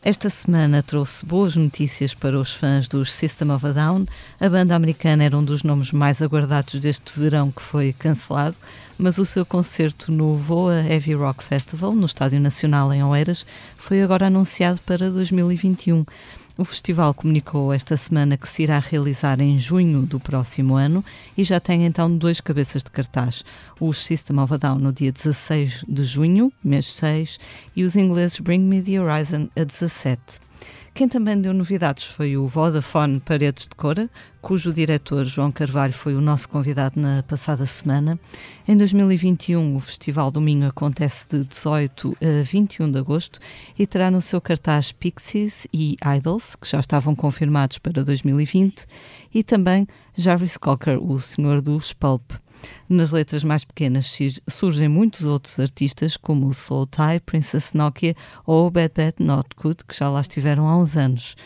Esta 0.00 0.30
semana 0.30 0.80
trouxe 0.80 1.26
boas 1.26 1.56
notícias 1.56 2.14
para 2.14 2.38
os 2.38 2.54
fãs 2.54 2.86
dos 2.86 3.12
System 3.12 3.50
of 3.50 3.66
a 3.66 3.72
Down. 3.72 4.06
A 4.38 4.48
banda 4.48 4.76
americana 4.76 5.24
era 5.24 5.36
um 5.36 5.42
dos 5.42 5.64
nomes 5.64 5.90
mais 5.90 6.22
aguardados 6.22 6.78
deste 6.78 7.18
verão 7.18 7.50
que 7.50 7.62
foi 7.62 7.92
cancelado, 7.92 8.54
mas 8.96 9.18
o 9.18 9.24
seu 9.24 9.44
concerto 9.44 10.12
no 10.12 10.36
Voa 10.36 10.84
Heavy 10.84 11.14
Rock 11.14 11.42
Festival, 11.42 11.94
no 11.94 12.06
Estádio 12.06 12.38
Nacional 12.38 12.92
em 12.92 13.02
Oeiras, 13.02 13.44
foi 13.76 14.04
agora 14.04 14.28
anunciado 14.28 14.78
para 14.86 15.10
2021. 15.10 16.04
O 16.60 16.64
festival 16.66 17.14
comunicou 17.14 17.72
esta 17.72 17.96
semana 17.96 18.36
que 18.36 18.46
se 18.46 18.64
irá 18.64 18.78
realizar 18.78 19.40
em 19.40 19.58
junho 19.58 20.02
do 20.02 20.20
próximo 20.20 20.74
ano 20.74 21.02
e 21.34 21.42
já 21.42 21.58
tem 21.58 21.86
então 21.86 22.14
dois 22.14 22.38
cabeças 22.38 22.82
de 22.82 22.90
cartaz: 22.90 23.42
os 23.80 23.96
System 23.96 24.38
of 24.38 24.52
a 24.52 24.58
Down 24.58 24.78
no 24.78 24.92
dia 24.92 25.10
16 25.10 25.86
de 25.88 26.04
junho, 26.04 26.52
mês 26.62 26.84
6, 26.92 27.40
e 27.74 27.82
os 27.82 27.96
ingleses 27.96 28.38
Bring 28.40 28.60
Me 28.60 28.82
the 28.82 29.00
Horizon 29.00 29.48
a 29.56 29.64
17. 29.64 30.20
Quem 30.92 31.08
também 31.08 31.40
deu 31.40 31.54
novidades 31.54 32.04
foi 32.04 32.36
o 32.36 32.46
Vodafone 32.46 33.20
Paredes 33.20 33.64
de 33.64 33.74
Cora, 33.74 34.10
cujo 34.42 34.72
diretor 34.72 35.24
João 35.24 35.50
Carvalho 35.50 35.94
foi 35.94 36.14
o 36.14 36.20
nosso 36.20 36.48
convidado 36.48 37.00
na 37.00 37.22
passada 37.22 37.64
semana. 37.64 38.18
Em 38.68 38.76
2021, 38.76 39.76
o 39.76 39.80
Festival 39.80 40.30
do 40.30 40.40
Minho 40.40 40.68
acontece 40.68 41.24
de 41.28 41.44
18 41.44 42.16
a 42.20 42.42
21 42.42 42.90
de 42.90 42.98
agosto 42.98 43.38
e 43.78 43.86
terá 43.86 44.10
no 44.10 44.20
seu 44.20 44.40
cartaz 44.40 44.92
Pixies 44.92 45.66
e 45.72 45.96
Idols, 46.16 46.54
que 46.56 46.68
já 46.68 46.80
estavam 46.80 47.14
confirmados 47.14 47.78
para 47.78 48.02
2020, 48.02 48.84
e 49.32 49.42
também 49.42 49.86
Jarvis 50.14 50.58
Cocker, 50.58 51.02
o 51.02 51.18
senhor 51.18 51.62
dos 51.62 51.92
Pulp. 51.94 52.32
Nas 52.88 53.10
letras 53.10 53.44
mais 53.44 53.64
pequenas 53.64 54.18
surgem 54.48 54.88
muitos 54.88 55.24
outros 55.24 55.58
artistas, 55.58 56.16
como 56.16 56.46
o 56.46 56.50
Slow 56.50 56.86
Tie, 56.86 57.20
Princess 57.24 57.72
Nokia 57.72 58.14
ou 58.46 58.66
o 58.66 58.70
Bad 58.70 58.92
Bad 58.96 59.14
Not 59.20 59.48
Good, 59.56 59.84
que 59.86 59.96
já 59.96 60.08
lá 60.08 60.20
estiveram 60.20 60.68
há 60.68 60.76
uns 60.76 60.96
anos. 60.96 61.36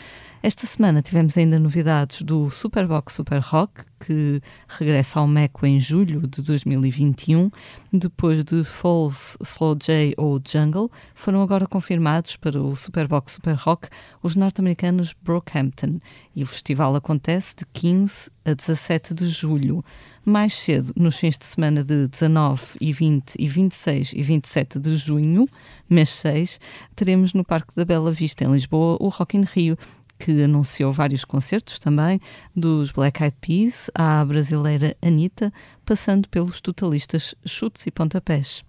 Esta 0.45 0.67
semana 0.67 1.01
tivemos 1.01 1.35
ainda 1.39 1.57
novidades 1.57 2.21
do 2.21 2.51
Superbox 2.51 3.15
Super 3.15 3.39
Rock, 3.39 3.83
que 3.99 4.39
regressa 4.67 5.19
ao 5.19 5.27
Meco 5.27 5.65
em 5.65 5.79
julho 5.79 6.21
de 6.27 6.43
2021. 6.43 7.49
Depois 7.91 8.45
de 8.45 8.63
Falls, 8.63 9.35
Slow 9.41 9.73
J 9.73 10.13
ou 10.19 10.39
Jungle, 10.47 10.91
foram 11.15 11.41
agora 11.41 11.65
confirmados 11.65 12.35
para 12.35 12.61
o 12.61 12.75
Superbox 12.75 13.33
Super 13.33 13.55
Rock 13.55 13.87
os 14.21 14.35
norte-americanos 14.35 15.15
Brockhampton. 15.19 15.99
E 16.35 16.43
o 16.43 16.45
festival 16.45 16.95
acontece 16.95 17.55
de 17.55 17.65
15 17.73 18.29
a 18.45 18.53
17 18.53 19.15
de 19.15 19.27
julho. 19.27 19.83
Mais 20.23 20.53
cedo, 20.53 20.93
nos 20.95 21.15
fins 21.15 21.39
de 21.39 21.45
semana 21.47 21.83
de 21.83 22.07
19 22.07 22.77
e 22.79 22.93
20 22.93 23.33
e 23.39 23.47
26 23.47 24.13
e 24.13 24.21
27 24.21 24.79
de 24.79 24.95
junho, 24.95 25.49
mês 25.89 26.09
6, 26.09 26.59
teremos 26.95 27.33
no 27.33 27.43
Parque 27.43 27.71
da 27.75 27.83
Bela 27.83 28.11
Vista, 28.11 28.43
em 28.43 28.51
Lisboa, 28.51 28.95
o 28.99 29.09
Rock 29.09 29.37
in 29.37 29.41
Rio, 29.41 29.75
que 30.17 30.43
anunciou 30.43 30.91
vários 30.93 31.25
concertos 31.25 31.79
também, 31.79 32.19
dos 32.55 32.91
Black 32.91 33.21
Eyed 33.21 33.35
Peas 33.41 33.89
à 33.93 34.23
brasileira 34.23 34.95
Anitta, 35.01 35.51
passando 35.85 36.29
pelos 36.29 36.61
totalistas 36.61 37.35
Chutes 37.45 37.85
e 37.85 37.91
Pontapés. 37.91 38.63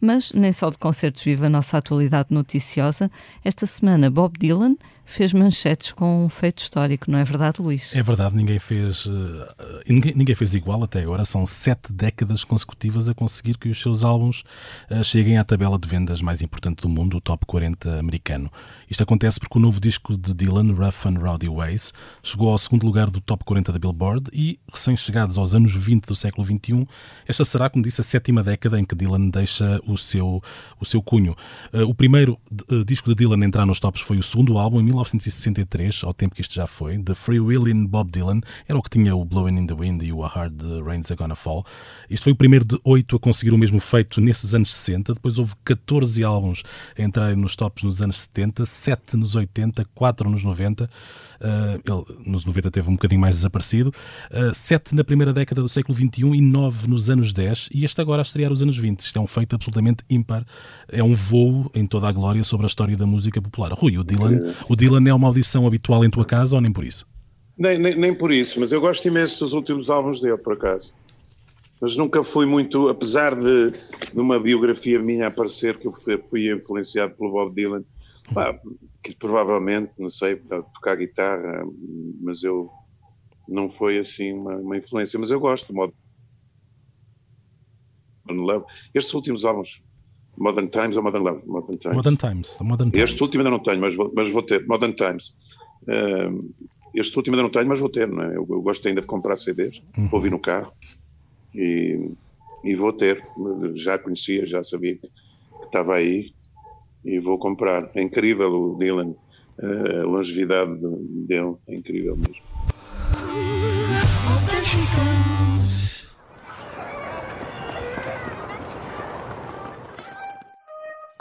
Mas 0.00 0.32
nem 0.32 0.52
só 0.52 0.68
de 0.68 0.78
concertos 0.78 1.22
vive 1.22 1.46
a 1.46 1.48
nossa 1.48 1.78
atualidade 1.78 2.28
noticiosa. 2.30 3.10
Esta 3.44 3.66
semana, 3.66 4.10
Bob 4.10 4.36
Dylan 4.36 4.76
fez 5.04 5.32
manchetes 5.32 5.92
com 5.92 6.24
um 6.24 6.28
feito 6.28 6.58
histórico, 6.58 7.10
não 7.10 7.18
é 7.18 7.24
verdade, 7.24 7.60
Luís? 7.60 7.94
É 7.94 8.02
verdade, 8.02 8.34
ninguém 8.34 8.58
fez, 8.58 9.06
uh, 9.06 9.46
ninguém, 9.88 10.14
ninguém, 10.14 10.34
fez 10.34 10.54
igual 10.54 10.82
até 10.82 11.00
agora. 11.00 11.24
São 11.24 11.44
sete 11.44 11.92
décadas 11.92 12.44
consecutivas 12.44 13.08
a 13.08 13.14
conseguir 13.14 13.58
que 13.58 13.68
os 13.68 13.80
seus 13.80 14.04
álbuns 14.04 14.42
uh, 14.90 15.02
cheguem 15.02 15.38
à 15.38 15.44
tabela 15.44 15.78
de 15.78 15.88
vendas 15.88 16.22
mais 16.22 16.42
importante 16.42 16.82
do 16.82 16.88
mundo, 16.88 17.16
o 17.16 17.20
Top 17.20 17.44
40 17.46 17.98
americano. 17.98 18.50
Isto 18.88 19.02
acontece 19.02 19.40
porque 19.40 19.58
o 19.58 19.60
novo 19.60 19.80
disco 19.80 20.16
de 20.16 20.32
Dylan, 20.34 20.72
Rough 20.72 21.06
and 21.06 21.18
Rowdy 21.18 21.48
Ways, 21.48 21.92
chegou 22.22 22.50
ao 22.50 22.58
segundo 22.58 22.84
lugar 22.84 23.10
do 23.10 23.20
Top 23.20 23.44
40 23.44 23.72
da 23.72 23.78
Billboard 23.78 24.30
e, 24.32 24.58
recém-chegados 24.72 25.36
aos 25.38 25.54
anos 25.54 25.74
20 25.74 26.06
do 26.06 26.14
século 26.14 26.46
XXI, 26.46 26.86
esta 27.26 27.44
será, 27.44 27.68
como 27.68 27.82
disse, 27.82 28.00
a 28.00 28.04
sétima 28.04 28.42
década 28.42 28.78
em 28.78 28.84
que 28.84 28.94
Dylan 28.94 29.28
deixa 29.28 29.80
o 29.86 29.96
seu, 29.96 30.42
o 30.80 30.84
seu 30.84 31.02
cunho. 31.02 31.34
O 31.72 31.94
primeiro 31.94 32.38
disco 32.86 33.08
de 33.08 33.14
Dylan 33.14 33.42
a 33.42 33.46
entrar 33.46 33.66
nos 33.66 33.80
tops 33.80 34.02
foi 34.02 34.18
o 34.18 34.22
segundo 34.22 34.58
álbum, 34.58 34.80
em 34.80 34.91
1963, 34.92 36.04
ao 36.04 36.12
tempo 36.12 36.34
que 36.34 36.40
isto 36.40 36.54
já 36.54 36.66
foi, 36.66 36.98
The 36.98 37.14
Free 37.14 37.40
Willin' 37.40 37.86
Bob 37.86 38.10
Dylan, 38.10 38.40
era 38.68 38.78
o 38.78 38.82
que 38.82 38.90
tinha 38.90 39.16
o 39.16 39.24
Blowing 39.24 39.58
in 39.58 39.66
the 39.66 39.74
Wind 39.74 40.02
e 40.02 40.12
o 40.12 40.22
A 40.22 40.28
Hard 40.28 40.62
Rains 40.84 41.10
Are 41.10 41.16
Gonna 41.18 41.34
Fall. 41.34 41.64
Isto 42.08 42.24
foi 42.24 42.32
o 42.32 42.36
primeiro 42.36 42.64
de 42.64 42.78
oito 42.84 43.16
a 43.16 43.18
conseguir 43.18 43.52
o 43.54 43.58
mesmo 43.58 43.80
feito 43.80 44.20
nesses 44.20 44.54
anos 44.54 44.74
60, 44.74 45.14
depois 45.14 45.38
houve 45.38 45.54
14 45.64 46.22
álbuns 46.22 46.62
a 46.98 47.02
entrarem 47.02 47.36
nos 47.36 47.56
tops 47.56 47.82
nos 47.82 48.02
anos 48.02 48.20
70, 48.22 48.66
7 48.66 49.16
nos 49.16 49.34
80, 49.34 49.84
4 49.94 50.30
nos 50.30 50.42
90, 50.42 50.84
Uh, 50.84 51.31
ele 51.44 52.30
nos 52.30 52.44
90 52.44 52.70
teve 52.70 52.88
um 52.88 52.92
bocadinho 52.92 53.20
mais 53.20 53.36
desaparecido. 53.36 53.92
Uh, 54.30 54.54
sete 54.54 54.94
na 54.94 55.04
primeira 55.04 55.32
década 55.32 55.62
do 55.62 55.68
século 55.68 55.94
XXI 55.94 56.26
e 56.34 56.40
nove 56.40 56.88
nos 56.88 57.10
anos 57.10 57.32
10. 57.32 57.70
E 57.72 57.84
este 57.84 58.00
agora 58.00 58.20
a 58.20 58.24
estrear 58.24 58.52
os 58.52 58.62
anos 58.62 58.76
20. 58.76 59.00
Isto 59.00 59.18
é 59.18 59.22
um 59.22 59.26
feito 59.26 59.54
absolutamente 59.54 60.04
ímpar. 60.08 60.44
É 60.88 61.02
um 61.02 61.14
voo 61.14 61.70
em 61.74 61.86
toda 61.86 62.08
a 62.08 62.12
glória 62.12 62.44
sobre 62.44 62.66
a 62.66 62.68
história 62.68 62.96
da 62.96 63.06
música 63.06 63.40
popular. 63.40 63.72
Rui, 63.72 63.98
o 63.98 64.04
Dylan, 64.04 64.54
o 64.68 64.76
Dylan 64.76 65.08
é 65.08 65.14
uma 65.14 65.28
audição 65.28 65.66
habitual 65.66 66.04
em 66.04 66.10
tua 66.10 66.24
casa 66.24 66.56
ou 66.56 66.60
nem 66.60 66.72
por 66.72 66.84
isso? 66.84 67.06
Nem, 67.56 67.78
nem, 67.78 67.94
nem 67.94 68.14
por 68.14 68.32
isso, 68.32 68.58
mas 68.58 68.72
eu 68.72 68.80
gosto 68.80 69.06
imenso 69.06 69.44
dos 69.44 69.52
últimos 69.52 69.90
álbuns 69.90 70.20
dele, 70.20 70.38
por 70.38 70.54
acaso 70.54 70.92
mas 71.82 71.96
nunca 71.96 72.22
fui 72.22 72.46
muito, 72.46 72.88
apesar 72.88 73.34
de, 73.34 73.72
de, 73.72 74.20
uma 74.20 74.38
biografia 74.38 75.00
minha 75.00 75.26
aparecer 75.26 75.76
que 75.78 75.88
eu 75.88 75.92
fui, 75.92 76.16
fui 76.16 76.54
influenciado 76.54 77.12
pelo 77.14 77.32
Bob 77.32 77.52
Dylan, 77.52 77.82
pá, 78.32 78.56
que 79.02 79.14
provavelmente, 79.16 79.92
não 79.98 80.08
sei, 80.08 80.36
tocar 80.36 80.96
guitarra, 80.96 81.64
mas 82.20 82.42
eu 82.42 82.70
não 83.48 83.68
foi 83.68 83.98
assim 83.98 84.32
uma, 84.32 84.56
uma 84.56 84.76
influência, 84.76 85.18
mas 85.18 85.30
eu 85.30 85.40
gosto 85.40 85.72
do 85.72 85.74
Modern 85.74 85.92
Love. 88.28 88.64
Estes 88.94 89.12
últimos 89.12 89.44
álbuns, 89.44 89.82
Modern 90.36 90.68
Times 90.68 90.96
ou 90.96 91.02
Modern 91.02 91.24
Love? 91.24 91.46
Modern 91.46 91.78
Times. 91.78 91.96
Modern 91.96 92.16
Times. 92.16 92.58
Modern 92.60 92.90
Times. 92.90 93.10
Este 93.10 93.22
último 93.22 93.40
ainda 93.42 93.50
não 93.50 93.62
tenho, 93.62 93.80
mas 93.80 93.96
vou, 93.96 94.12
mas 94.14 94.30
vou 94.30 94.42
ter. 94.42 94.64
Modern 94.66 94.92
Times. 94.92 95.34
Uh, 95.82 96.54
este 96.94 97.16
último 97.16 97.34
ainda 97.34 97.42
não 97.42 97.50
tenho, 97.50 97.68
mas 97.68 97.80
vou 97.80 97.88
ter. 97.88 98.08
Não 98.08 98.22
é? 98.22 98.28
eu, 98.36 98.46
eu 98.48 98.62
gosto 98.62 98.86
ainda 98.86 99.00
de 99.00 99.06
comprar 99.06 99.36
CDs, 99.36 99.82
uhum. 99.96 100.08
ouvir 100.12 100.30
no 100.30 100.38
carro 100.38 100.72
e, 101.54 102.10
e 102.62 102.76
vou 102.76 102.92
ter. 102.92 103.26
Já 103.74 103.98
conhecia, 103.98 104.46
já 104.46 104.62
sabia 104.62 104.96
que 104.96 105.10
estava 105.64 105.96
aí 105.96 106.32
e 107.04 107.18
vou 107.18 107.38
comprar. 107.38 107.90
É 107.94 108.02
incrível 108.02 108.52
o 108.52 108.78
Dylan, 108.78 109.14
a 109.58 110.02
longevidade 110.04 110.78
dele, 111.26 111.56
é 111.68 111.74
incrível 111.74 112.16
mesmo. 112.16 112.42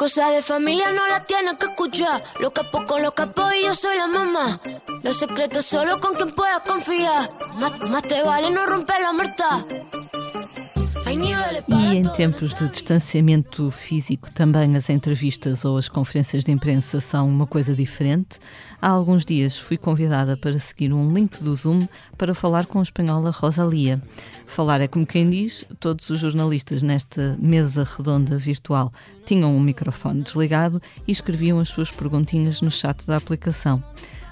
Cosa 0.02 0.32
de 0.32 0.42
familia 0.42 0.92
no 0.92 1.08
la 1.08 1.20
tienes 1.20 1.58
que 1.58 1.68
escuchar. 1.68 2.24
Lo 2.40 2.52
capo 2.52 2.84
con 2.88 3.04
lo 3.04 3.14
capo 3.14 3.44
y 3.56 3.66
yo 3.66 3.74
soy 3.76 3.96
la 3.98 4.08
mamá. 4.08 4.60
Los 5.04 5.18
secretos 5.18 5.64
solo 5.64 6.00
con 6.00 6.16
quien 6.16 6.32
puedas 6.32 6.64
confiar. 6.64 7.30
Más, 7.60 7.80
más 7.88 8.02
te 8.02 8.24
vale 8.24 8.50
no 8.50 8.66
romper 8.66 9.00
la 9.00 9.14
muerta. 9.14 9.64
E 11.14 11.98
em 11.98 12.04
tempos 12.04 12.54
de 12.54 12.70
distanciamento 12.70 13.70
físico, 13.70 14.32
também 14.32 14.78
as 14.78 14.90
entrevistas 14.90 15.66
ou 15.66 15.76
as 15.76 15.90
conferências 15.90 16.42
de 16.42 16.54
imprensa 16.54 17.02
são 17.02 17.28
uma 17.28 17.46
coisa 17.46 17.76
diferente. 17.76 18.40
Há 18.82 18.88
alguns 18.88 19.26
dias 19.26 19.58
fui 19.58 19.76
convidada 19.76 20.38
para 20.38 20.58
seguir 20.58 20.94
um 20.94 21.14
link 21.14 21.44
do 21.44 21.54
Zoom 21.54 21.86
para 22.18 22.34
falar 22.34 22.66
com 22.66 22.80
a 22.80 22.84
espanhola 22.84 23.30
Rosalia. 23.30 24.02
Falar 24.48 24.80
é 24.80 24.88
como 24.88 25.06
quem 25.06 25.30
diz, 25.30 25.66
todos 25.82 26.10
os 26.10 26.20
jornalistas 26.20 26.82
nesta 26.82 27.38
mesa 27.42 27.86
redonda 27.98 28.38
virtual 28.38 28.94
tinham 29.26 29.54
um 29.54 29.60
microfone 29.60 30.22
desligado 30.22 30.82
e 31.06 31.12
escreviam 31.12 31.60
as 31.60 31.68
suas 31.68 31.92
perguntinhas 31.92 32.62
no 32.62 32.72
chat 32.72 33.06
da 33.06 33.18
aplicação. 33.18 33.84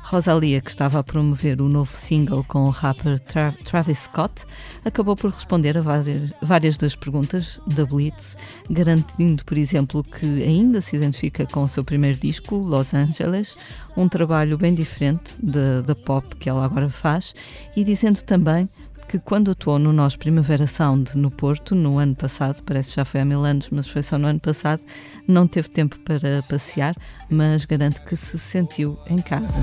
Rosalia, 0.09 0.59
que 0.59 0.71
estava 0.71 0.97
a 0.97 1.03
promover 1.03 1.61
o 1.61 1.69
novo 1.69 1.95
single 1.95 2.43
com 2.47 2.65
o 2.65 2.71
rapper 2.71 3.19
Tra 3.19 3.51
Travis 3.63 3.99
Scott, 3.99 4.43
acabou 4.83 5.15
por 5.15 5.29
responder 5.29 5.77
a 5.77 5.83
várias, 5.83 6.31
várias 6.41 6.77
das 6.77 6.95
perguntas 6.95 7.61
da 7.67 7.85
Blitz, 7.85 8.35
garantindo, 8.71 9.45
por 9.45 9.55
exemplo, 9.55 10.03
que 10.03 10.25
ainda 10.41 10.81
se 10.81 10.95
identifica 10.95 11.45
com 11.45 11.61
o 11.61 11.69
seu 11.69 11.83
primeiro 11.83 12.17
disco, 12.17 12.55
Los 12.55 12.91
Angeles, 12.91 13.55
um 13.95 14.09
trabalho 14.09 14.57
bem 14.57 14.73
diferente 14.73 15.35
da 15.43 15.93
pop 15.93 16.35
que 16.37 16.49
ela 16.49 16.65
agora 16.65 16.89
faz, 16.89 17.35
e 17.75 17.83
dizendo 17.83 18.23
também 18.23 18.67
que 19.09 19.17
quando 19.17 19.49
atuou 19.49 19.79
no 19.79 19.91
Nós 19.91 20.15
Primavera 20.15 20.67
Sound 20.67 21.17
no 21.17 21.31
Porto, 21.31 21.73
no 21.73 21.97
ano 21.97 22.15
passado, 22.15 22.61
parece 22.63 22.89
que 22.91 22.95
já 22.97 23.05
foi 23.05 23.21
há 23.21 23.25
mil 23.25 23.43
anos, 23.43 23.67
mas 23.71 23.87
foi 23.87 24.03
só 24.03 24.19
no 24.19 24.27
ano 24.27 24.39
passado, 24.39 24.83
não 25.27 25.47
teve 25.47 25.67
tempo 25.67 25.97
para 26.01 26.43
passear, 26.47 26.95
mas 27.27 27.65
garante 27.65 28.01
que 28.01 28.15
se 28.15 28.37
sentiu 28.37 28.99
em 29.07 29.17
casa. 29.17 29.59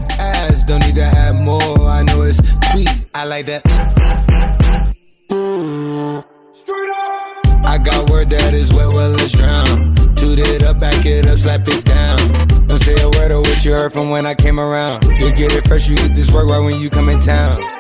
I 7.68 7.78
got 7.78 8.11
word 8.11 8.30
that 8.30 8.55
is 8.55 8.72
wet, 8.72 8.88
well, 8.88 9.11
let's 9.11 9.32
drown. 9.32 9.94
Toot 10.16 10.38
it 10.38 10.62
up, 10.62 10.80
back 10.80 11.05
it 11.05 11.26
up, 11.26 11.38
slap 11.38 11.68
it 11.68 11.84
down. 11.84 12.16
Don't 12.66 12.80
say 12.80 12.94
a 13.03 13.09
word 13.11 13.32
of 13.32 13.40
what 13.40 13.64
you 13.64 13.72
heard 13.72 13.92
from 13.92 14.09
when 14.09 14.24
I 14.24 14.34
came 14.34 14.59
around. 14.59 15.05
You 15.05 15.32
get 15.34 15.53
it 15.53 15.68
fresh, 15.68 15.88
you 15.88 15.97
get 15.97 16.14
this 16.14 16.32
work 16.32 16.47
right 16.47 16.61
when 16.64 16.80
you 16.80 16.90
come 16.90 17.09
in 17.09 17.20
town. 17.20 17.76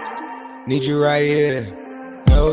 Need 0.66 0.84
you 0.84 1.00
right 1.00 1.24
here. 1.24 1.66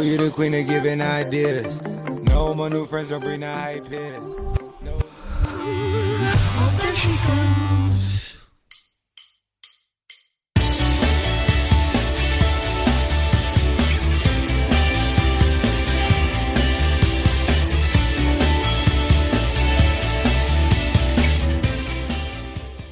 You 0.04 0.18
the 0.18 0.32
queen 0.32 0.54
of 0.54 0.68
giving 0.68 1.02
ideas. 1.02 1.80
No, 2.26 2.54
my 2.54 2.68
new 2.68 2.86
friends 2.86 3.10
don't 3.10 3.24
bring 3.24 3.40
the 3.40 3.48
hype 3.48 3.88
here. 3.88 4.20
No. 4.82 5.00
Oh, 5.46 6.78
there 6.82 6.96
she. 6.96 7.10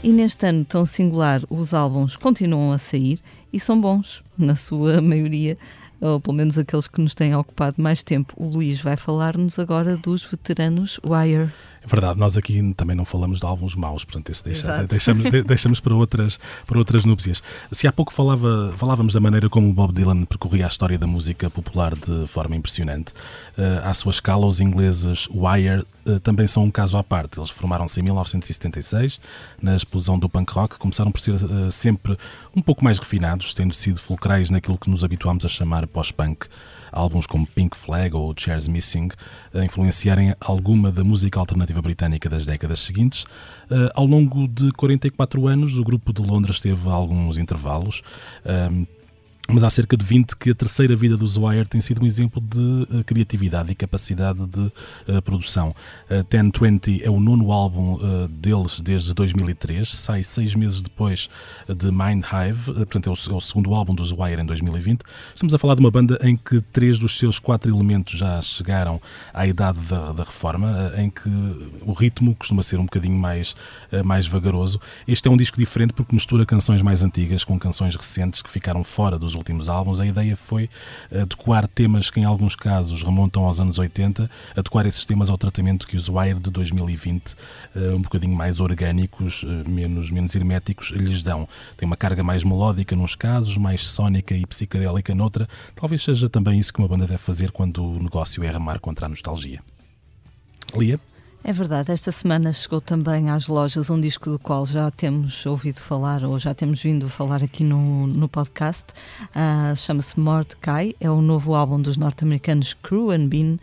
E 0.03 0.11
neste 0.11 0.47
ano 0.47 0.65
tão 0.65 0.83
singular, 0.83 1.43
os 1.47 1.75
álbuns 1.75 2.15
continuam 2.15 2.71
a 2.71 2.79
sair 2.79 3.19
e 3.51 3.59
são 3.59 3.79
bons, 3.79 4.23
na 4.37 4.55
sua 4.55 5.01
maioria, 5.01 5.57
ou 5.99 6.19
pelo 6.19 6.35
menos 6.35 6.57
aqueles 6.57 6.87
que 6.87 7.01
nos 7.01 7.13
têm 7.13 7.35
ocupado 7.35 7.81
mais 7.81 8.03
tempo. 8.03 8.33
O 8.37 8.47
Luís 8.47 8.81
vai 8.81 8.97
falar-nos 8.97 9.59
agora 9.59 9.97
dos 9.97 10.23
veteranos 10.23 10.99
Wire. 11.05 11.51
É 11.83 11.87
verdade, 11.87 12.19
nós 12.19 12.37
aqui 12.37 12.73
também 12.75 12.95
não 12.95 13.05
falamos 13.05 13.39
de 13.39 13.45
álbuns 13.45 13.73
maus, 13.75 14.05
portanto, 14.05 14.29
esse 14.29 14.43
deixa, 14.43 14.83
deixamos, 14.83 15.25
deixamos 15.45 15.79
para, 15.79 15.95
outras, 15.95 16.39
para 16.67 16.77
outras 16.77 17.03
núpcias. 17.03 17.41
Se 17.71 17.87
há 17.87 17.91
pouco 17.91 18.13
falava, 18.13 18.71
falávamos 18.77 19.13
da 19.13 19.19
maneira 19.19 19.49
como 19.49 19.73
Bob 19.73 19.91
Dylan 19.91 20.23
percorria 20.25 20.65
a 20.65 20.67
história 20.67 20.97
da 20.97 21.07
música 21.07 21.49
popular 21.49 21.95
de 21.95 22.27
forma 22.27 22.55
impressionante, 22.55 23.13
uh, 23.57 23.83
à 23.83 23.93
sua 23.95 24.11
escala, 24.11 24.45
os 24.45 24.61
ingleses 24.61 25.27
Wire 25.33 25.83
uh, 26.05 26.19
também 26.19 26.45
são 26.45 26.65
um 26.65 26.71
caso 26.71 26.97
à 26.99 27.03
parte. 27.03 27.39
Eles 27.39 27.49
formaram-se 27.49 27.99
em 27.99 28.03
1976, 28.03 29.19
na 29.59 29.75
explosão 29.75 30.19
do 30.19 30.29
punk 30.29 30.53
rock, 30.53 30.77
começaram 30.77 31.11
por 31.11 31.19
ser 31.19 31.33
uh, 31.33 31.71
sempre 31.71 32.15
um 32.55 32.61
pouco 32.61 32.83
mais 32.83 32.99
refinados, 32.99 33.55
tendo 33.55 33.73
sido 33.73 33.99
fulcrais 33.99 34.51
naquilo 34.51 34.77
que 34.77 34.89
nos 34.89 35.03
habituámos 35.03 35.45
a 35.45 35.49
chamar 35.49 35.87
pós-punk 35.87 36.45
álbuns 36.91 37.25
como 37.25 37.47
Pink 37.47 37.77
Flag 37.77 38.15
ou 38.15 38.33
Chairs 38.35 38.67
Missing 38.67 39.09
a 39.53 39.63
influenciarem 39.63 40.35
alguma 40.39 40.91
da 40.91 41.03
música 41.03 41.39
alternativa 41.39 41.81
britânica 41.81 42.29
das 42.29 42.45
décadas 42.45 42.79
seguintes. 42.79 43.23
Uh, 43.69 43.89
ao 43.95 44.05
longo 44.05 44.47
de 44.47 44.71
44 44.71 45.47
anos, 45.47 45.77
o 45.77 45.83
grupo 45.83 46.11
de 46.13 46.21
Londres 46.21 46.59
teve 46.59 46.89
alguns 46.89 47.37
intervalos. 47.37 48.01
Mas 49.53 49.65
há 49.65 49.69
cerca 49.69 49.97
de 49.97 50.05
20 50.05 50.37
que 50.37 50.51
a 50.51 50.55
terceira 50.55 50.95
vida 50.95 51.17
do 51.17 51.27
Zwire 51.27 51.67
tem 51.67 51.81
sido 51.81 52.01
um 52.01 52.05
exemplo 52.05 52.41
de 52.41 52.61
uh, 52.61 53.03
criatividade 53.03 53.69
e 53.69 53.75
capacidade 53.75 54.47
de 54.47 54.61
uh, 54.61 55.21
produção. 55.21 55.75
Uh, 56.09 56.23
1020 56.31 57.03
é 57.03 57.09
o 57.09 57.19
nono 57.19 57.51
álbum 57.51 57.95
uh, 57.95 58.29
deles 58.29 58.79
desde 58.79 59.13
2003, 59.13 59.93
sai 59.93 60.23
seis 60.23 60.55
meses 60.55 60.81
depois 60.81 61.29
de 61.67 61.91
Mind 61.91 62.23
Hive, 62.23 62.73
portanto 62.73 63.07
é 63.07 63.09
o, 63.09 63.33
é 63.33 63.35
o, 63.35 63.41
segundo 63.41 63.73
álbum 63.73 63.93
do 63.93 64.05
Zwire 64.05 64.41
em 64.41 64.45
2020. 64.45 65.01
Estamos 65.35 65.53
a 65.53 65.57
falar 65.57 65.75
de 65.75 65.81
uma 65.81 65.91
banda 65.91 66.17
em 66.23 66.37
que 66.37 66.61
três 66.61 66.97
dos 66.97 67.17
seus 67.17 67.37
quatro 67.37 67.69
elementos 67.69 68.17
já 68.17 68.39
chegaram 68.41 69.01
à 69.33 69.45
idade 69.45 69.79
da, 69.81 70.13
da 70.13 70.23
reforma, 70.23 70.93
em 70.97 71.09
que 71.09 71.29
o 71.81 71.91
ritmo 71.91 72.33
costuma 72.35 72.63
ser 72.63 72.79
um 72.79 72.85
bocadinho 72.85 73.17
mais, 73.17 73.53
mais 74.05 74.25
vagaroso. 74.27 74.79
Este 75.05 75.27
é 75.27 75.31
um 75.31 75.37
disco 75.37 75.57
diferente 75.57 75.93
porque 75.93 76.15
mistura 76.15 76.45
canções 76.45 76.81
mais 76.81 77.03
antigas 77.03 77.43
com 77.43 77.59
canções 77.59 77.95
recentes 77.95 78.41
que 78.41 78.49
ficaram 78.49 78.83
fora 78.83 79.19
dos 79.19 79.35
últimos 79.41 79.67
álbuns, 79.67 79.99
a 79.99 80.05
ideia 80.05 80.35
foi 80.35 80.69
adequar 81.11 81.67
temas 81.67 82.09
que 82.09 82.19
em 82.19 82.23
alguns 82.23 82.55
casos 82.55 83.03
remontam 83.03 83.43
aos 83.43 83.59
anos 83.59 83.77
80, 83.77 84.29
adequar 84.55 84.85
esses 84.85 85.05
temas 85.05 85.29
ao 85.29 85.37
tratamento 85.37 85.85
que 85.85 85.95
os 85.95 86.07
Wire 86.09 86.39
de 86.39 86.49
2020, 86.49 87.35
eh, 87.75 87.93
um 87.93 88.01
bocadinho 88.01 88.35
mais 88.35 88.59
orgânicos, 88.59 89.43
eh, 89.43 89.69
menos, 89.69 90.09
menos 90.11 90.35
herméticos, 90.35 90.91
lhes 90.91 91.21
dão. 91.21 91.47
Tem 91.75 91.85
uma 91.85 91.97
carga 91.97 92.23
mais 92.23 92.43
melódica 92.43 92.95
nos 92.95 93.15
casos, 93.15 93.57
mais 93.57 93.85
sónica 93.85 94.35
e 94.35 94.45
psicadélica 94.45 95.13
noutra. 95.13 95.47
Talvez 95.75 96.03
seja 96.03 96.29
também 96.29 96.59
isso 96.59 96.71
que 96.73 96.79
uma 96.79 96.87
banda 96.87 97.05
deve 97.05 97.17
fazer 97.17 97.51
quando 97.51 97.83
o 97.83 98.01
negócio 98.01 98.43
é 98.43 98.51
remar 98.51 98.79
contra 98.79 99.05
a 99.05 99.09
nostalgia. 99.09 99.59
Lia? 100.75 100.99
É 101.43 101.51
verdade, 101.51 101.91
esta 101.91 102.11
semana 102.11 102.53
chegou 102.53 102.79
também 102.79 103.31
às 103.31 103.47
lojas 103.47 103.89
um 103.89 103.99
disco 103.99 104.29
do 104.29 104.37
qual 104.37 104.63
já 104.63 104.91
temos 104.91 105.43
ouvido 105.43 105.79
falar 105.79 106.23
ou 106.23 106.37
já 106.37 106.53
temos 106.53 106.83
vindo 106.83 107.09
falar 107.09 107.43
aqui 107.43 107.63
no, 107.63 108.05
no 108.05 108.29
podcast. 108.29 108.85
Uh, 109.29 109.75
Chama-se 109.75 110.19
Mordecai, 110.19 110.93
é 110.99 111.09
o 111.09 111.19
novo 111.19 111.55
álbum 111.55 111.81
dos 111.81 111.97
norte-americanos 111.97 112.75
Crew 112.75 113.09
and 113.09 113.27
Bean. 113.27 113.57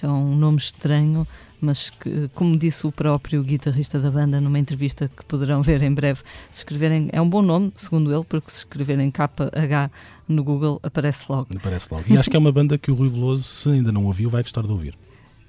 É 0.00 0.06
um 0.06 0.36
nome 0.36 0.58
estranho, 0.58 1.26
mas 1.60 1.90
que, 1.90 2.30
como 2.36 2.56
disse 2.56 2.86
o 2.86 2.92
próprio 2.92 3.42
guitarrista 3.42 3.98
da 3.98 4.12
banda 4.12 4.40
numa 4.40 4.58
entrevista 4.60 5.08
que 5.08 5.24
poderão 5.24 5.60
ver 5.60 5.82
em 5.82 5.92
breve, 5.92 6.20
se 6.52 6.58
escreverem, 6.58 7.08
é 7.12 7.20
um 7.20 7.28
bom 7.28 7.42
nome, 7.42 7.72
segundo 7.74 8.14
ele, 8.14 8.24
porque 8.24 8.48
se 8.52 8.58
escreverem 8.58 9.10
KH 9.10 9.90
no 10.28 10.44
Google 10.44 10.78
aparece 10.84 11.24
logo. 11.28 11.48
Aparece 11.56 11.88
logo. 11.92 12.04
E 12.08 12.16
acho 12.16 12.30
que 12.30 12.36
é 12.36 12.38
uma 12.38 12.52
banda 12.52 12.78
que 12.78 12.92
o 12.92 12.94
Rui 12.94 13.08
Veloso, 13.08 13.42
se 13.42 13.70
ainda 13.70 13.90
não 13.90 14.04
ouviu, 14.04 14.30
vai 14.30 14.42
gostar 14.42 14.62
de 14.62 14.70
ouvir. 14.70 14.96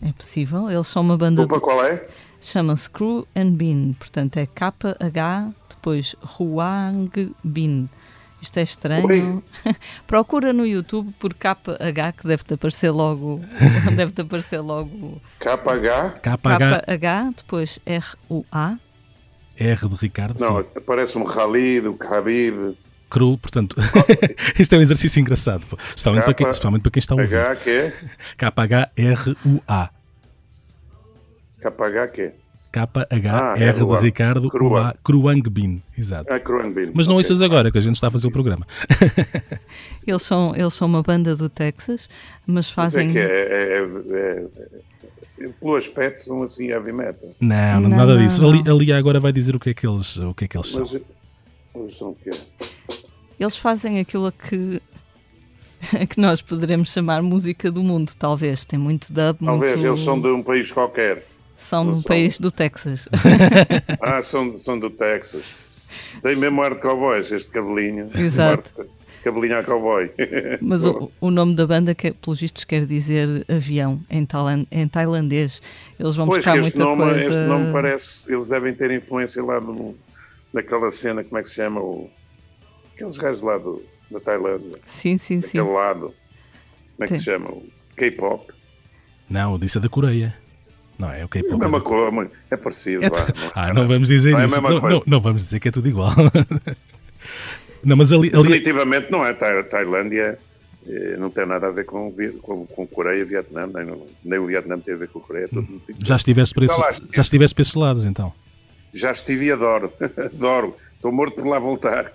É 0.06 0.14
possível. 0.14 0.70
Eles 0.70 0.86
são 0.86 1.01
uma 1.01 1.18
banda. 1.18 1.41
Desculpa, 1.41 1.66
qual 1.66 1.84
é? 1.84 2.08
Chama-se 2.39 2.88
Crew 2.88 3.28
and 3.36 3.53
Bean. 3.53 3.93
Portanto, 3.93 4.38
é 4.38 4.45
KH, 4.45 5.51
depois 5.68 6.16
Huang 6.39 7.34
Bin. 7.43 7.89
Isto 8.39 8.60
é 8.60 8.62
estranho. 8.62 9.43
Procura 10.06 10.53
no 10.53 10.64
YouTube 10.64 11.12
por 11.18 11.34
KH, 11.34 12.18
que 12.20 12.28
deve-te 12.28 12.53
aparecer 12.53 12.91
logo. 12.91 13.41
deve-te 13.97 14.22
aparecer 14.22 14.60
logo. 14.60 15.20
KH? 15.39 16.20
KH. 16.22 17.34
Depois 17.38 17.80
R-U-A. 17.84 18.78
R 19.58 19.89
de 19.89 19.95
Ricardo. 19.95 20.39
Não, 20.39 20.62
sim. 20.62 20.68
parece 20.86 21.18
um 21.18 21.24
Khalid, 21.24 21.88
o 21.88 21.95
Khabib. 21.95 22.78
Cru, 23.10 23.38
portanto, 23.38 23.76
isto 24.60 24.74
é 24.74 24.78
um 24.78 24.82
exercício 24.82 25.20
engraçado, 25.20 25.64
especialmente, 25.89 26.26
para 26.26 26.34
quem, 26.34 26.47
especialmente 26.47 26.82
para 26.82 26.91
quem 26.91 26.99
está 26.99 27.16
a 27.16 27.18
ouvir. 27.18 27.38
H 27.38 27.56
que 27.56 27.70
é? 27.70 27.93
K-H-R-U-A. 28.38 29.95
KH 31.72 32.11
que 32.13 32.22
é? 32.22 32.34
K-H-R 32.72 33.57
de 33.57 33.63
R-U-A. 33.80 33.99
Ricardo, 34.01 34.49
Crua. 34.49 34.82
U-A, 34.82 34.95
Cruangbin, 35.01 35.82
exato. 35.97 36.34
Ah, 36.34 36.38
Cruangbin. 36.39 36.91
Mas 36.93 37.07
não 37.07 37.13
Ok. 37.16 37.20
ouças 37.30 37.41
agora, 37.41 37.72
que 37.72 37.78
a 37.78 37.82
gente 37.82 37.95
está 37.95 38.07
a 38.07 38.11
fazer 38.11 38.28
o 38.28 38.32
programa. 38.32 38.68
Eles 40.05 40.22
são, 40.24 40.53
eles 40.55 40.74
são 40.74 40.88
uma 40.88 41.01
banda 41.01 41.36
do 41.38 41.47
Texas, 41.49 42.09
mas 42.45 42.66
Mas 42.66 42.70
é 42.70 42.74
fazem. 42.74 43.11
que 43.11 43.18
é, 43.18 43.24
é, 43.24 43.80
é, 44.13 44.45
é- 45.45 45.49
pelo 45.59 45.76
aspecto 45.76 46.26
são 46.26 46.43
assim 46.43 46.68
heavy 46.68 46.91
metal. 46.91 47.30
Não, 47.39 47.82
Não, 47.82 47.89
nada 47.89 48.16
não, 48.16 48.22
disso. 48.24 48.41
não. 48.41 48.49
Ali, 48.51 48.63
ali 48.70 48.91
agora 48.93 49.20
vai 49.20 49.32
dizer 49.32 49.55
o 49.55 49.59
que 49.59 49.70
é 49.70 49.74
que 49.74 49.88
eles, 49.88 50.16
o 50.18 50.34
que 50.34 50.45
é 50.45 50.47
que 50.47 50.57
eles 50.57 50.68
são. 50.70 50.82
Mas 50.82 50.93
eles 51.76 51.97
são 51.97 52.09
o 52.09 52.16
quê? 52.16 52.30
Eles 53.39 53.57
fazem 53.57 53.99
aquilo 53.99 54.28
a 54.28 54.32
que, 54.32 54.82
que 56.09 56.20
nós 56.20 56.41
poderemos 56.41 56.91
chamar 56.91 57.22
música 57.24 57.72
do 57.72 57.82
mundo, 57.84 58.11
talvez. 58.18 58.63
Tem 58.66 58.78
muito 58.80 59.11
dub, 59.11 59.38
Talvez 59.43 59.74
muito... 59.76 59.88
eles 59.88 59.99
são 60.01 60.20
de 60.20 60.28
um 60.28 60.43
país 60.43 60.72
qualquer. 60.72 61.26
São 61.58 61.86
são. 61.93 62.01
país 62.03 62.39
do 62.39 62.51
Texas. 62.51 63.08
Ah, 64.01 64.22
são, 64.22 64.60
são 64.60 64.78
do 64.80 64.89
Texas. 64.89 65.43
Tem 66.22 66.36
mesmo 66.36 66.62
ar 66.62 66.76
de 66.76 66.82
cowboys, 66.82 67.32
este 67.32 67.49
cabelinho. 67.51 68.10
Exato. 68.16 68.72
Cabelinho 69.24 69.58
a 69.58 69.64
cowboy. 69.64 70.12
Mas 70.62 70.86
o, 70.86 71.12
o 71.20 71.32
nome 71.32 71.56
da 71.56 71.66
banda, 71.66 71.95
que, 71.95 72.12
pelos 72.12 72.39
vistos, 72.41 72.64
quer 72.64 72.86
dizer 72.86 73.45
avião 73.49 73.99
em, 74.10 74.26
tailan- 74.26 74.68
em 74.72 74.88
tailandês. 74.88 75.62
Eles 75.99 76.16
vão 76.16 76.28
Pois 76.28 76.39
buscar 76.45 76.60
muita 76.62 76.78
nome, 76.80 77.03
coisa. 77.03 77.22
este 77.22 77.38
nome 77.47 77.72
parece. 77.74 78.32
Eles 78.32 78.47
devem 78.47 78.74
ter 78.74 78.91
influência 78.91 79.43
lá 79.43 79.60
do, 79.60 79.95
daquela 80.53 80.91
cena, 80.91 81.24
como 81.24 81.38
é 81.39 81.41
que 81.43 81.49
se 81.49 81.56
chama? 81.56 81.82
O, 81.82 82.10
aqueles 82.93 83.18
gajos 83.18 83.41
lá 83.41 83.58
do, 83.58 83.82
da 84.12 84.20
Tailândia. 84.20 84.80
Sim, 84.86 85.18
sim, 85.18 85.41
sim. 85.41 85.58
Daquele 85.58 85.74
lado. 85.76 86.14
Como 86.95 87.03
é 87.03 87.06
que 87.06 87.14
Tem. 87.14 87.18
se 87.18 87.26
chama? 87.26 87.49
O 87.49 87.64
K-pop. 87.95 88.51
Não, 89.30 89.58
disse 89.58 89.78
é 89.78 89.82
da 89.82 89.89
Coreia. 89.89 90.38
Não, 90.98 91.12
é 91.12 91.26
o 91.26 91.30
É 91.34 91.39
a 91.54 91.58
mesma 91.58 91.82
coisa, 91.82 92.32
é 92.50 92.58
parecido. 92.58 93.04
É 93.04 93.10
tu- 93.10 93.20
é? 93.22 93.52
Ah, 93.54 93.74
não 93.74 93.88
vamos 93.88 94.08
dizer 94.08 94.32
Não 94.32 94.39
é 94.39 94.46
isso. 94.46 94.62
mesma 94.62 94.80
Não, 94.80 94.89
não, 94.89 95.04
não 95.06 95.20
vamos 95.20 95.43
dizer 95.43 95.60
que 95.60 95.68
é 95.68 95.72
tudo 95.72 95.89
igual. 95.89 96.12
não, 97.84 97.98
mas 97.98 98.14
ali, 98.14 98.30
ali, 98.34 98.43
Definitivamente 98.43 99.12
não 99.12 99.26
é. 99.26 99.34
Ta- 99.34 99.64
Tailândia 99.64 100.39
eh, 100.88 101.18
não 101.18 101.30
tem 101.30 101.46
nada 101.46 101.68
a 101.68 101.72
ver 101.72 101.86
com, 101.86 102.14
com, 102.41 102.66
com 102.66 102.88
Coreia 102.88 103.22
e 103.22 103.26
Vietnã, 103.26 103.68
nem, 103.68 104.02
nem 104.24 104.39
o 104.39 104.46
Vietnã 104.46 104.80
tem 104.80 104.93
a 104.93 104.98
ver 104.98 105.10
com 105.10 105.20
a 105.20 105.22
Coreia. 105.22 105.46
é 105.46 105.48
diferente. 105.48 105.84
já 106.06 106.16
estiveste 106.16 106.64
esses, 106.64 106.78
estive. 106.78 107.10
já 107.14 107.22
estiveste 107.22 107.56
para 107.56 107.62
esses 107.62 107.76
lados, 107.76 108.06
então. 108.06 108.32
Já 108.93 109.12
estive 109.12 109.46
e 109.46 109.52
adoro. 109.52 109.91
adoro. 110.34 110.76
Estou 110.96 111.12
morto 111.12 111.36
por 111.36 111.46
lá 111.48 111.60
voltar. 111.60 112.12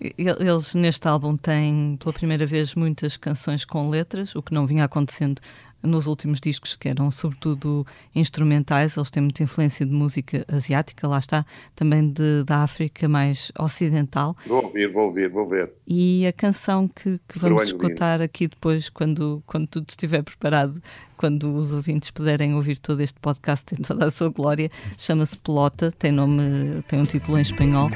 Eles 0.00 0.74
neste 0.74 1.06
álbum 1.08 1.36
têm 1.36 1.98
pela 2.00 2.12
primeira 2.12 2.46
vez 2.46 2.74
muitas 2.74 3.16
canções 3.18 3.64
com 3.64 3.90
letras, 3.90 4.34
o 4.34 4.42
que 4.42 4.54
não 4.54 4.66
vinha 4.66 4.84
acontecendo 4.84 5.40
nos 5.82 6.06
últimos 6.06 6.40
discos, 6.40 6.76
que 6.76 6.88
eram 6.88 7.10
sobretudo 7.10 7.86
instrumentais. 8.14 8.96
Eles 8.96 9.10
têm 9.10 9.22
muita 9.22 9.42
influência 9.42 9.84
de 9.84 9.92
música 9.92 10.44
asiática, 10.48 11.06
lá 11.08 11.18
está, 11.18 11.44
também 11.74 12.08
de, 12.10 12.44
da 12.44 12.62
África 12.62 13.08
mais 13.08 13.52
ocidental. 13.58 14.36
Vou 14.46 14.64
ouvir, 14.64 14.92
vou 14.92 15.04
ouvir, 15.04 15.28
vou 15.28 15.48
ver. 15.48 15.70
E 15.86 16.26
a 16.26 16.32
canção 16.32 16.88
que, 16.88 17.20
que 17.28 17.38
vamos 17.38 17.64
escutar 17.64 18.20
aqui 18.20 18.48
depois, 18.48 18.88
quando, 18.88 19.42
quando 19.46 19.66
tudo 19.66 19.86
estiver 19.88 20.22
preparado, 20.22 20.80
quando 21.16 21.54
os 21.54 21.74
ouvintes 21.74 22.10
puderem 22.10 22.54
ouvir 22.54 22.78
todo 22.78 23.00
este 23.00 23.18
podcast 23.20 23.74
em 23.74 23.82
toda 23.82 24.06
a 24.06 24.10
sua 24.10 24.30
glória, 24.30 24.70
chama-se 24.96 25.36
Pelota, 25.36 25.92
tem, 25.92 26.12
nome, 26.12 26.82
tem 26.88 26.98
um 26.98 27.04
título 27.04 27.38
em 27.38 27.42
espanhol. 27.42 27.90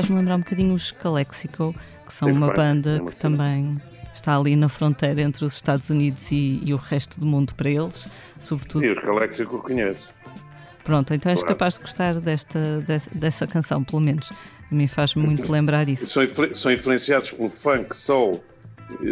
Faz-me 0.00 0.16
lembrar 0.16 0.36
um 0.36 0.40
bocadinho 0.40 0.74
os 0.74 0.92
Calexico, 0.92 1.74
que 2.06 2.14
são 2.14 2.30
uma 2.32 2.52
banda 2.52 2.96
é 2.96 3.00
uma 3.02 3.10
que 3.10 3.18
cena. 3.18 3.36
também 3.36 3.80
está 4.14 4.36
ali 4.36 4.56
na 4.56 4.68
fronteira 4.68 5.20
entre 5.20 5.44
os 5.44 5.54
Estados 5.54 5.90
Unidos 5.90 6.30
e, 6.32 6.60
e 6.64 6.72
o 6.72 6.76
resto 6.76 7.20
do 7.20 7.26
mundo 7.26 7.54
para 7.54 7.68
eles, 7.70 8.08
sobretudo. 8.38 8.86
Sim, 8.86 8.92
os 8.94 9.00
Calexico 9.00 9.58
conheço. 9.58 10.08
Pronto, 10.84 11.12
então 11.12 11.30
és 11.30 11.40
Claro. 11.40 11.54
capaz 11.54 11.74
de 11.74 11.80
gostar 11.80 12.14
desta, 12.14 12.58
de- 12.86 13.18
dessa 13.18 13.46
canção, 13.46 13.84
pelo 13.84 14.00
menos. 14.00 14.30
A 14.70 14.74
mim 14.74 14.86
faz-me 14.86 15.22
muito 15.22 15.50
lembrar 15.52 15.88
isso. 15.88 16.06
São, 16.06 16.22
influ- 16.22 16.54
são 16.54 16.72
influenciados 16.72 17.30
pelo 17.32 17.50
funk 17.50 17.94
soul 17.96 18.42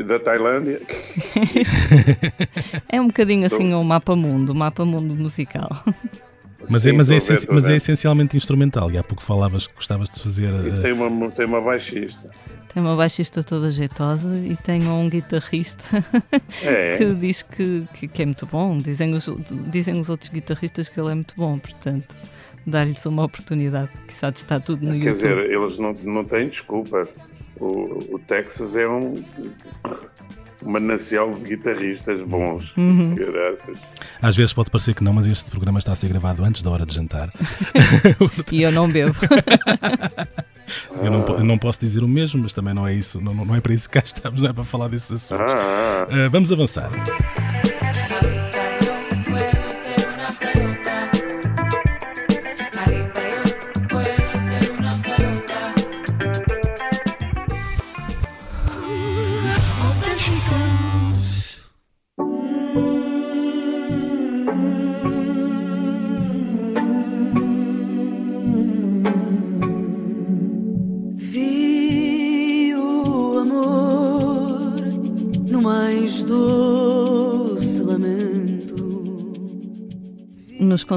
da 0.06 0.18
Tailândia. 0.18 0.80
É 2.88 3.00
um 3.00 3.08
bocadinho 3.08 3.44
assim 3.46 3.74
um 3.74 3.84
mapa 3.84 4.16
mundo, 4.16 4.52
um 4.52 4.56
mapa 4.56 4.84
mundo 4.84 5.14
musical. 5.14 5.68
Mas, 6.70 6.86
é, 6.86 6.92
mas, 6.92 7.10
é, 7.10 7.18
ver, 7.18 7.48
mas 7.50 7.68
é 7.68 7.76
essencialmente 7.76 8.36
instrumental. 8.36 8.90
E 8.90 8.98
há 8.98 9.02
pouco 9.02 9.22
falavas 9.22 9.66
que 9.66 9.74
gostavas 9.74 10.08
de 10.08 10.22
fazer. 10.22 10.52
E 10.52 10.68
eh, 10.68 10.82
tem 10.82 10.92
uma, 10.92 11.30
tem 11.30 11.46
uma 11.46 11.60
baixista. 11.60 12.30
Tem 12.72 12.82
uma 12.82 12.96
baixista 12.96 13.42
toda 13.42 13.70
jeitosa 13.70 14.36
e 14.36 14.56
tem 14.56 14.86
um 14.86 15.08
guitarrista 15.08 16.04
É, 16.62 16.96
que 16.98 17.14
diz 17.14 17.42
que, 17.42 17.86
que, 17.94 18.08
que 18.08 18.22
é 18.22 18.26
muito 18.26 18.46
bom. 18.46 18.78
Dizem 18.78 19.14
os, 19.14 19.28
dizem 19.70 19.98
os 19.98 20.08
outros 20.08 20.30
guitarristas 20.30 20.88
que 20.88 21.00
ele 21.00 21.12
é 21.12 21.14
muito 21.14 21.34
bom, 21.36 21.58
portanto, 21.58 22.14
dá-lhes 22.66 23.04
uma 23.06 23.24
oportunidade. 23.24 23.90
Que 24.06 24.14
sabe 24.14 24.36
está 24.36 24.60
tudo 24.60 24.84
no 24.84 24.92
quer 24.92 25.12
YouTube. 25.12 25.16
dizer, 25.16 25.50
eles 25.50 25.78
não, 25.78 25.92
não 25.92 26.24
têm 26.24 26.48
desculpa. 26.48 27.08
O, 27.58 28.14
o 28.14 28.18
Texas 28.20 28.76
é 28.76 28.86
um 28.86 29.14
manancial 30.64 31.34
de 31.34 31.56
guitarristas 31.56 32.20
bons. 32.22 32.74
Uhum. 32.76 33.14
Graças. 33.14 33.78
Às 34.20 34.36
vezes 34.36 34.52
pode 34.52 34.70
parecer 34.70 34.94
que 34.94 35.04
não, 35.04 35.12
mas 35.12 35.26
este 35.26 35.50
programa 35.50 35.78
está 35.78 35.92
a 35.92 35.96
ser 35.96 36.08
gravado 36.08 36.44
antes 36.44 36.62
da 36.62 36.70
hora 36.70 36.84
de 36.86 36.94
jantar. 36.94 37.30
E 38.50 38.62
eu 38.62 38.72
não 38.72 38.90
bebo. 38.90 39.14
Eu 41.02 41.10
não, 41.10 41.24
eu 41.24 41.44
não 41.44 41.56
posso 41.56 41.80
dizer 41.80 42.02
o 42.02 42.08
mesmo, 42.08 42.42
mas 42.42 42.52
também 42.52 42.74
não 42.74 42.86
é 42.86 42.92
isso. 42.92 43.20
Não, 43.22 43.34
não 43.34 43.54
é 43.54 43.60
para 43.60 43.72
isso 43.72 43.88
que 43.88 43.98
cá 43.98 44.04
estamos, 44.04 44.40
não 44.40 44.50
é 44.50 44.52
para 44.52 44.64
falar 44.64 44.88
desses 44.88 45.10
assuntos. 45.12 45.46
Eh, 46.10 46.28
vamos 46.28 46.52
avançar. 46.52 46.90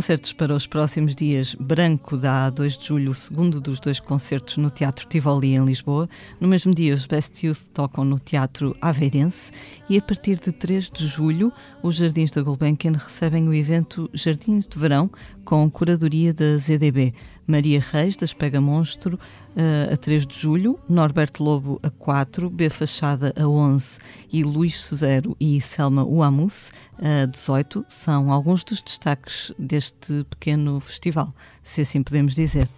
Concertos 0.02 0.34
para 0.34 0.56
os 0.56 0.66
próximos 0.66 1.16
dias, 1.16 1.54
Branco 1.54 2.18
dá 2.18 2.48
a 2.48 2.50
2 2.50 2.76
de 2.76 2.88
julho 2.88 3.12
o 3.12 3.14
segundo 3.14 3.62
dos 3.62 3.80
dois 3.80 4.00
concertos 4.00 4.58
no 4.58 4.72
Teatro 4.72 5.08
Tivoli 5.08 5.54
em 5.54 5.64
Lisboa. 5.64 6.10
No 6.40 6.48
mesmo 6.48 6.74
dia, 6.74 6.96
os 6.96 7.06
Best 7.06 7.46
Youth 7.46 7.70
tocam 7.72 8.04
no 8.04 8.18
Teatro 8.18 8.76
Aveirense 8.82 9.52
e 9.88 10.00
a 10.00 10.02
partir 10.02 10.40
de 10.40 10.52
3 10.52 10.90
de 10.90 11.06
julho, 11.06 11.54
os 11.84 11.98
Jardins 11.98 12.32
da 12.32 12.42
Gulbenkian 12.42 12.94
recebem 12.94 13.48
o 13.48 13.54
evento 13.54 14.10
Jardins 14.12 14.68
de 14.68 14.80
Verão 14.80 15.08
com 15.44 15.70
curadoria 15.70 16.34
da 16.34 16.58
ZDB. 16.58 17.14
Maria 17.48 17.82
Reis, 17.82 18.16
das 18.16 18.34
Pega 18.34 18.62
Monstro, 18.62 19.20
eh, 19.56 19.90
a 19.94 19.98
3 19.98 20.26
de 20.26 20.40
julho, 20.40 20.80
Norberto 20.88 21.44
Lobo 21.44 21.80
a 21.84 21.90
4, 21.90 22.50
B 22.50 22.70
Fachada 22.70 23.34
a 23.38 23.46
11 23.48 24.00
e 24.32 24.44
Luís 24.44 24.82
Severo 24.82 25.36
e 25.40 25.60
Selma 25.60 26.06
Uamus 26.06 26.72
a 26.98 27.26
18 27.26 27.86
são 27.90 28.32
alguns 28.32 28.64
dos 28.64 28.82
destaques 28.82 29.52
deste 29.60 30.24
pequeno 30.30 30.80
festival, 30.80 31.34
se 31.62 31.82
assim 31.82 32.02
podemos 32.02 32.34
dizer. 32.36 32.70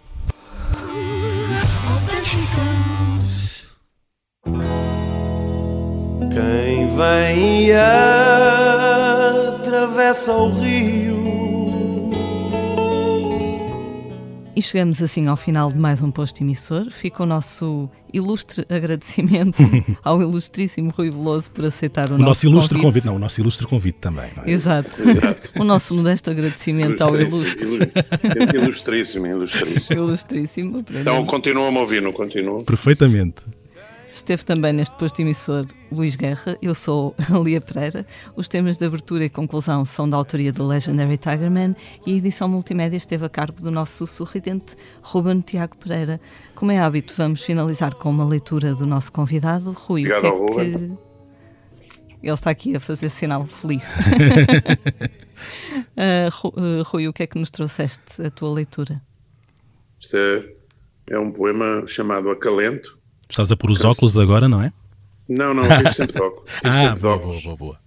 Quem 6.32 6.86
vem 6.96 7.68
e 7.68 7.72
atravessa 9.54 10.32
o 10.32 10.50
rio. 10.50 11.53
E 14.56 14.62
chegamos 14.62 15.02
assim 15.02 15.26
ao 15.26 15.36
final 15.36 15.72
de 15.72 15.78
mais 15.78 16.00
um 16.00 16.12
posto 16.12 16.40
emissor. 16.40 16.88
Fica 16.90 17.24
o 17.24 17.26
nosso 17.26 17.90
ilustre 18.12 18.64
agradecimento 18.70 19.58
ao 20.04 20.22
ilustríssimo 20.22 20.90
Rui 20.96 21.10
Veloso 21.10 21.50
por 21.50 21.64
aceitar 21.64 22.10
o, 22.12 22.14
O 22.14 22.18
nosso 22.18 22.46
ilustre 22.46 22.74
convite. 22.78 22.84
convite, 22.86 23.06
não, 23.06 23.16
o 23.16 23.18
nosso 23.18 23.40
ilustre 23.40 23.66
convite 23.66 23.96
também. 24.00 24.30
não 24.36 24.44
é? 24.44 24.50
Exato. 24.50 25.02
Exato. 25.02 25.50
O 25.58 25.64
nosso 25.64 25.92
modesto 25.94 26.30
agradecimento 26.30 27.02
ao 27.02 27.20
ilustre. 27.20 27.64
Ilustríssimo, 28.54 29.26
ilustríssimo, 29.26 29.98
ilustríssimo. 30.00 30.84
Então 30.88 31.20
mim. 31.20 31.26
continuam-me 31.26 31.76
a 31.78 31.80
ouvir, 31.80 32.00
não 32.00 32.12
continuam? 32.12 32.64
Perfeitamente. 32.64 33.42
Esteve 34.14 34.44
também 34.44 34.72
neste 34.72 34.96
posto 34.96 35.20
emissor 35.20 35.66
Luís 35.90 36.14
Guerra, 36.14 36.56
eu 36.62 36.72
sou 36.72 37.16
a 37.18 37.36
Lia 37.36 37.60
Pereira. 37.60 38.06
Os 38.36 38.46
temas 38.46 38.78
de 38.78 38.86
abertura 38.86 39.24
e 39.24 39.28
conclusão 39.28 39.84
são 39.84 40.08
da 40.08 40.16
autoria 40.16 40.52
do 40.52 40.64
Legendary 40.64 41.18
Tigerman 41.18 41.74
e 42.06 42.14
a 42.14 42.16
edição 42.18 42.48
multimédia 42.48 42.96
esteve 42.96 43.24
a 43.24 43.28
cargo 43.28 43.60
do 43.60 43.72
nosso 43.72 44.06
sorridente 44.06 44.76
Ruben 45.02 45.40
Tiago 45.40 45.76
Pereira. 45.76 46.20
Como 46.54 46.70
é 46.70 46.78
hábito, 46.78 47.12
vamos 47.16 47.42
finalizar 47.42 47.96
com 47.96 48.08
uma 48.08 48.24
leitura 48.24 48.72
do 48.72 48.86
nosso 48.86 49.10
convidado, 49.10 49.72
Rui. 49.72 50.02
Obrigado 50.02 50.32
o 50.32 50.46
que 50.46 50.60
é 50.60 50.70
que... 50.70 50.92
Ele 52.22 52.32
está 52.32 52.50
aqui 52.50 52.76
a 52.76 52.80
fazer 52.80 53.08
sinal 53.08 53.44
feliz. 53.46 53.84
Ah, 55.96 56.28
Rui, 56.86 57.08
o 57.08 57.12
que 57.12 57.24
é 57.24 57.26
que 57.26 57.38
nos 57.38 57.50
trouxeste 57.50 58.22
a 58.24 58.30
tua 58.30 58.54
leitura? 58.54 59.02
Isto 60.00 60.16
é, 60.16 60.54
é 61.10 61.18
um 61.18 61.32
poema 61.32 61.84
chamado 61.88 62.30
Acalento. 62.30 63.03
Estás 63.34 63.50
a 63.50 63.56
pôr 63.56 63.72
os 63.72 63.84
óculos 63.84 64.16
agora, 64.16 64.48
não 64.48 64.62
é? 64.62 64.72
Não, 65.28 65.52
não, 65.52 65.64
eu 65.64 65.76
tive 65.78 65.90
sempre 65.96 66.12
de 66.12 66.22
óculos. 66.22 66.50
Tive 66.52 66.68
Ah, 66.68 66.72
sempre 66.80 66.94
de 66.94 67.00
boa, 67.02 67.14
óculos. 67.16 67.42
boa, 67.42 67.56
boa, 67.56 67.56
boa. 67.56 67.80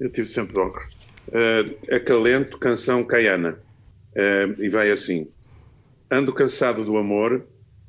Eu 0.00 0.10
tive 0.10 0.28
sempre 0.28 0.52
de 0.54 0.58
óculos. 0.58 0.94
Uh, 1.28 1.94
Acalento, 1.94 2.58
canção 2.58 3.04
caiana. 3.04 3.60
Uh, 4.16 4.60
e 4.60 4.68
vai 4.68 4.90
assim. 4.90 5.28
Ando 6.10 6.32
cansado 6.34 6.84
do 6.84 6.96
amor 6.96 7.46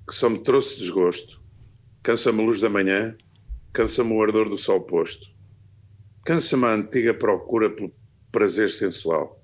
que 0.08 0.14
só 0.14 0.30
me 0.30 0.38
trouxe 0.38 0.78
desgosto. 0.78 1.41
Cansa-me 2.04 2.39
a 2.43 2.45
luz 2.45 2.60
da 2.62 2.70
manhã, 2.70 3.16
cansa-me 3.74 4.14
o 4.14 4.22
ardor 4.22 4.47
do 4.47 4.58
sol 4.58 4.82
posto. 4.82 5.32
Cansa-me 6.24 6.66
a 6.66 6.74
antiga 6.76 7.16
procura 7.16 7.72
pelo 7.72 7.91
prazer 8.32 8.70
sensual. 8.70 9.41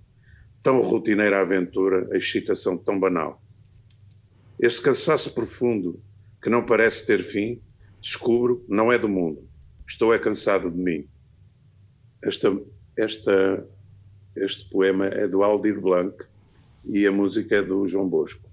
Tão 0.62 0.80
rotineira 0.80 1.40
a 1.40 1.42
aventura, 1.42 2.08
a 2.12 2.18
excitação 2.18 2.78
tão 2.78 3.00
banal. 3.00 3.42
Esse 4.60 4.80
cansaço 4.80 5.34
profundo 5.34 6.00
que 6.42 6.50
não 6.50 6.66
parece 6.66 7.06
ter 7.06 7.22
fim, 7.22 7.62
descubro, 8.00 8.66
não 8.68 8.92
é 8.92 8.98
do 8.98 9.10
mundo. 9.10 9.48
Estou 9.88 10.14
é 10.14 10.20
cansado 10.20 10.72
de 10.72 10.78
mim. 10.78 11.08
Esta, 12.24 12.56
esta, 12.98 13.68
este 14.36 14.70
poema 14.70 15.08
é 15.08 15.28
do 15.28 15.44
Aldir 15.44 15.80
Blanc 15.80 16.16
e 16.86 17.06
a 17.06 17.12
música 17.12 17.58
é 17.58 17.62
do 17.62 17.88
João 17.88 18.08
Bosco. 18.08 18.48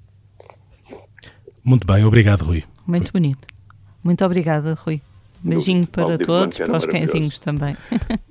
Muito 1.62 1.87
bem, 1.87 2.05
obrigado, 2.05 2.43
Rui. 2.43 2.64
Muito 2.87 3.12
bonito. 3.12 3.47
Muito 4.03 4.24
obrigada, 4.24 4.74
Rui. 4.74 5.01
Beijinho 5.43 5.87
para 5.87 6.05
Aldir 6.05 6.26
todos, 6.26 6.57
Blanc 6.57 6.62
era 6.62 6.70
para 6.70 6.78
os 6.78 6.87
cãezinhos 6.87 7.39
também. 7.39 7.76